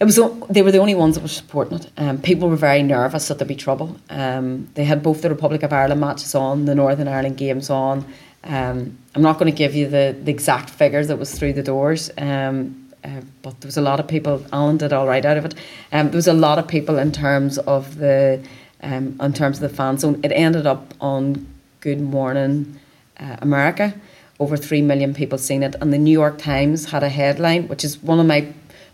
it 0.00 0.04
was 0.04 0.20
they 0.48 0.62
were 0.62 0.70
the 0.70 0.78
only 0.78 0.94
ones 0.94 1.16
that 1.16 1.22
were 1.22 1.28
supporting 1.28 1.78
it. 1.78 1.90
Um, 1.96 2.18
people 2.22 2.48
were 2.48 2.56
very 2.56 2.82
nervous 2.82 3.28
that 3.28 3.38
there'd 3.38 3.48
be 3.48 3.56
trouble. 3.56 3.96
Um, 4.10 4.68
they 4.74 4.84
had 4.84 5.02
both 5.02 5.22
the 5.22 5.28
Republic 5.28 5.62
of 5.64 5.72
Ireland 5.72 6.00
matches 6.00 6.34
on, 6.34 6.66
the 6.66 6.74
Northern 6.74 7.08
Ireland 7.08 7.36
games 7.36 7.68
on. 7.68 8.04
Um, 8.44 8.96
I'm 9.14 9.22
not 9.22 9.38
going 9.38 9.50
to 9.50 9.56
give 9.56 9.74
you 9.74 9.88
the, 9.88 10.16
the 10.22 10.30
exact 10.30 10.70
figures 10.70 11.08
that 11.08 11.18
was 11.18 11.36
through 11.36 11.54
the 11.54 11.64
doors, 11.64 12.10
um, 12.16 12.92
uh, 13.02 13.22
but 13.42 13.60
there 13.60 13.66
was 13.66 13.76
a 13.76 13.82
lot 13.82 13.98
of 13.98 14.06
people. 14.06 14.44
Alan 14.52 14.76
did 14.76 14.92
all 14.92 15.08
right 15.08 15.24
out 15.24 15.36
of 15.36 15.44
it. 15.44 15.54
Um, 15.90 16.06
there 16.10 16.16
was 16.16 16.28
a 16.28 16.32
lot 16.32 16.58
of 16.58 16.68
people 16.68 16.98
in 16.98 17.10
terms 17.10 17.58
of 17.58 17.96
the 17.96 18.40
um, 18.82 19.16
in 19.20 19.32
terms 19.32 19.60
of 19.60 19.68
the 19.68 19.76
fan 19.76 19.98
zone. 19.98 20.20
It 20.22 20.30
ended 20.30 20.66
up 20.66 20.94
on 21.00 21.46
Good 21.80 22.00
Morning 22.00 22.78
uh, 23.18 23.36
America. 23.40 23.94
Over 24.38 24.56
three 24.56 24.82
million 24.82 25.12
people 25.12 25.38
seen 25.38 25.64
it, 25.64 25.74
and 25.80 25.92
the 25.92 25.98
New 25.98 26.12
York 26.12 26.38
Times 26.38 26.90
had 26.92 27.02
a 27.02 27.08
headline, 27.08 27.66
which 27.66 27.84
is 27.84 28.00
one 28.00 28.20
of 28.20 28.26
my 28.26 28.46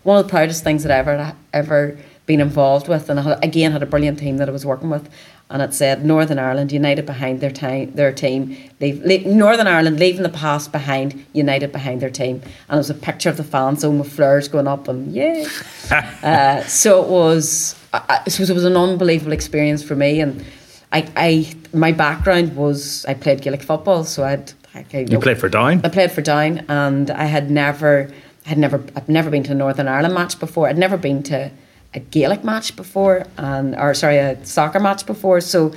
one 0.04 0.18
of 0.18 0.26
the 0.26 0.30
proudest 0.30 0.62
things 0.62 0.84
that 0.84 0.92
I 0.92 0.98
ever 0.98 1.34
ever 1.52 1.98
been 2.26 2.40
involved 2.40 2.88
with, 2.88 3.10
and 3.10 3.20
I 3.20 3.22
had, 3.22 3.44
again 3.44 3.72
had 3.72 3.82
a 3.82 3.86
brilliant 3.86 4.18
team 4.18 4.38
that 4.38 4.48
I 4.48 4.52
was 4.52 4.64
working 4.64 4.90
with. 4.90 5.08
And 5.50 5.60
it 5.60 5.74
said 5.74 6.04
Northern 6.06 6.38
Ireland 6.38 6.72
united 6.72 7.04
behind 7.04 7.40
their 7.40 7.50
time, 7.50 7.92
their 7.92 8.12
team. 8.12 8.56
Leave, 8.80 9.04
leave, 9.04 9.26
Northern 9.26 9.66
Ireland 9.66 10.00
leaving 10.00 10.22
the 10.22 10.30
past 10.30 10.72
behind, 10.72 11.24
united 11.34 11.70
behind 11.70 12.00
their 12.00 12.10
team. 12.10 12.40
And 12.68 12.76
it 12.76 12.76
was 12.76 12.88
a 12.88 12.94
picture 12.94 13.28
of 13.28 13.36
the 13.36 13.44
fan 13.44 13.76
zone 13.76 13.98
with 13.98 14.10
flowers 14.10 14.48
going 14.48 14.66
up, 14.66 14.88
and 14.88 15.12
yeah. 15.12 15.46
uh, 16.22 16.64
so 16.64 17.02
it 17.02 17.10
was, 17.10 17.76
I, 17.92 18.22
it 18.26 18.38
was, 18.38 18.48
it 18.48 18.54
was 18.54 18.64
an 18.64 18.76
unbelievable 18.76 19.32
experience 19.32 19.82
for 19.82 19.94
me. 19.94 20.20
And 20.20 20.44
I, 20.92 21.06
I, 21.14 21.54
my 21.74 21.92
background 21.92 22.56
was 22.56 23.04
I 23.04 23.14
played 23.14 23.42
Gaelic 23.42 23.62
football, 23.62 24.04
so 24.04 24.24
I'd. 24.24 24.52
I, 24.74 24.84
I, 24.92 24.98
you 25.08 25.20
played 25.20 25.38
for 25.38 25.48
Down. 25.48 25.82
I 25.84 25.88
played 25.88 26.10
for 26.10 26.22
Down, 26.22 26.64
and 26.68 27.10
I 27.10 27.26
had 27.26 27.50
never 27.50 28.10
I'd 28.46 28.58
never 28.58 28.84
I'd 28.94 29.08
never 29.08 29.30
been 29.30 29.42
to 29.44 29.52
a 29.52 29.54
Northern 29.54 29.88
Ireland 29.88 30.14
match 30.14 30.38
before. 30.38 30.68
I'd 30.68 30.78
never 30.78 30.96
been 30.96 31.22
to 31.24 31.50
a 31.94 32.00
Gaelic 32.00 32.44
match 32.44 32.76
before, 32.76 33.26
and 33.38 33.74
or 33.76 33.94
sorry, 33.94 34.18
a 34.18 34.44
soccer 34.44 34.80
match 34.80 35.06
before. 35.06 35.40
So, 35.40 35.74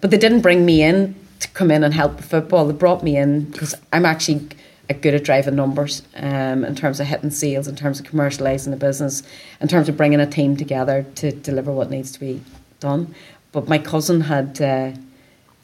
but 0.00 0.10
they 0.10 0.18
didn't 0.18 0.40
bring 0.40 0.64
me 0.64 0.82
in 0.82 1.14
to 1.40 1.48
come 1.48 1.70
in 1.70 1.84
and 1.84 1.92
help 1.92 2.16
with 2.16 2.24
football. 2.24 2.66
They 2.66 2.72
brought 2.72 3.02
me 3.02 3.16
in 3.16 3.50
because 3.50 3.74
I'm 3.92 4.06
actually 4.06 4.48
good 5.02 5.14
at 5.14 5.24
driving 5.24 5.56
numbers 5.56 6.02
um, 6.16 6.64
in 6.64 6.74
terms 6.76 7.00
of 7.00 7.06
hitting 7.08 7.30
sales, 7.30 7.66
in 7.66 7.74
terms 7.74 7.98
of 7.98 8.06
commercialising 8.06 8.70
the 8.70 8.76
business, 8.76 9.22
in 9.60 9.68
terms 9.68 9.88
of 9.88 9.96
bringing 9.96 10.20
a 10.20 10.26
team 10.26 10.56
together 10.56 11.04
to 11.16 11.32
deliver 11.32 11.72
what 11.72 11.90
needs 11.90 12.12
to 12.12 12.20
be 12.20 12.40
done. 12.80 13.14
But 13.52 13.68
my 13.68 13.78
cousin 13.78 14.22
had. 14.22 14.60
Uh, 14.60 14.92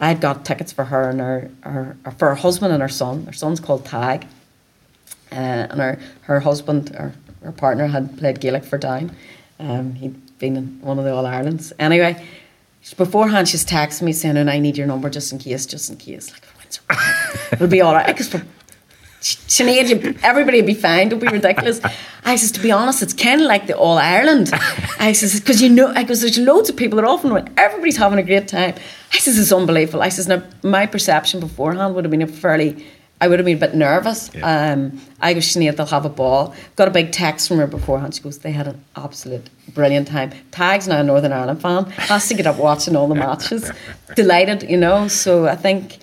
I 0.00 0.08
had 0.08 0.20
got 0.20 0.44
tickets 0.44 0.72
for 0.72 0.86
her 0.86 1.10
and 1.10 1.20
her, 1.20 1.48
her, 1.60 1.96
her, 2.04 2.10
for 2.10 2.28
her 2.30 2.34
husband 2.34 2.72
and 2.72 2.82
her 2.82 2.88
son. 2.88 3.24
Her 3.24 3.32
son's 3.32 3.60
called 3.60 3.84
Tag, 3.84 4.26
uh, 5.33 5.66
and 5.71 5.81
her, 5.81 5.99
her 6.23 6.40
husband, 6.40 6.95
or 6.99 7.14
her 7.42 7.53
partner, 7.53 7.87
had 7.87 8.18
played 8.18 8.40
Gaelic 8.40 8.64
for 8.64 8.79
Down. 8.79 9.16
Um, 9.59 9.95
he'd 9.95 10.38
been 10.38 10.57
in 10.57 10.81
one 10.81 10.99
of 10.99 11.05
the 11.05 11.14
All 11.14 11.27
Irelands. 11.27 11.73
Anyway, 11.79 12.25
beforehand, 12.97 13.49
she's 13.49 13.64
texting 13.64 14.03
me 14.03 14.12
saying, 14.12 14.37
and 14.37 14.51
I 14.51 14.59
need 14.59 14.77
your 14.77 14.87
number 14.87 15.09
just 15.11 15.33
in 15.33 15.38
case, 15.38 15.66
just 15.66 15.90
in 15.90 15.97
case. 15.97 16.33
Like, 16.33 16.42
it'll 17.53 17.68
be 17.68 17.81
all 17.81 17.95
right. 17.95 18.07
Because 18.07 18.35
Sinead, 19.23 20.18
everybody 20.25 20.59
would 20.59 20.66
be 20.66 20.75
fine. 20.75 21.09
Don't 21.09 21.21
be 21.21 21.29
ridiculous. 21.29 21.81
I 22.25 22.35
says, 22.35 22.51
to 22.53 22.61
be 22.61 22.73
honest, 22.73 23.03
it's 23.03 23.12
kind 23.12 23.40
of 23.40 23.47
like 23.47 23.68
the 23.68 23.77
All 23.77 23.99
Ireland. 23.99 24.51
I 24.99 25.12
says, 25.12 25.38
because 25.38 25.62
you 25.62 25.68
know, 25.68 25.92
I 25.95 26.03
goes, 26.03 26.23
there's 26.23 26.38
loads 26.38 26.68
of 26.71 26.77
people 26.77 26.97
that 26.97 27.05
often 27.05 27.33
when 27.33 27.53
everybody's 27.57 27.97
having 27.97 28.18
a 28.18 28.23
great 28.25 28.49
time. 28.49 28.75
I 29.12 29.18
says, 29.18 29.38
it's 29.38 29.53
unbelievable. 29.53 30.03
I 30.03 30.09
says, 30.09 30.27
now 30.27 30.42
my 30.64 30.87
perception 30.87 31.38
beforehand 31.38 31.95
would 31.95 32.05
have 32.05 32.11
been 32.11 32.23
a 32.23 32.27
fairly 32.27 32.85
I 33.22 33.28
would 33.28 33.38
have 33.38 33.46
been 33.46 33.56
a 33.56 33.61
bit 33.61 33.76
nervous. 33.76 34.35
Yeah. 34.35 34.72
Um, 34.72 35.00
I 35.20 35.32
go, 35.32 35.38
Sinead, 35.38 35.76
they'll 35.76 35.87
have 35.87 36.04
a 36.04 36.08
ball. 36.08 36.56
Got 36.74 36.88
a 36.88 36.90
big 36.90 37.12
text 37.12 37.46
from 37.46 37.58
her 37.58 37.68
beforehand. 37.68 38.16
She 38.16 38.20
goes, 38.20 38.38
they 38.38 38.50
had 38.50 38.66
an 38.66 38.85
absolute 38.96 39.48
brilliant 39.74 40.08
time. 40.08 40.32
Tag's 40.50 40.88
now 40.88 40.98
a 40.98 41.04
Northern 41.04 41.32
Ireland 41.32 41.62
fan. 41.62 41.85
Has 41.85 42.26
to 42.30 42.35
get 42.35 42.48
up 42.48 42.58
watching 42.58 42.96
all 42.96 43.06
the 43.06 43.14
matches. 43.14 43.70
Delighted, 44.16 44.68
you 44.68 44.76
know. 44.76 45.06
So 45.06 45.46
I 45.46 45.54
think 45.54 45.98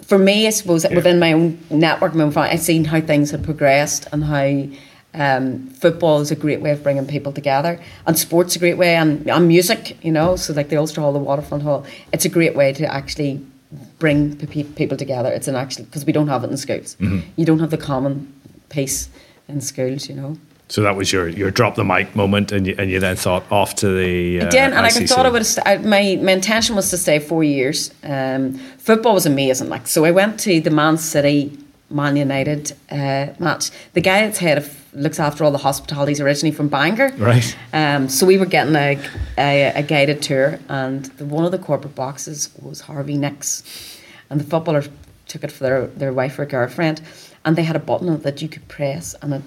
for 0.00 0.18
me, 0.18 0.46
I 0.46 0.50
suppose 0.50 0.84
yeah. 0.84 0.94
within 0.94 1.18
my 1.18 1.34
own 1.34 1.58
network, 1.68 2.16
I've 2.16 2.60
seen 2.60 2.86
how 2.86 3.02
things 3.02 3.30
have 3.32 3.42
progressed 3.42 4.08
and 4.10 4.24
how 4.24 4.66
um, 5.12 5.68
football 5.68 6.22
is 6.22 6.30
a 6.30 6.34
great 6.34 6.62
way 6.62 6.70
of 6.70 6.82
bringing 6.82 7.06
people 7.06 7.32
together, 7.32 7.78
and 8.06 8.18
sports 8.18 8.56
a 8.56 8.58
great 8.58 8.78
way, 8.78 8.96
and, 8.96 9.28
and 9.28 9.48
music, 9.48 10.02
you 10.02 10.12
know. 10.12 10.36
So 10.36 10.54
like 10.54 10.70
the 10.70 10.78
Ulster 10.78 11.02
Hall, 11.02 11.12
the 11.12 11.18
Waterfront 11.18 11.62
Hall, 11.62 11.84
it's 12.10 12.24
a 12.24 12.30
great 12.30 12.56
way 12.56 12.72
to 12.72 12.90
actually 12.90 13.44
bring 13.98 14.36
people 14.74 14.96
together. 14.96 15.30
It's 15.30 15.48
an 15.48 15.56
actual 15.56 15.84
because 15.84 16.04
we 16.04 16.12
don't 16.12 16.28
have 16.28 16.44
it 16.44 16.50
in 16.50 16.56
schools. 16.56 16.96
Mm-hmm. 17.00 17.20
You 17.36 17.46
don't 17.46 17.60
have 17.60 17.70
the 17.70 17.78
common 17.78 18.32
piece 18.68 19.08
in 19.48 19.60
schools, 19.60 20.08
you 20.08 20.14
know. 20.14 20.36
So 20.68 20.80
that 20.82 20.96
was 20.96 21.12
your 21.12 21.28
your 21.28 21.50
drop 21.50 21.74
the 21.74 21.84
mic 21.84 22.16
moment, 22.16 22.50
and 22.50 22.66
you, 22.66 22.74
and 22.78 22.90
you 22.90 22.98
then 22.98 23.16
thought 23.16 23.44
off 23.50 23.74
to 23.76 23.88
the. 23.88 24.40
Uh, 24.40 24.48
Again, 24.48 24.72
and 24.72 24.86
ICC. 24.86 25.02
I 25.02 25.06
thought 25.06 25.26
I 25.26 25.30
would. 25.30 25.46
St- 25.46 25.84
my 25.84 26.18
my 26.22 26.32
intention 26.32 26.74
was 26.74 26.90
to 26.90 26.96
stay 26.96 27.18
four 27.18 27.44
years. 27.44 27.92
Um, 28.02 28.54
football 28.78 29.14
was 29.14 29.26
amazing, 29.26 29.68
like 29.68 29.86
so. 29.86 30.04
I 30.04 30.10
went 30.10 30.40
to 30.40 30.60
the 30.60 30.70
Man 30.70 30.96
City 30.96 31.56
Man 31.90 32.16
United 32.16 32.72
uh, 32.90 33.28
match. 33.38 33.70
The 33.92 34.00
guy 34.00 34.22
that's 34.22 34.38
head 34.38 34.58
of 34.58 34.83
looks 34.94 35.18
after 35.20 35.44
all 35.44 35.50
the 35.50 35.58
hospitalities 35.58 36.20
originally 36.20 36.54
from 36.54 36.68
Bangor. 36.68 37.10
Right. 37.16 37.56
Um, 37.72 38.08
so 38.08 38.26
we 38.26 38.38
were 38.38 38.46
getting 38.46 38.76
a, 38.76 38.98
a, 39.36 39.72
a 39.76 39.82
guided 39.82 40.22
tour, 40.22 40.58
and 40.68 41.04
the, 41.16 41.24
one 41.24 41.44
of 41.44 41.52
the 41.52 41.58
corporate 41.58 41.94
boxes 41.94 42.50
was 42.60 42.82
Harvey 42.82 43.16
Nicks, 43.16 44.00
and 44.30 44.40
the 44.40 44.44
footballer 44.44 44.84
took 45.26 45.44
it 45.44 45.52
for 45.52 45.64
their, 45.64 45.86
their 45.88 46.12
wife 46.12 46.38
or 46.38 46.46
girlfriend, 46.46 47.00
and 47.44 47.56
they 47.56 47.64
had 47.64 47.76
a 47.76 47.80
button 47.80 48.20
that 48.22 48.40
you 48.40 48.48
could 48.48 48.66
press, 48.68 49.14
and 49.20 49.34
it 49.34 49.42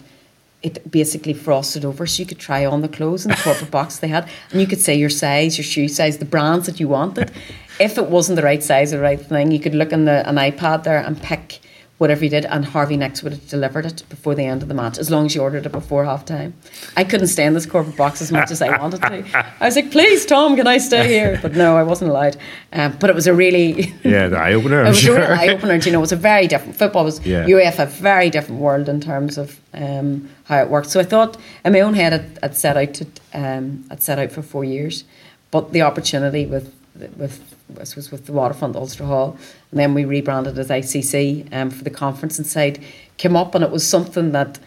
it 0.63 0.89
basically 0.89 1.33
frosted 1.33 1.85
over 1.85 2.07
so 2.07 2.19
you 2.21 2.25
could 2.25 2.39
try 2.39 2.65
on 2.65 2.81
the 2.81 2.87
clothes 2.87 3.25
in 3.25 3.29
the 3.29 3.37
corporate 3.37 3.69
box 3.69 3.99
they 3.99 4.07
had 4.07 4.27
and 4.51 4.59
you 4.59 4.65
could 4.65 4.79
say 4.79 4.95
your 4.95 5.09
size, 5.09 5.55
your 5.55 5.63
shoe 5.63 5.87
size, 5.87 6.17
the 6.17 6.25
brands 6.25 6.65
that 6.65 6.79
you 6.79 6.87
wanted. 6.87 7.31
if 7.79 7.97
it 7.97 8.07
wasn't 8.07 8.35
the 8.35 8.41
right 8.41 8.63
size 8.63 8.91
or 8.91 8.97
the 8.97 9.03
right 9.03 9.21
thing, 9.21 9.51
you 9.51 9.59
could 9.59 9.75
look 9.75 9.93
on 9.93 10.05
the 10.05 10.27
an 10.27 10.35
iPad 10.35 10.83
there 10.83 10.97
and 10.97 11.21
pick 11.21 11.59
whatever 11.97 12.23
you 12.23 12.29
did, 12.29 12.45
and 12.45 12.63
Harvey 12.63 12.95
Nicks 12.95 13.23
would 13.23 13.33
have 13.33 13.47
delivered 13.47 13.85
it 13.85 14.03
before 14.09 14.35
the 14.35 14.43
end 14.43 14.61
of 14.61 14.67
the 14.67 14.73
match, 14.73 14.97
as 14.97 15.09
long 15.09 15.25
as 15.25 15.33
you 15.33 15.41
ordered 15.41 15.65
it 15.65 15.71
before 15.71 16.05
half 16.05 16.25
time. 16.25 16.53
I 16.95 17.03
couldn't 17.03 17.27
stay 17.27 17.45
in 17.45 17.53
this 17.53 17.65
corporate 17.65 17.97
box 17.97 18.21
as 18.21 18.31
much 18.31 18.51
as 18.51 18.61
I 18.61 18.77
wanted 18.77 19.01
to. 19.01 19.47
I 19.59 19.65
was 19.65 19.75
like, 19.75 19.91
please, 19.91 20.25
Tom, 20.25 20.55
can 20.55 20.67
I 20.67 20.77
stay 20.77 21.07
here? 21.07 21.39
But 21.41 21.53
no, 21.53 21.75
I 21.75 21.83
wasn't 21.83 22.11
allowed. 22.11 22.37
Um, 22.71 22.95
but 22.99 23.09
it 23.09 23.15
was 23.15 23.27
a 23.27 23.33
really. 23.33 23.93
Yeah, 24.03 24.27
the 24.27 24.37
eye 24.37 24.53
opener. 24.53 24.81
it 24.85 24.89
was 24.89 24.99
sure. 24.99 25.17
a 25.17 25.21
real 25.21 25.39
eye 25.39 25.47
opener. 25.49 25.75
You 25.75 25.91
know, 25.91 25.99
it 25.99 26.01
was 26.01 26.11
a 26.11 26.15
very 26.17 26.47
different. 26.47 26.75
Football 26.75 27.03
was 27.03 27.25
Yeah. 27.25 27.45
UEFA, 27.45 27.87
very 27.87 28.29
different 28.29 28.61
world 28.61 28.87
in 28.87 29.01
terms 29.01 29.37
of 29.37 29.59
um, 29.73 30.29
how 30.45 30.61
it 30.61 30.69
worked. 30.69 30.89
So 30.89 30.99
I 30.99 31.03
thought, 31.03 31.37
in 31.65 31.73
my 31.73 31.81
own 31.81 31.93
head, 31.93 32.13
I'd, 32.13 32.39
I'd 32.43 32.55
set 32.55 32.77
out 32.77 32.93
to, 32.95 33.07
um, 33.33 33.85
I'd 33.89 34.01
set 34.01 34.19
out 34.19 34.31
for 34.31 34.41
four 34.41 34.63
years, 34.63 35.03
but 35.51 35.73
the 35.73 35.81
opportunity 35.81 36.45
with 36.45 36.73
with 37.17 37.56
I 37.79 37.83
suppose 37.83 38.11
with 38.11 38.25
the 38.25 38.33
waterfront 38.33 38.75
Ulster 38.75 39.05
Hall, 39.05 39.37
and 39.71 39.79
then 39.79 39.93
we 39.93 40.05
rebranded 40.05 40.57
as 40.57 40.69
ICC 40.69 41.53
um, 41.53 41.69
for 41.69 41.83
the 41.83 41.89
conference 41.89 42.39
inside 42.39 42.83
came 43.17 43.35
up, 43.35 43.55
and 43.55 43.63
it 43.63 43.71
was 43.71 43.85
something 43.85 44.31
that 44.31 44.59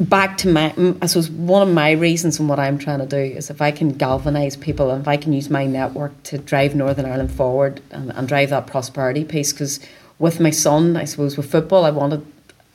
back 0.00 0.36
to 0.38 0.48
my 0.48 0.74
I 1.00 1.06
suppose 1.06 1.30
one 1.30 1.66
of 1.66 1.72
my 1.72 1.92
reasons 1.92 2.38
and 2.38 2.48
what 2.48 2.58
I'm 2.58 2.78
trying 2.78 2.98
to 2.98 3.06
do 3.06 3.16
is 3.16 3.50
if 3.50 3.62
I 3.62 3.70
can 3.70 3.90
galvanise 3.90 4.56
people 4.56 4.90
and 4.90 5.02
if 5.02 5.08
I 5.08 5.16
can 5.16 5.32
use 5.32 5.48
my 5.48 5.64
network 5.64 6.20
to 6.24 6.38
drive 6.38 6.74
Northern 6.74 7.06
Ireland 7.06 7.32
forward 7.32 7.80
and, 7.90 8.10
and 8.12 8.28
drive 8.28 8.50
that 8.50 8.66
prosperity 8.66 9.24
piece 9.24 9.52
because 9.52 9.80
with 10.18 10.40
my 10.40 10.50
son 10.50 10.96
I 10.96 11.04
suppose 11.04 11.36
with 11.36 11.50
football 11.50 11.84
I 11.84 11.90
wanted 11.90 12.26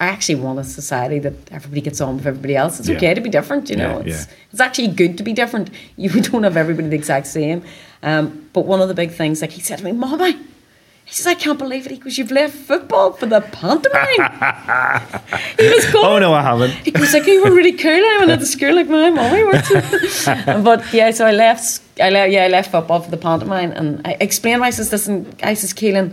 I 0.01 0.07
actually 0.07 0.39
want 0.45 0.57
a 0.59 0.63
society 0.63 1.19
that 1.19 1.33
everybody 1.51 1.81
gets 1.81 2.01
on 2.01 2.17
with 2.17 2.25
everybody 2.25 2.55
else. 2.55 2.79
It's 2.79 2.89
Yeah. 2.89 2.97
okay 2.97 3.13
to 3.13 3.21
be 3.21 3.29
different, 3.29 3.69
you 3.69 3.75
know. 3.75 3.93
Yeah, 3.99 4.13
it's, 4.13 4.27
it's 4.51 4.59
actually 4.67 4.87
good 5.01 5.13
to 5.19 5.23
be 5.23 5.33
different. 5.41 5.69
You 6.03 6.09
don't 6.29 6.43
have 6.43 6.57
everybody 6.57 6.87
the 6.89 6.95
exact 7.03 7.27
same. 7.27 7.59
Um, 8.09 8.23
but 8.55 8.63
one 8.65 8.81
of 8.81 8.87
the 8.87 8.95
big 9.03 9.11
things, 9.11 9.41
like 9.43 9.51
he 9.51 9.61
said 9.61 9.77
to 9.79 9.83
me, 9.85 9.91
Mommy, 9.91 10.33
he 11.05 11.13
says, 11.17 11.27
I 11.27 11.35
can't 11.43 11.59
believe 11.59 11.85
it. 11.85 11.91
He 11.91 11.97
goes, 11.97 12.17
You've 12.17 12.31
left 12.31 12.55
football 12.55 13.07
for 13.19 13.27
the 13.27 13.41
pantomime. 13.41 14.23
he 15.59 15.69
was 15.75 15.85
going, 15.93 16.05
Oh 16.05 16.17
no, 16.25 16.33
I 16.33 16.41
haven't. 16.41 16.71
he 16.87 16.91
was 17.03 17.13
like, 17.13 17.27
"You 17.27 17.43
were 17.43 17.51
really 17.59 17.73
cool." 17.83 17.91
I 18.13 18.15
went 18.25 18.39
to 18.39 18.45
school 18.55 18.75
like 18.75 18.87
my 18.87 19.09
mommy 19.11 19.41
to. 19.69 20.61
but 20.63 20.81
yeah, 20.93 21.11
so 21.11 21.25
I 21.27 21.31
left. 21.45 21.81
I 21.99 22.09
left. 22.09 22.31
Yeah, 22.31 22.45
I 22.45 22.47
left 22.57 22.71
football 22.71 23.01
for 23.01 23.11
the 23.11 23.17
pantomime, 23.29 23.71
and 23.79 23.87
I 24.09 24.11
explained. 24.27 24.63
I 24.63 24.71
says, 24.71 24.91
"Listen, 24.91 25.15
I 25.43 25.53
says, 25.55 25.73
Keelan, 25.73 26.07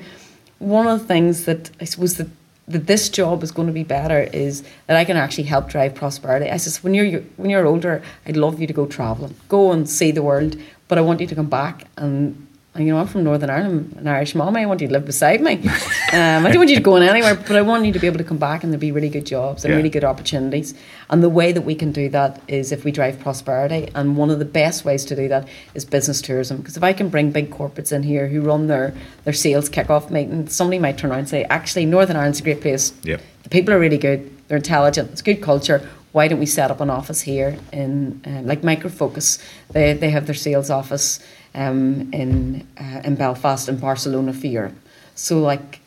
one 0.59 0.86
of 0.93 0.97
the 1.01 1.07
things 1.07 1.45
that 1.45 1.70
I 1.80 1.84
suppose 1.84 2.14
that 2.18 2.28
that 2.68 2.86
this 2.86 3.08
job 3.08 3.42
is 3.42 3.50
going 3.50 3.66
to 3.66 3.72
be 3.72 3.84
better 3.84 4.20
is 4.32 4.62
that 4.86 4.96
I 4.96 5.04
can 5.04 5.16
actually 5.16 5.44
help 5.44 5.68
drive 5.68 5.94
prosperity. 5.94 6.50
I 6.50 6.56
says, 6.58 6.82
when 6.82 6.94
you're 6.94 7.20
when 7.36 7.50
you're 7.50 7.66
older, 7.66 8.02
I'd 8.26 8.36
love 8.36 8.60
you 8.60 8.66
to 8.66 8.72
go 8.72 8.86
traveling, 8.86 9.34
go 9.48 9.72
and 9.72 9.88
see 9.88 10.10
the 10.10 10.22
world, 10.22 10.56
but 10.88 10.98
I 10.98 11.00
want 11.00 11.20
you 11.20 11.26
to 11.26 11.34
come 11.34 11.48
back 11.48 11.84
and." 11.96 12.47
You 12.78 12.92
know, 12.92 12.98
I'm 12.98 13.06
from 13.08 13.24
Northern 13.24 13.50
Ireland, 13.50 13.96
an 13.98 14.06
Irish 14.06 14.34
mommy. 14.34 14.62
I 14.62 14.66
want 14.66 14.80
you 14.80 14.86
to 14.86 14.92
live 14.92 15.04
beside 15.04 15.40
me. 15.40 15.60
Um, 16.10 16.46
I 16.46 16.48
don't 16.48 16.60
want 16.60 16.70
you 16.70 16.76
to 16.76 16.82
go 16.82 16.96
in 16.96 17.02
anywhere, 17.02 17.34
but 17.34 17.54
I 17.54 17.60
want 17.60 17.84
you 17.84 17.92
to 17.92 17.98
be 17.98 18.06
able 18.06 18.16
to 18.16 18.24
come 18.24 18.38
back 18.38 18.64
and 18.64 18.72
there'll 18.72 18.80
be 18.80 18.92
really 18.92 19.10
good 19.10 19.26
jobs 19.26 19.62
and 19.62 19.72
Yeah. 19.72 19.76
really 19.76 19.90
good 19.90 20.04
opportunities. 20.04 20.72
And 21.10 21.22
the 21.22 21.28
way 21.28 21.52
that 21.52 21.60
we 21.60 21.74
can 21.74 21.92
do 21.92 22.08
that 22.08 22.40
is 22.48 22.72
if 22.72 22.82
we 22.82 22.90
drive 22.90 23.20
prosperity. 23.20 23.90
And 23.94 24.16
one 24.16 24.30
of 24.30 24.38
the 24.38 24.46
best 24.46 24.86
ways 24.86 25.04
to 25.04 25.14
do 25.14 25.28
that 25.28 25.46
is 25.74 25.84
business 25.84 26.22
tourism. 26.22 26.56
Because 26.56 26.78
if 26.78 26.82
I 26.82 26.94
can 26.94 27.10
bring 27.10 27.30
big 27.30 27.50
corporates 27.50 27.92
in 27.92 28.04
here 28.04 28.26
who 28.26 28.40
run 28.40 28.68
their, 28.68 28.94
their 29.24 29.34
sales 29.34 29.68
kick-off 29.68 30.10
meeting, 30.10 30.48
somebody 30.48 30.78
might 30.78 30.96
turn 30.96 31.10
around 31.10 31.18
and 31.20 31.28
say, 31.28 31.44
actually, 31.50 31.84
Northern 31.84 32.16
Ireland's 32.16 32.40
a 32.40 32.42
great 32.42 32.62
place. 32.62 32.94
Yep. 33.02 33.20
The 33.42 33.48
people 33.50 33.74
are 33.74 33.78
really 33.78 33.98
good. 33.98 34.34
They're 34.48 34.56
intelligent. 34.56 35.10
It's 35.10 35.20
good 35.20 35.42
culture. 35.42 35.86
Why 36.18 36.26
don't 36.26 36.40
we 36.40 36.46
set 36.46 36.72
up 36.72 36.80
an 36.80 36.90
office 36.90 37.20
here 37.20 37.56
in 37.72 38.20
um, 38.26 38.44
like 38.44 38.62
Microfocus? 38.62 39.38
They 39.70 39.92
they 39.92 40.10
have 40.10 40.26
their 40.26 40.34
sales 40.34 40.68
office 40.68 41.20
um, 41.54 42.12
in 42.12 42.66
uh, 42.76 43.02
in 43.04 43.14
Belfast 43.14 43.68
and 43.68 43.80
Barcelona 43.80 44.32
for 44.32 44.48
Europe. 44.48 44.74
So 45.14 45.38
like, 45.38 45.77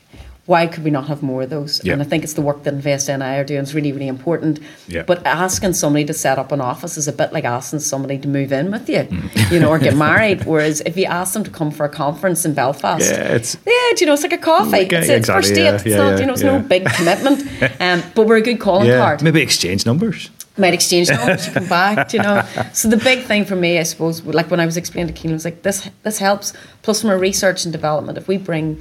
why 0.51 0.67
could 0.71 0.83
we 0.83 0.91
not 0.91 1.05
have 1.11 1.21
more 1.31 1.41
of 1.43 1.49
those? 1.49 1.73
Yeah. 1.83 1.93
And 1.93 2.01
I 2.01 2.05
think 2.05 2.23
it's 2.25 2.33
the 2.39 2.45
work 2.49 2.59
that 2.63 2.73
Invest 2.73 3.07
NI 3.07 3.33
are 3.39 3.43
doing 3.51 3.63
is 3.67 3.73
really 3.77 3.91
really 3.97 4.09
important. 4.17 4.59
Yeah. 4.95 5.03
But 5.11 5.25
asking 5.25 5.73
somebody 5.73 6.05
to 6.11 6.13
set 6.25 6.37
up 6.41 6.51
an 6.51 6.61
office 6.71 6.93
is 7.01 7.07
a 7.07 7.15
bit 7.21 7.29
like 7.37 7.45
asking 7.57 7.79
somebody 7.79 8.17
to 8.23 8.27
move 8.37 8.51
in 8.59 8.65
with 8.75 8.85
you, 8.89 9.03
Mm. 9.11 9.51
you 9.51 9.59
know, 9.61 9.69
or 9.73 9.79
get 9.79 9.95
married. 10.09 10.39
Whereas 10.45 10.81
if 10.89 10.93
you 10.99 11.05
ask 11.19 11.29
them 11.35 11.43
to 11.49 11.51
come 11.59 11.71
for 11.77 11.85
a 11.85 11.93
conference 12.03 12.45
in 12.47 12.53
Belfast, 12.53 13.09
Yeah, 13.09 13.35
it's 13.37 13.51
yeah, 13.65 13.71
do 13.95 13.99
you 14.01 14.05
know, 14.07 14.13
it's 14.17 14.23
like 14.23 14.33
a 14.33 14.45
coffee. 14.53 14.71
Like, 14.81 14.91
it's, 14.93 15.07
it's 15.09 15.29
exactly, 15.29 15.41
first 15.41 15.55
date. 15.55 15.63
yeah, 15.63 15.75
it's 15.75 15.85
yeah, 15.85 15.97
not, 16.03 16.11
yeah, 16.13 16.19
you 16.21 16.25
know, 16.27 16.33
it's 16.33 16.43
yeah. 16.43 16.57
no 16.57 16.67
big 16.75 16.83
commitment. 16.97 17.39
Um, 17.87 18.03
but 18.15 18.27
we're 18.27 18.37
a 18.37 18.41
good 18.49 18.59
calling 18.59 18.87
yeah. 18.87 18.97
card. 19.03 19.23
Maybe 19.23 19.41
exchange 19.41 19.85
numbers. 19.85 20.29
Might 20.57 20.73
exchange 20.73 21.09
numbers, 21.09 21.47
you 21.47 21.53
come 21.53 21.67
back, 21.81 22.13
you 22.13 22.21
know. 22.25 22.43
So 22.73 22.89
the 22.89 22.97
big 22.97 23.19
thing 23.29 23.43
for 23.45 23.55
me, 23.55 23.79
I 23.79 23.83
suppose, 23.83 24.15
like 24.23 24.49
when 24.51 24.59
I 24.59 24.65
was 24.65 24.77
explaining 24.77 25.13
to 25.13 25.19
Keelan, 25.19 25.33
was 25.33 25.45
like 25.45 25.59
this 25.63 25.89
this 26.03 26.17
helps. 26.19 26.53
Plus 26.83 27.01
from 27.01 27.09
a 27.09 27.17
research 27.17 27.59
and 27.65 27.71
development, 27.79 28.17
if 28.17 28.27
we 28.27 28.37
bring 28.37 28.79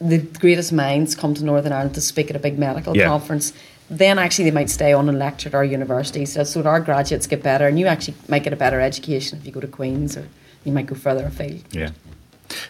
the 0.00 0.18
greatest 0.18 0.72
minds 0.72 1.14
come 1.14 1.34
to 1.34 1.44
Northern 1.44 1.72
Ireland 1.72 1.94
to 1.94 2.00
speak 2.00 2.30
at 2.30 2.36
a 2.36 2.38
big 2.38 2.58
medical 2.58 2.96
Yeah. 2.96 3.06
conference, 3.06 3.52
then 3.88 4.18
actually 4.18 4.44
they 4.44 4.50
might 4.50 4.70
stay 4.70 4.92
on 4.92 5.08
and 5.08 5.18
lecture 5.18 5.48
at 5.48 5.54
our 5.54 5.64
universities. 5.64 6.32
So, 6.32 6.44
so 6.44 6.62
that 6.62 6.68
our 6.68 6.80
graduates 6.80 7.26
get 7.26 7.42
better, 7.42 7.66
and 7.66 7.78
you 7.78 7.86
actually 7.86 8.14
might 8.28 8.44
get 8.44 8.52
a 8.52 8.56
better 8.56 8.80
education 8.80 9.38
if 9.38 9.46
you 9.46 9.52
go 9.52 9.60
to 9.60 9.66
Queen's, 9.66 10.16
or 10.16 10.26
you 10.64 10.72
might 10.72 10.86
go 10.86 10.94
further 10.94 11.26
afield. 11.26 11.62
Yeah. 11.72 11.90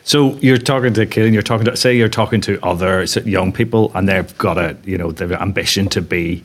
So 0.04 0.34
you're 0.40 0.58
talking 0.58 0.92
to 0.94 1.06
Killian, 1.06 1.32
you're 1.32 1.42
talking 1.42 1.64
to 1.64 1.76
say 1.76 1.96
you're 1.96 2.08
talking 2.08 2.40
to 2.42 2.58
other 2.64 3.04
young 3.24 3.52
people, 3.52 3.90
and 3.94 4.08
they've 4.08 4.36
got 4.38 4.58
a 4.58 4.76
you 4.84 4.98
know 4.98 5.11
the 5.11 5.40
ambition 5.40 5.88
to 5.88 6.02
be 6.02 6.42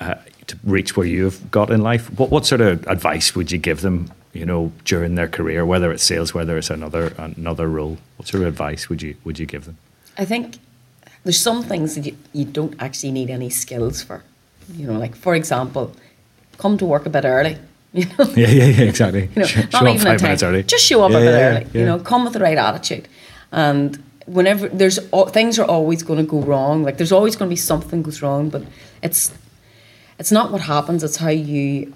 uh, 0.00 0.14
to 0.46 0.56
reach 0.64 0.96
where 0.96 1.06
you've 1.06 1.50
got 1.50 1.70
in 1.70 1.82
life. 1.82 2.08
What 2.18 2.30
what 2.30 2.46
sort 2.46 2.60
of 2.60 2.86
advice 2.86 3.34
would 3.34 3.50
you 3.52 3.58
give 3.58 3.80
them? 3.80 4.10
You 4.32 4.44
know, 4.44 4.70
during 4.84 5.14
their 5.14 5.28
career, 5.28 5.64
whether 5.64 5.90
it's 5.92 6.02
sales, 6.04 6.34
whether 6.34 6.58
it's 6.58 6.70
another 6.70 7.12
another 7.18 7.68
role, 7.68 7.98
what 8.16 8.28
sort 8.28 8.42
of 8.42 8.48
advice 8.48 8.88
would 8.88 9.02
you 9.02 9.16
would 9.24 9.38
you 9.38 9.46
give 9.46 9.64
them? 9.64 9.78
I 10.18 10.24
think 10.24 10.58
there's 11.24 11.40
some 11.40 11.62
things 11.62 11.94
that 11.94 12.06
you, 12.06 12.16
you 12.32 12.44
don't 12.44 12.74
actually 12.80 13.12
need 13.12 13.30
any 13.30 13.50
skills 13.50 14.02
for. 14.02 14.22
You 14.74 14.86
know, 14.86 14.98
like 14.98 15.14
for 15.14 15.34
example, 15.34 15.92
come 16.58 16.76
to 16.78 16.84
work 16.86 17.06
a 17.06 17.10
bit 17.10 17.24
early. 17.24 17.56
You 17.96 18.04
know, 18.18 18.24
Yeah, 18.36 18.48
yeah, 18.48 18.64
yeah, 18.66 18.84
exactly. 18.84 19.22
you 19.34 19.40
know, 19.40 19.46
Show- 19.46 19.60
not 19.60 19.72
show 19.72 19.88
even 19.88 20.00
five 20.06 20.20
minutes 20.22 20.42
early. 20.42 20.62
Just 20.64 20.84
show 20.84 21.02
up 21.04 21.12
Yeah, 21.12 21.18
a 21.18 21.20
bit 21.20 21.30
yeah, 21.30 21.46
early. 21.48 21.66
yeah. 21.72 21.80
You 21.80 21.86
know, 21.86 21.98
come 21.98 22.24
with 22.24 22.34
the 22.34 22.40
right 22.40 22.58
attitude. 22.58 23.08
And 23.52 24.02
whenever 24.26 24.68
there's 24.68 24.98
things 25.30 25.58
are 25.58 25.64
always 25.64 26.02
going 26.02 26.18
to 26.18 26.30
go 26.30 26.40
wrong. 26.42 26.82
Like 26.82 26.96
there's 26.98 27.12
always 27.12 27.36
going 27.36 27.48
to 27.48 27.52
be 27.52 27.56
something 27.56 28.02
goes 28.02 28.20
wrong, 28.20 28.50
but 28.50 28.62
it's 29.02 29.32
it's 30.18 30.30
not 30.32 30.52
what 30.52 30.60
happens. 30.62 31.02
It's 31.04 31.16
how 31.16 31.30
you 31.30 31.94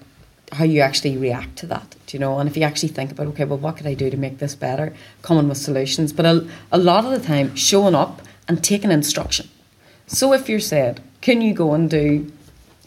how 0.53 0.63
you 0.65 0.81
actually 0.81 1.17
react 1.17 1.55
to 1.57 1.65
that. 1.67 1.95
You 2.13 2.19
know? 2.19 2.39
And 2.39 2.49
if 2.49 2.55
you 2.57 2.63
actually 2.63 2.89
think 2.89 3.11
about, 3.11 3.27
okay, 3.27 3.45
well, 3.45 3.57
what 3.57 3.77
could 3.77 3.87
I 3.87 3.93
do 3.93 4.09
to 4.09 4.17
make 4.17 4.39
this 4.39 4.55
better? 4.55 4.93
Coming 5.21 5.47
with 5.47 5.57
solutions. 5.57 6.11
But 6.13 6.25
a, 6.25 6.47
a 6.71 6.77
lot 6.77 7.05
of 7.05 7.11
the 7.11 7.25
time, 7.25 7.55
showing 7.55 7.95
up 7.95 8.21
and 8.47 8.63
taking 8.63 8.91
instruction. 8.91 9.49
So 10.07 10.33
if 10.33 10.49
you're 10.49 10.59
said, 10.59 11.01
can 11.21 11.41
you 11.41 11.53
go 11.53 11.73
and 11.73 11.89
do 11.89 12.31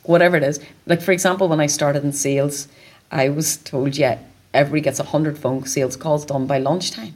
whatever 0.02 0.36
it 0.36 0.42
is? 0.42 0.60
Like 0.86 1.00
for 1.00 1.12
example, 1.12 1.48
when 1.48 1.60
I 1.60 1.66
started 1.66 2.04
in 2.04 2.12
sales, 2.12 2.68
I 3.10 3.28
was 3.28 3.56
told, 3.58 3.96
yeah, 3.96 4.18
everybody 4.52 4.82
gets 4.82 4.98
hundred 4.98 5.38
phone 5.38 5.64
sales 5.66 5.96
calls 5.96 6.24
done 6.26 6.46
by 6.46 6.58
lunchtime. 6.58 7.14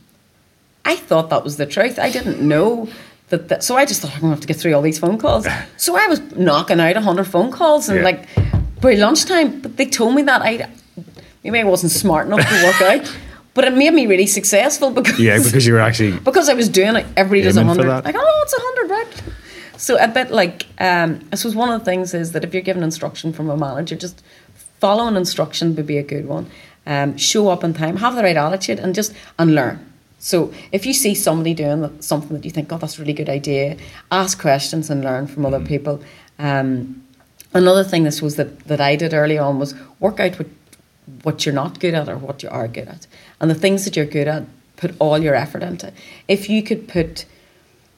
I 0.84 0.96
thought 0.96 1.28
that 1.30 1.44
was 1.44 1.56
the 1.58 1.66
truth. 1.66 1.98
I 1.98 2.10
didn't 2.10 2.40
know 2.40 2.88
that. 3.28 3.48
that 3.48 3.62
so 3.64 3.76
I 3.76 3.84
just 3.84 4.00
thought 4.00 4.14
I'm 4.14 4.20
going 4.20 4.30
to 4.30 4.36
have 4.36 4.40
to 4.40 4.46
get 4.46 4.56
through 4.56 4.74
all 4.74 4.80
these 4.82 4.98
phone 4.98 5.18
calls. 5.18 5.46
So 5.76 5.96
I 5.96 6.06
was 6.06 6.20
knocking 6.36 6.80
out 6.80 6.96
hundred 6.96 7.24
phone 7.26 7.50
calls 7.50 7.88
and 7.88 7.98
Yeah. 7.98 8.04
like 8.04 8.80
by 8.80 8.94
lunchtime. 8.94 9.60
But 9.60 9.76
they 9.76 9.84
told 9.86 10.14
me 10.14 10.22
that 10.22 10.40
I 10.40 10.68
maybe 11.50 11.66
I 11.66 11.70
wasn't 11.70 11.92
smart 11.92 12.26
enough 12.26 12.40
to 12.40 12.64
work 12.64 12.80
out. 12.82 13.18
But 13.54 13.64
it 13.64 13.74
made 13.74 13.92
me 13.92 14.06
really 14.06 14.26
successful 14.26 14.90
because 14.90 15.18
Yeah, 15.18 15.38
because 15.42 15.66
you 15.66 15.72
were 15.72 15.80
actually 15.80 16.12
because 16.28 16.48
I 16.48 16.54
was 16.54 16.68
doing 16.68 16.94
it, 16.96 17.06
everybody 17.16 17.42
does 17.42 17.56
hundred. 17.56 17.86
Like, 18.04 18.14
oh, 18.16 18.40
it's 18.44 18.54
a 18.54 18.60
hundred, 18.60 18.90
right? 18.90 19.22
So 19.76 19.96
a 19.98 20.08
bit 20.08 20.30
like, 20.30 20.66
um, 20.78 21.20
I 21.32 21.36
suppose 21.36 21.54
one 21.54 21.70
of 21.70 21.80
the 21.80 21.84
things 21.84 22.12
is 22.12 22.32
that 22.32 22.44
if 22.44 22.52
you're 22.52 22.62
given 22.62 22.82
instruction 22.82 23.32
from 23.32 23.48
a 23.48 23.56
manager, 23.56 23.96
just 23.96 24.22
follow 24.80 25.06
an 25.06 25.16
instruction 25.16 25.74
would 25.76 25.86
be 25.86 25.98
a 25.98 26.02
good 26.02 26.26
one. 26.26 26.50
Um, 26.86 27.16
show 27.16 27.48
up 27.48 27.64
on 27.64 27.74
time, 27.74 27.96
have 27.96 28.16
the 28.16 28.22
right 28.22 28.36
attitude, 28.36 28.78
and 28.78 28.94
just 28.94 29.12
and 29.38 29.54
learn. 29.54 29.84
So 30.18 30.52
if 30.72 30.84
you 30.84 30.92
see 30.92 31.14
somebody 31.14 31.54
doing 31.54 32.00
something 32.00 32.36
that 32.36 32.44
you 32.44 32.50
think, 32.50 32.72
oh, 32.72 32.78
that's 32.78 32.98
a 32.98 33.00
really 33.00 33.12
good 33.12 33.28
idea, 33.28 33.76
ask 34.10 34.40
questions 34.40 34.90
and 34.90 35.04
learn 35.04 35.26
from 35.26 35.46
other 35.46 35.60
people. 35.60 36.02
Um, 36.38 37.04
another 37.54 37.84
thing 37.84 38.02
this 38.02 38.20
was 38.20 38.36
that, 38.36 38.60
that 38.64 38.80
I 38.80 38.96
did 38.96 39.14
early 39.14 39.38
on 39.38 39.58
was 39.58 39.74
work 40.00 40.18
out 40.18 40.38
what 40.38 40.48
what 41.22 41.44
you're 41.44 41.54
not 41.54 41.80
good 41.80 41.94
at 41.94 42.08
or 42.08 42.16
what 42.16 42.42
you 42.42 42.48
are 42.48 42.68
good 42.68 42.88
at. 42.88 43.06
And 43.40 43.50
the 43.50 43.54
things 43.54 43.84
that 43.84 43.96
you're 43.96 44.06
good 44.06 44.28
at, 44.28 44.44
put 44.76 44.94
all 44.98 45.18
your 45.18 45.34
effort 45.34 45.62
into. 45.62 45.92
If 46.28 46.48
you 46.48 46.62
could 46.62 46.88
put, 46.88 47.24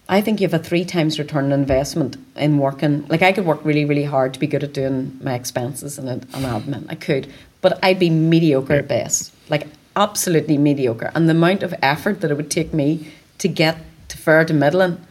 I 0.08 0.20
think 0.20 0.40
you 0.40 0.48
have 0.48 0.58
a 0.58 0.62
three 0.62 0.84
times 0.84 1.18
return 1.18 1.46
on 1.46 1.52
investment 1.52 2.16
in 2.36 2.58
working. 2.58 3.06
Like 3.08 3.22
I 3.22 3.32
could 3.32 3.46
work 3.46 3.64
really, 3.64 3.84
really 3.84 4.04
hard 4.04 4.34
to 4.34 4.40
be 4.40 4.46
good 4.46 4.64
at 4.64 4.72
doing 4.72 5.18
my 5.22 5.34
expenses 5.34 5.98
and, 5.98 6.08
and 6.08 6.26
admin. 6.32 6.86
I 6.88 6.94
could, 6.94 7.30
but 7.60 7.78
I'd 7.82 7.98
be 7.98 8.10
mediocre 8.10 8.74
at 8.74 8.88
best. 8.88 9.34
Like 9.48 9.66
absolutely 9.96 10.56
mediocre. 10.56 11.10
And 11.14 11.28
the 11.28 11.34
amount 11.34 11.62
of 11.62 11.74
effort 11.82 12.20
that 12.20 12.30
it 12.30 12.36
would 12.36 12.50
take 12.50 12.72
me 12.72 13.12
to 13.38 13.48
get 13.48 13.78
to 14.08 14.18
fair 14.18 14.44
to 14.44 14.54
middling 14.54 15.04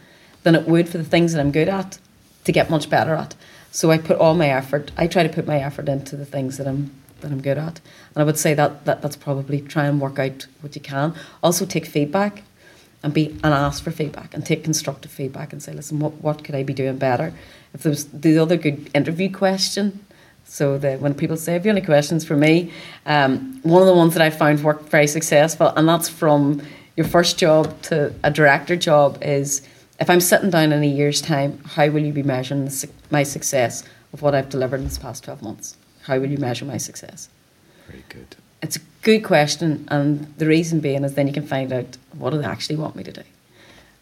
than 0.44 0.56
it 0.56 0.68
would 0.68 0.90
for 0.90 0.98
the 0.98 1.04
things 1.04 1.34
that 1.34 1.40
I'm 1.40 1.52
good 1.52 1.70
at 1.70 2.00
to 2.46 2.52
get 2.52 2.70
much 2.70 2.90
better 2.90 3.14
at. 3.14 3.36
So 3.72 3.92
I 3.92 3.98
put 3.98 4.18
all 4.18 4.34
my 4.34 4.50
effort. 4.50 4.92
I 4.98 5.08
try 5.08 5.24
to 5.24 5.30
put 5.30 5.46
my 5.46 5.60
effort 5.60 5.88
into 5.88 6.16
the 6.16 6.26
things 6.26 6.58
that 6.58 6.68
I'm 6.68 6.92
that 7.22 7.32
I'm 7.32 7.42
good 7.42 7.58
at, 7.58 7.80
and 8.14 8.18
I 8.18 8.24
would 8.24 8.38
say 8.38 8.54
that, 8.54 8.86
that 8.86 9.02
that's 9.02 9.16
probably 9.16 9.62
try 9.62 9.86
and 9.86 10.00
work 10.00 10.20
out 10.20 10.48
what 10.62 10.76
you 10.76 10.82
can. 10.82 11.14
Also 11.42 11.66
take 11.66 11.86
feedback, 11.86 12.44
and 13.04 13.14
be 13.14 13.28
and 13.44 13.54
ask 13.54 13.84
for 13.84 13.92
feedback 13.92 14.34
and 14.34 14.46
take 14.46 14.64
constructive 14.64 15.12
feedback 15.12 15.54
and 15.54 15.64
say, 15.64 15.74
listen, 15.74 16.00
what 16.00 16.14
what 16.22 16.44
could 16.44 16.56
I 16.56 16.64
be 16.64 16.74
doing 16.74 16.98
better? 16.98 17.34
If 17.74 17.84
there's 17.84 18.06
the 18.06 18.38
other 18.38 18.58
good 18.58 18.90
interview 18.94 19.32
question. 19.32 20.06
So 20.46 20.80
that 20.80 21.00
when 21.00 21.14
people 21.14 21.38
say, 21.38 21.54
"Have 21.54 21.66
you 21.66 21.72
any 21.72 21.82
questions 21.82 22.26
for 22.26 22.36
me?" 22.36 22.72
Um, 23.06 23.60
one 23.62 23.84
of 23.84 23.88
the 23.88 23.94
ones 23.94 24.16
that 24.16 24.24
I 24.24 24.32
found 24.32 24.64
worked 24.64 24.90
very 24.90 25.06
successful, 25.06 25.68
and 25.68 25.88
that's 25.88 26.10
from 26.10 26.64
your 26.98 27.06
first 27.06 27.38
job 27.38 27.80
to 27.84 28.16
a 28.24 28.32
director 28.32 28.76
job, 28.76 29.20
is 29.22 29.62
if 30.00 30.10
I'm 30.10 30.20
sitting 30.20 30.50
down 30.50 30.72
in 30.72 30.82
a 30.82 30.88
year's 30.88 31.22
time, 31.22 31.60
how 31.66 31.90
will 31.90 32.04
you 32.04 32.14
be 32.14 32.24
measuring 32.24 32.66
the, 32.66 32.90
my 33.12 33.22
success 33.22 33.84
of 34.12 34.24
what 34.24 34.34
I've 34.34 34.50
delivered 34.50 34.80
in 34.80 34.86
this 34.86 34.98
past 34.98 35.24
12 35.26 35.44
months? 35.44 35.78
How 36.10 36.18
will 36.20 36.32
you 36.32 36.40
measure 36.40 36.66
my 36.66 36.78
success? 36.78 37.30
Very 37.88 38.04
good. 38.10 38.36
It's 38.64 38.78
a 38.78 38.82
good 39.04 39.24
question, 39.24 39.86
and 39.90 40.34
the 40.40 40.48
reason 40.48 40.80
being 40.80 41.04
is 41.04 41.14
then 41.14 41.28
you 41.28 41.34
can 41.34 41.46
find 41.46 41.72
out 41.72 41.98
what 42.18 42.32
do 42.32 42.40
they 42.40 42.46
actually 42.56 42.78
want 42.78 42.96
me 42.96 43.04
to 43.04 43.12
do. 43.12 43.22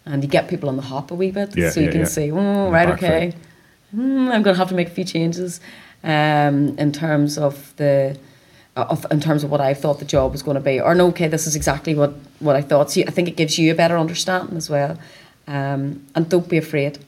And 0.06 0.24
you 0.24 0.30
get 0.30 0.48
people 0.48 0.70
on 0.70 0.78
the 0.78 0.84
hop 0.84 1.12
a 1.12 1.16
wee 1.16 1.32
bit, 1.32 1.56
Yeah, 1.58 1.70
so 1.70 1.82
you 1.82 1.88
yeah, 1.88 1.92
can 1.92 2.02
yeah. 2.02 2.18
say, 2.18 2.32
oh, 2.32 2.72
right, 2.72 2.90
okay, 2.96 3.34
Hmm, 3.92 4.30
I'm 4.34 4.42
going 4.44 4.54
to 4.56 4.60
have 4.60 4.70
to 4.70 4.76
make 4.76 4.88
a 4.88 4.96
few 5.00 5.06
changes 5.06 5.60
um, 6.04 6.78
in 6.78 6.92
terms 6.92 7.38
of 7.38 7.74
the 7.78 8.18
of 8.76 9.06
in 9.12 9.20
terms 9.20 9.44
of 9.44 9.50
what 9.50 9.60
I 9.60 9.74
thought 9.74 10.00
the 10.00 10.06
job 10.06 10.32
was 10.32 10.44
going 10.44 10.56
to 10.56 10.62
be, 10.62 10.80
or 10.80 10.94
no, 10.96 11.08
okay, 11.08 11.28
this 11.28 11.48
is 11.48 11.56
exactly 11.56 11.94
what 11.96 12.14
what 12.40 12.56
I 12.56 12.62
thought. 12.62 12.92
So 12.92 13.02
I 13.02 13.12
think 13.12 13.28
it 13.28 13.36
gives 13.36 13.58
you 13.60 13.72
a 13.72 13.76
better 13.76 13.98
understanding 13.98 14.58
as 14.58 14.70
well, 14.70 14.98
um, 15.48 16.06
and 16.16 16.30
don't 16.30 16.48
be 16.48 16.58
afraid. 16.58 17.00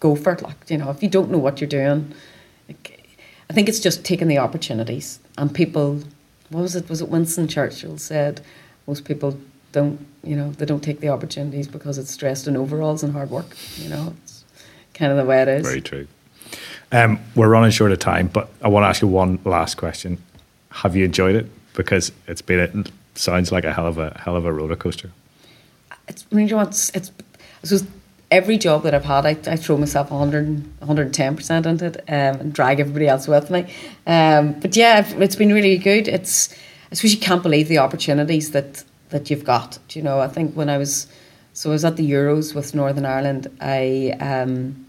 Go 0.00 0.14
for 0.14 0.32
it, 0.34 0.42
like 0.42 0.56
you 0.70 0.78
know, 0.78 0.90
if 0.90 1.02
you 1.02 1.08
don't 1.08 1.30
know 1.30 1.38
what 1.38 1.60
you're 1.60 1.68
doing, 1.80 2.14
like, 2.68 2.97
I 3.50 3.54
think 3.54 3.68
it's 3.68 3.80
just 3.80 4.04
taking 4.04 4.28
the 4.28 4.38
opportunities. 4.38 5.18
And 5.36 5.54
people, 5.54 6.02
what 6.50 6.60
was 6.60 6.76
it? 6.76 6.88
Was 6.88 7.00
it 7.00 7.08
Winston 7.08 7.48
Churchill 7.48 7.98
said, 7.98 8.40
most 8.86 9.04
people 9.04 9.38
don't, 9.72 10.04
you 10.22 10.36
know, 10.36 10.50
they 10.52 10.66
don't 10.66 10.82
take 10.82 11.00
the 11.00 11.08
opportunities 11.08 11.66
because 11.66 11.98
it's 11.98 12.16
dressed 12.16 12.46
in 12.46 12.56
overalls 12.56 13.02
and 13.02 13.12
hard 13.12 13.30
work. 13.30 13.56
You 13.76 13.88
know, 13.88 14.14
it's 14.22 14.44
kind 14.94 15.10
of 15.12 15.18
the 15.18 15.24
way 15.24 15.42
it 15.42 15.48
is. 15.48 15.66
Very 15.66 15.80
true. 15.80 16.06
Um, 16.90 17.20
we're 17.34 17.48
running 17.48 17.70
short 17.70 17.92
of 17.92 17.98
time, 17.98 18.28
but 18.28 18.48
I 18.62 18.68
want 18.68 18.84
to 18.84 18.88
ask 18.88 19.02
you 19.02 19.08
one 19.08 19.38
last 19.44 19.76
question. 19.76 20.18
Have 20.70 20.96
you 20.96 21.04
enjoyed 21.04 21.34
it? 21.34 21.46
Because 21.74 22.12
it's 22.26 22.42
been 22.42 22.58
it 22.58 22.90
sounds 23.14 23.52
like 23.52 23.64
a 23.64 23.72
hell 23.72 23.86
of 23.86 23.98
a 23.98 24.18
hell 24.18 24.36
of 24.36 24.46
a 24.46 24.52
roller 24.52 24.76
coaster. 24.76 25.10
it's 26.08 26.24
you 26.30 26.46
know 26.46 26.60
it's 26.60 26.90
it's 26.90 27.12
I 27.62 27.66
suppose 27.66 27.86
every 28.30 28.58
job 28.58 28.82
that 28.82 28.94
I've 28.94 29.04
had 29.04 29.24
I, 29.26 29.30
I 29.50 29.56
throw 29.56 29.76
myself 29.76 30.10
100 30.10 30.78
110 30.80 31.36
percent 31.36 31.66
into 31.66 31.86
it 31.86 31.96
um, 32.08 32.40
and 32.40 32.52
drag 32.52 32.80
everybody 32.80 33.08
else 33.08 33.26
with 33.26 33.50
me. 33.50 33.66
Um, 34.06 34.58
but 34.60 34.76
yeah 34.76 35.06
it's 35.16 35.36
been 35.36 35.52
really 35.52 35.78
good. 35.78 36.08
It's 36.08 36.54
I 36.90 36.94
suppose 36.94 37.14
you 37.14 37.20
can't 37.20 37.42
believe 37.42 37.68
the 37.68 37.78
opportunities 37.78 38.50
that 38.52 38.84
that 39.10 39.30
you've 39.30 39.44
got 39.44 39.78
Do 39.88 39.98
you 39.98 40.04
know? 40.04 40.20
I 40.20 40.28
think 40.28 40.54
when 40.54 40.68
I 40.68 40.78
was 40.78 41.06
so 41.52 41.70
I 41.70 41.72
was 41.72 41.84
at 41.84 41.96
the 41.96 42.08
Euros 42.08 42.54
with 42.54 42.74
Northern 42.74 43.06
Ireland 43.06 43.48
I 43.60 44.16
um, 44.20 44.86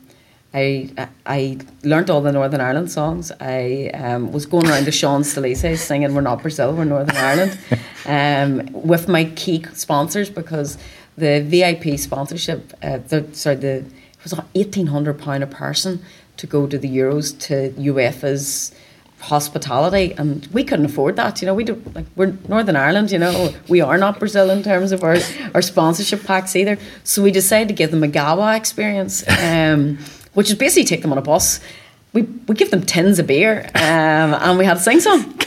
I 0.53 0.89
I 1.25 1.59
learnt 1.83 2.09
all 2.09 2.21
the 2.21 2.31
Northern 2.31 2.59
Ireland 2.59 2.91
songs. 2.91 3.31
I 3.39 3.91
um, 3.93 4.31
was 4.31 4.45
going 4.45 4.67
around 4.67 4.85
the 4.85 4.91
Champs 4.91 5.37
Elysees 5.37 5.81
singing 5.81 6.15
"We're 6.15 6.21
not 6.21 6.41
Brazil, 6.41 6.73
we're 6.73 6.85
Northern 6.85 7.15
Ireland," 7.15 7.57
um, 8.05 8.67
with 8.73 9.07
my 9.07 9.25
key 9.25 9.63
sponsors 9.73 10.29
because 10.29 10.77
the 11.19 11.41
VIP 11.41 11.99
sponsorship, 11.99 12.73
uh, 12.81 12.97
the, 13.07 13.27
sorry, 13.33 13.55
the 13.55 13.75
it 13.77 14.23
was 14.23 14.33
eighteen 14.55 14.87
hundred 14.87 15.19
pound 15.19 15.43
a 15.43 15.47
person 15.47 16.01
to 16.37 16.47
go 16.47 16.67
to 16.67 16.77
the 16.77 16.89
Euros 16.89 17.37
to 17.47 17.71
UEFA's 17.71 18.73
hospitality, 19.21 20.13
and 20.17 20.47
we 20.47 20.63
couldn't 20.63 20.85
afford 20.85 21.15
that. 21.17 21.41
You 21.41 21.45
know, 21.47 21.53
we 21.53 21.63
don't 21.63 21.95
like 21.95 22.05
we're 22.15 22.33
Northern 22.47 22.75
Ireland. 22.75 23.11
You 23.11 23.19
know, 23.19 23.53
we 23.67 23.81
are 23.81 23.97
not 23.97 24.19
Brazil 24.19 24.49
in 24.49 24.63
terms 24.63 24.91
of 24.91 25.03
our 25.03 25.17
our 25.53 25.61
sponsorship 25.61 26.23
packs 26.23 26.55
either. 26.55 26.77
So 27.03 27.23
we 27.23 27.31
decided 27.31 27.67
to 27.69 27.73
give 27.73 27.91
them 27.91 28.03
a 28.03 28.07
Gawa 28.07 28.55
experience, 28.57 29.23
um, 29.39 29.97
which 30.33 30.49
is 30.49 30.55
basically 30.55 30.85
take 30.85 31.01
them 31.01 31.11
on 31.11 31.17
a 31.17 31.21
bus. 31.21 31.59
We 32.13 32.23
we 32.47 32.55
give 32.55 32.71
them 32.71 32.83
tins 32.83 33.19
of 33.19 33.27
beer, 33.27 33.69
um, 33.75 34.33
and 34.33 34.57
we 34.57 34.65
had 34.65 34.77
to 34.77 34.83
sing 34.83 34.99
some, 34.99 35.37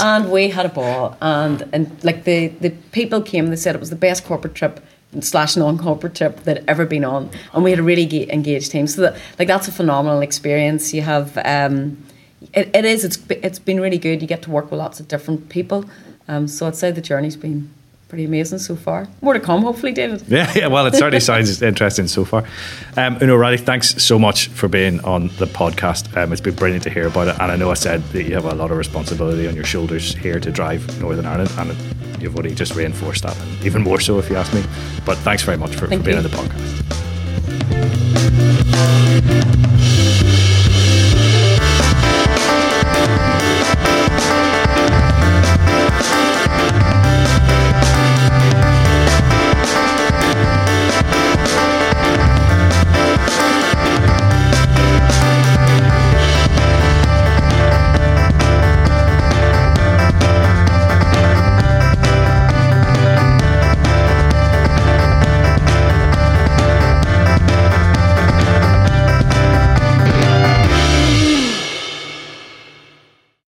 and 0.00 0.30
we 0.30 0.48
had 0.48 0.64
a 0.66 0.68
ball, 0.68 1.16
and 1.20 1.68
and 1.72 2.04
like 2.04 2.24
the 2.24 2.48
the 2.48 2.70
people 2.92 3.20
came, 3.20 3.48
they 3.48 3.56
said 3.56 3.74
it 3.74 3.80
was 3.80 3.90
the 3.90 3.96
best 3.96 4.24
corporate 4.24 4.54
trip 4.54 4.80
slash 5.22 5.56
non-corporate 5.56 6.14
trip 6.14 6.40
they'd 6.44 6.64
ever 6.68 6.86
been 6.86 7.04
on. 7.04 7.30
And 7.52 7.64
we 7.64 7.70
had 7.70 7.78
a 7.78 7.82
really 7.82 8.06
ge- 8.06 8.28
engaged 8.28 8.70
team. 8.70 8.86
So 8.86 9.02
that 9.02 9.16
like 9.38 9.48
that's 9.48 9.68
a 9.68 9.72
phenomenal 9.72 10.20
experience. 10.20 10.92
You 10.94 11.02
have 11.02 11.36
um 11.44 11.96
it, 12.52 12.70
it's 12.74 13.18
it's 13.30 13.58
been 13.58 13.80
really 13.80 13.98
good. 13.98 14.20
You 14.22 14.28
get 14.28 14.42
to 14.42 14.50
work 14.50 14.70
with 14.70 14.78
lots 14.78 15.00
of 15.00 15.08
different 15.08 15.48
people. 15.48 15.84
Um 16.28 16.48
so 16.48 16.66
i'd 16.66 16.76
say 16.76 16.90
the 16.90 17.00
journey's 17.02 17.36
been 17.36 17.70
pretty 18.08 18.24
amazing 18.26 18.58
so 18.58 18.76
far. 18.76 19.08
More 19.22 19.34
to 19.34 19.40
come 19.40 19.62
hopefully 19.62 19.92
david. 19.92 20.22
Yeah, 20.28 20.52
yeah. 20.54 20.66
Well, 20.68 20.86
it 20.86 20.94
certainly 20.94 21.20
sounds 21.32 21.60
interesting 21.62 22.06
so 22.06 22.24
far. 22.24 22.44
Um, 22.96 23.16
Oonagh 23.16 23.38
Riley, 23.40 23.56
thanks 23.56 24.00
so 24.02 24.18
much 24.18 24.48
for 24.48 24.68
being 24.68 25.00
on 25.04 25.28
the 25.38 25.46
podcast. 25.46 26.16
Um, 26.16 26.30
it's 26.32 26.40
been 26.40 26.54
brilliant 26.54 26.84
to 26.84 26.90
hear 26.90 27.08
about 27.08 27.28
it, 27.28 27.36
and 27.40 27.50
I 27.50 27.56
know 27.56 27.70
I 27.70 27.74
said 27.74 28.02
that 28.12 28.22
you 28.24 28.34
have 28.34 28.44
a 28.44 28.54
lot 28.54 28.70
of 28.70 28.76
responsibility 28.78 29.48
on 29.48 29.56
your 29.56 29.64
shoulders 29.64 30.14
here 30.14 30.38
to 30.38 30.50
drive 30.52 31.00
Northern 31.00 31.26
Ireland, 31.26 31.50
and 31.58 31.70
you've 32.20 32.34
already 32.34 32.54
just 32.54 32.74
reinforced 32.74 33.22
that, 33.22 33.36
and 33.38 33.64
even 33.64 33.82
more 33.82 34.00
so 34.00 34.18
if 34.18 34.28
you 34.30 34.36
ask 34.36 34.52
me. 34.54 34.62
But 35.04 35.18
thanks 35.18 35.42
very 35.42 35.58
much 35.58 35.74
for, 35.74 35.86
for 35.86 35.98
being 35.98 36.04
you. 36.04 36.16
on 36.16 36.22
the 36.22 36.28
podcast. 36.30 36.74